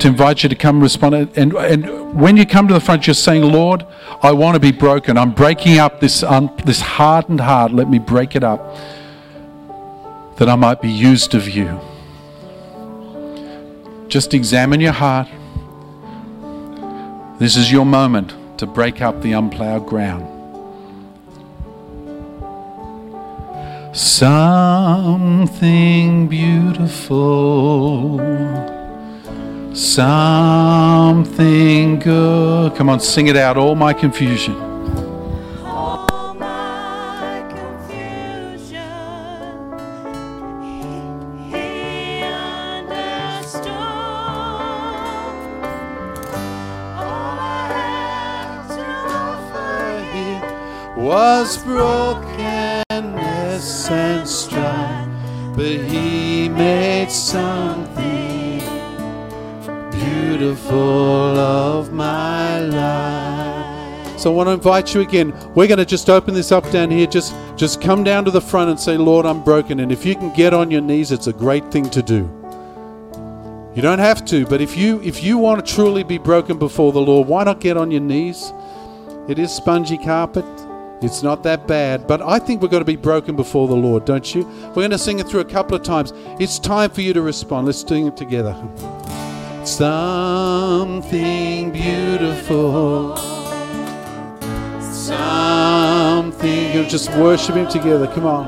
to 0.00 0.08
invite 0.08 0.42
you 0.42 0.48
to 0.48 0.54
come 0.54 0.80
respond. 0.80 1.14
And, 1.36 1.54
and 1.54 2.14
when 2.14 2.36
you 2.36 2.46
come 2.46 2.68
to 2.68 2.74
the 2.74 2.80
front, 2.80 3.06
you're 3.06 3.14
saying, 3.14 3.42
Lord, 3.42 3.86
I 4.22 4.32
want 4.32 4.54
to 4.54 4.60
be 4.60 4.72
broken. 4.72 5.16
I'm 5.16 5.32
breaking 5.32 5.78
up 5.78 6.00
this, 6.00 6.22
un, 6.22 6.50
this 6.64 6.80
hardened 6.80 7.40
heart. 7.40 7.72
Let 7.72 7.88
me 7.88 7.98
break 7.98 8.36
it 8.36 8.44
up 8.44 8.76
that 10.36 10.48
I 10.48 10.56
might 10.56 10.80
be 10.82 10.90
used 10.90 11.34
of 11.34 11.48
you. 11.48 11.80
Just 14.08 14.34
examine 14.34 14.80
your 14.80 14.92
heart. 14.92 15.28
This 17.38 17.56
is 17.56 17.72
your 17.72 17.84
moment 17.84 18.34
to 18.58 18.66
break 18.66 19.02
up 19.02 19.20
the 19.22 19.32
unplowed 19.32 19.86
ground. 19.86 20.32
Something 23.96 25.48
beautiful, 26.28 28.18
something 29.76 31.18
good. 31.98 32.74
Come 32.74 32.88
on, 32.88 32.98
sing 33.00 33.26
it 33.26 33.36
out, 33.36 33.58
all 33.58 33.74
my 33.74 33.92
confusion. 33.92 34.54
All 35.64 36.32
my 36.34 37.44
confusion, 37.50 38.72
He 41.50 42.22
understood. 42.22 43.66
All 46.96 47.38
I 47.38 47.68
had 47.76 48.68
to 48.76 48.86
offer 49.28 51.00
was 51.00 51.58
brokenness 51.58 52.90
and 53.90 54.26
strife, 54.26 55.08
but 55.54 55.66
he 55.66 56.48
made 56.48 57.10
something 57.10 57.95
beautiful 60.46 61.38
of 61.38 61.92
my 61.92 62.60
life. 62.60 64.18
So 64.18 64.30
I 64.30 64.34
want 64.34 64.46
to 64.46 64.52
invite 64.52 64.94
you 64.94 65.00
again. 65.00 65.32
We're 65.54 65.66
going 65.66 65.78
to 65.78 65.84
just 65.84 66.08
open 66.08 66.34
this 66.34 66.52
up 66.52 66.70
down 66.70 66.90
here. 66.90 67.06
Just 67.06 67.34
just 67.56 67.80
come 67.80 68.04
down 68.04 68.24
to 68.26 68.30
the 68.30 68.40
front 68.40 68.70
and 68.70 68.78
say, 68.78 68.96
Lord, 68.96 69.26
I'm 69.26 69.42
broken. 69.42 69.80
And 69.80 69.90
if 69.90 70.06
you 70.06 70.14
can 70.14 70.32
get 70.34 70.54
on 70.54 70.70
your 70.70 70.82
knees, 70.82 71.10
it's 71.10 71.26
a 71.26 71.32
great 71.32 71.70
thing 71.72 71.90
to 71.90 72.00
do. 72.00 72.30
You 73.74 73.82
don't 73.82 73.98
have 73.98 74.24
to, 74.26 74.46
but 74.46 74.60
if 74.60 74.76
you 74.76 75.02
if 75.02 75.22
you 75.22 75.36
want 75.36 75.66
to 75.66 75.74
truly 75.74 76.04
be 76.04 76.18
broken 76.18 76.58
before 76.58 76.92
the 76.92 77.00
Lord, 77.00 77.26
why 77.26 77.42
not 77.42 77.60
get 77.60 77.76
on 77.76 77.90
your 77.90 78.00
knees? 78.00 78.52
It 79.28 79.38
is 79.40 79.52
spongy 79.52 79.98
carpet. 79.98 80.44
It's 81.02 81.22
not 81.22 81.42
that 81.42 81.66
bad, 81.66 82.06
but 82.06 82.22
I 82.22 82.38
think 82.38 82.62
we're 82.62 82.68
going 82.68 82.86
to 82.86 82.92
be 82.92 82.96
broken 82.96 83.36
before 83.36 83.68
the 83.68 83.74
Lord, 83.74 84.04
don't 84.04 84.34
you? 84.34 84.44
We're 84.68 84.86
going 84.86 84.90
to 84.92 84.98
sing 84.98 85.18
it 85.18 85.26
through 85.28 85.40
a 85.40 85.44
couple 85.44 85.76
of 85.76 85.82
times. 85.82 86.12
It's 86.40 86.58
time 86.58 86.90
for 86.90 87.02
you 87.02 87.12
to 87.12 87.20
respond. 87.20 87.66
Let's 87.66 87.86
sing 87.86 88.06
it 88.06 88.16
together. 88.16 88.56
Something 89.66 91.72
beautiful. 91.72 93.16
Something. 94.80 96.72
You'll 96.72 96.88
just 96.88 97.10
worship 97.16 97.56
Him 97.56 97.66
together. 97.66 98.06
Come 98.06 98.26
on. 98.26 98.46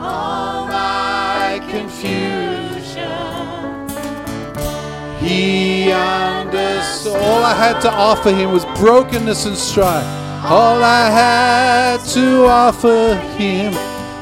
all 0.00 0.68
my 0.68 1.60
confusion. 1.68 3.10
He 5.18 5.90
understood. 5.90 7.20
All 7.20 7.42
I 7.42 7.54
had 7.54 7.80
to 7.80 7.90
offer 7.90 8.30
him 8.30 8.52
was 8.52 8.64
brokenness 8.76 9.46
and 9.46 9.56
strife. 9.56 10.06
All 10.44 10.80
I 10.80 11.10
had 11.10 11.96
to 12.10 12.46
offer 12.46 13.16
him 13.36 13.72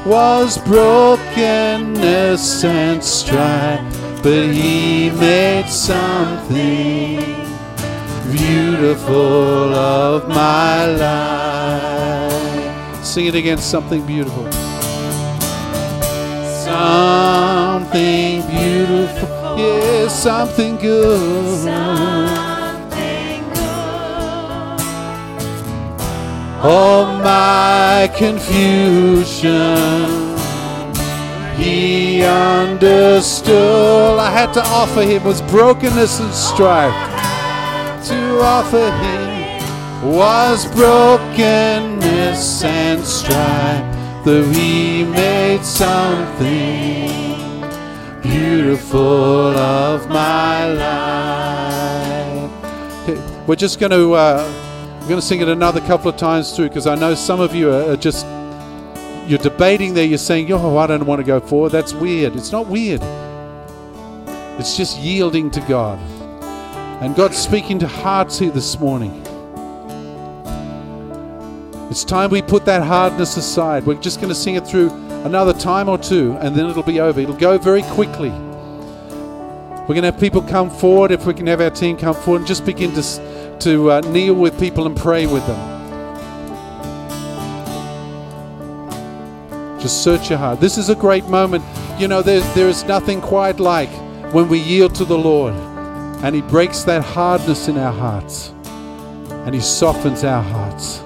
was 0.09 0.57
brokenness 0.57 2.63
and 2.63 3.03
strife. 3.03 4.02
But 4.23 4.47
he 4.53 5.09
made 5.09 5.67
something 5.67 7.19
beautiful 8.31 9.73
of 9.75 10.29
my 10.29 10.85
life. 10.85 12.33
Sing 13.03 13.25
it 13.25 13.35
again, 13.35 13.57
something 13.57 14.05
beautiful. 14.05 14.49
Something 16.63 18.41
beautiful. 18.47 19.57
Yeah, 19.57 20.07
something 20.07 20.77
good. 20.77 21.59
Something 21.65 23.43
good. 23.53 24.79
All 26.63 27.05
my 27.17 28.09
confusion, 28.15 29.51
understood. 32.25 34.19
I 34.19 34.31
had 34.31 34.53
to 34.53 34.61
offer 34.65 35.01
him 35.03 35.23
was 35.23 35.41
brokenness 35.41 36.19
and 36.19 36.33
strife. 36.33 36.93
To 38.07 38.39
offer 38.41 38.91
him 39.03 40.09
was 40.09 40.65
brokenness 40.73 42.63
and 42.63 43.03
strife. 43.03 44.25
Though 44.25 44.43
he 44.51 45.03
made 45.03 45.63
something 45.63 47.23
beautiful 48.21 49.57
of 49.57 50.07
my 50.09 50.65
life. 50.67 52.51
We're 53.47 53.55
just 53.55 53.79
going 53.79 53.91
to 53.91 54.13
uh, 54.13 54.99
we're 55.01 55.09
going 55.09 55.19
to 55.19 55.25
sing 55.25 55.41
it 55.41 55.49
another 55.49 55.81
couple 55.81 56.09
of 56.09 56.15
times 56.15 56.55
through 56.55 56.69
because 56.69 56.87
I 56.87 56.95
know 56.95 57.13
some 57.13 57.41
of 57.41 57.53
you 57.53 57.69
are 57.73 57.97
just 57.97 58.25
you're 59.27 59.39
debating 59.39 59.93
there. 59.93 60.05
You're 60.05 60.17
saying, 60.17 60.51
"Oh, 60.51 60.77
I 60.77 60.87
don't 60.87 61.05
want 61.05 61.19
to 61.19 61.25
go 61.25 61.39
forward." 61.39 61.71
That's 61.71 61.93
weird. 61.93 62.35
It's 62.35 62.51
not 62.51 62.67
weird. 62.67 63.01
It's 64.59 64.77
just 64.77 64.99
yielding 64.99 65.49
to 65.51 65.61
God, 65.61 65.99
and 67.01 67.15
God's 67.15 67.37
speaking 67.37 67.79
to 67.79 67.87
hearts 67.87 68.39
here 68.39 68.51
this 68.51 68.79
morning. 68.79 69.19
It's 71.89 72.03
time 72.03 72.31
we 72.31 72.41
put 72.41 72.65
that 72.65 72.83
hardness 72.83 73.37
aside. 73.37 73.85
We're 73.85 73.95
just 73.95 74.19
going 74.19 74.29
to 74.29 74.35
sing 74.35 74.55
it 74.55 74.65
through 74.65 74.89
another 75.25 75.53
time 75.53 75.89
or 75.89 75.97
two, 75.97 76.35
and 76.39 76.55
then 76.55 76.65
it'll 76.67 76.81
be 76.81 76.99
over. 76.99 77.19
It'll 77.19 77.35
go 77.35 77.57
very 77.57 77.83
quickly. 77.83 78.31
We're 79.83 79.95
going 79.95 80.03
to 80.03 80.11
have 80.11 80.19
people 80.19 80.41
come 80.41 80.69
forward. 80.69 81.11
If 81.11 81.25
we 81.25 81.33
can 81.33 81.45
have 81.47 81.61
our 81.61 81.69
team 81.69 81.97
come 81.97 82.15
forward 82.15 82.39
and 82.39 82.47
just 82.47 82.65
begin 82.65 82.93
to, 82.93 83.57
to 83.59 83.91
uh, 83.91 84.01
kneel 84.01 84.33
with 84.33 84.57
people 84.59 84.87
and 84.87 84.95
pray 84.95 85.27
with 85.27 85.45
them. 85.45 85.72
Just 89.83 90.01
search 90.01 90.29
your 90.29 90.39
heart. 90.39 90.61
This 90.61 90.77
is 90.77 90.87
a 90.87 90.95
great 90.95 91.25
moment. 91.25 91.61
You 91.99 92.07
know, 92.07 92.21
there, 92.21 92.39
there 92.55 92.69
is 92.69 92.85
nothing 92.85 93.19
quite 93.19 93.59
like 93.59 93.89
when 94.33 94.47
we 94.47 94.57
yield 94.57 94.95
to 94.95 95.03
the 95.03 95.17
Lord 95.17 95.53
and 96.23 96.33
He 96.33 96.41
breaks 96.41 96.83
that 96.83 97.03
hardness 97.03 97.67
in 97.67 97.77
our 97.77 97.91
hearts 97.91 98.53
and 99.45 99.53
He 99.53 99.59
softens 99.59 100.23
our 100.23 100.41
hearts 100.41 100.99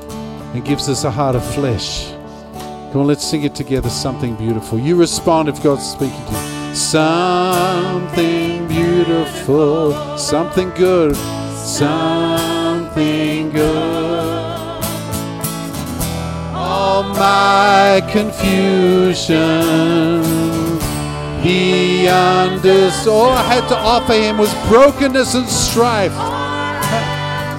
and 0.54 0.64
gives 0.64 0.90
us 0.90 1.06
a 1.06 1.10
heart 1.10 1.36
of 1.36 1.44
flesh. 1.56 2.12
Come 2.92 2.98
on, 2.98 3.08
let's 3.08 3.26
sing 3.26 3.42
it 3.42 3.56
together. 3.56 3.90
Something 3.90 4.36
beautiful. 4.36 4.78
You 4.78 4.96
respond 4.96 5.50
if 5.50 5.64
God's 5.64 5.90
speaking 5.90 6.24
to 6.28 6.32
you. 6.32 6.76
Something 6.76 8.68
beautiful, 8.68 10.18
something 10.20 10.70
good, 10.76 11.16
something 11.16 12.37
my 17.18 18.02
confusion, 18.12 19.42
He 21.42 22.08
understood. 22.08 23.14
All 23.14 23.30
I 23.30 23.44
had 23.44 23.68
to 23.70 23.78
offer 23.78 24.14
Him 24.14 24.38
was 24.38 24.54
brokenness 24.68 25.36
and 25.36 25.48
strife 25.48 26.14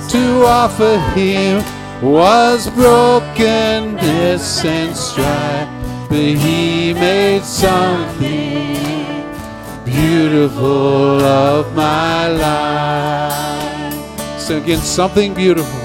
to 0.08 0.44
offer 0.46 0.98
him 1.14 1.62
was 2.02 2.70
brokenness 2.70 4.64
and 4.64 4.96
strife, 4.96 5.68
but 6.08 6.16
he 6.16 6.94
made 6.94 7.42
something 7.42 8.76
beautiful 9.84 11.22
of 11.22 11.74
my 11.74 12.28
life. 12.28 14.40
So 14.40 14.56
again, 14.56 14.78
something 14.78 15.34
beautiful, 15.34 15.77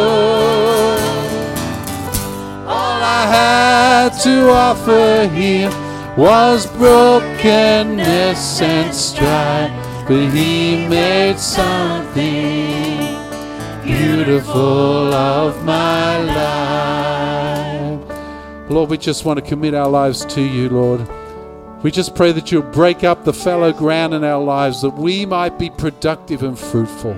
All 2.67 3.01
I 3.01 3.25
had 3.37 4.09
to 4.23 4.49
offer 4.51 5.27
him 5.27 5.71
was 6.15 6.67
brokenness 6.67 8.61
and 8.61 8.93
strife, 8.93 9.71
but 10.07 10.29
he 10.31 10.87
made 10.87 11.39
something 11.39 13.16
beautiful 13.87 15.13
of 15.13 15.63
my 15.63 16.17
life. 16.17 18.01
Lord, 18.69 18.89
we 18.89 18.97
just 18.97 19.23
want 19.23 19.39
to 19.39 19.45
commit 19.45 19.73
our 19.73 19.87
lives 19.87 20.25
to 20.25 20.41
you, 20.41 20.67
Lord. 20.69 21.07
We 21.83 21.91
just 21.91 22.13
pray 22.15 22.33
that 22.33 22.51
you'll 22.51 22.63
break 22.63 23.05
up 23.05 23.23
the 23.23 23.31
fallow 23.33 23.71
ground 23.71 24.13
in 24.13 24.25
our 24.25 24.43
lives 24.43 24.81
that 24.81 24.89
we 24.89 25.25
might 25.25 25.57
be 25.57 25.69
productive 25.69 26.43
and 26.43 26.59
fruitful. 26.59 27.15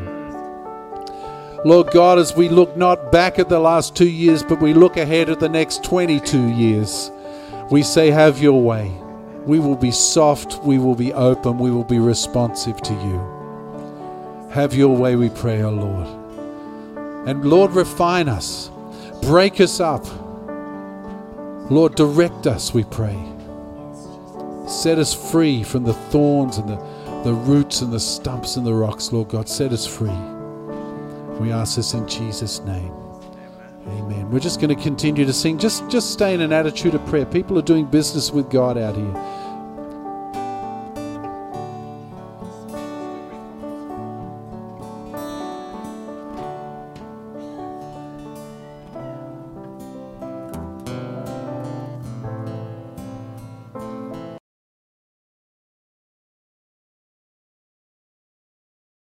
Lord 1.66 1.90
God, 1.92 2.20
as 2.20 2.36
we 2.36 2.50
look 2.50 2.78
not 2.78 3.12
back 3.12 3.40
at 3.40 3.50
the 3.50 3.60
last 3.60 3.96
two 3.96 4.10
years, 4.10 4.44
but 4.44 4.62
we 4.62 4.74
look 4.74 4.96
ahead 4.96 5.30
at 5.30 5.40
the 5.40 5.50
next 5.50 5.84
22 5.84 6.50
years, 6.50 7.10
we 7.72 7.82
say, 7.82 8.12
Have 8.12 8.40
your 8.42 8.62
way. 8.62 8.92
We 9.46 9.60
will 9.60 9.76
be 9.76 9.92
soft, 9.92 10.64
we 10.64 10.78
will 10.78 10.96
be 10.96 11.14
open, 11.14 11.58
we 11.58 11.72
will 11.72 11.84
be 11.84 12.00
responsive 12.00 12.80
to 12.82 12.94
you. 12.94 14.50
Have 14.52 14.74
your 14.74 14.96
way, 14.96 15.16
we 15.16 15.30
pray, 15.30 15.64
O 15.64 15.72
Lord. 15.72 16.19
And 17.30 17.46
Lord, 17.46 17.74
refine 17.74 18.28
us, 18.28 18.72
break 19.22 19.62
us 19.62 19.80
up. 19.80 20.04
Lord, 21.70 21.94
direct 21.94 22.48
us, 22.48 22.74
we 22.74 22.84
pray. 22.86 23.24
Set 24.68 24.98
us 24.98 25.14
free 25.32 25.62
from 25.62 25.84
the 25.84 25.94
thorns 25.94 26.58
and 26.58 26.68
the, 26.68 26.78
the 27.24 27.34
roots 27.34 27.82
and 27.82 27.94
the 27.94 28.00
stumps 28.00 28.56
and 28.56 28.66
the 28.66 28.74
rocks, 28.74 29.12
Lord 29.12 29.30
God. 29.30 29.48
Set 29.48 29.72
us 29.74 29.86
free. 29.86 30.10
We 31.40 31.52
ask 31.52 31.76
this 31.76 31.94
in 31.94 32.08
Jesus' 32.08 32.62
name. 32.62 32.92
Amen. 33.86 34.32
We're 34.32 34.40
just 34.40 34.60
going 34.60 34.76
to 34.76 34.84
continue 34.84 35.24
to 35.24 35.34
sing. 35.34 35.60
Just, 35.60 35.88
just 35.88 36.10
stay 36.10 36.34
in 36.34 36.42
an 36.42 36.52
attitude 36.52 36.96
of 36.96 37.06
prayer. 37.06 37.28
People 37.28 37.60
are 37.60 37.64
doing 37.64 37.86
business 37.86 38.32
with 38.32 38.50
God 38.50 38.76
out 38.76 38.96
here. 38.96 39.39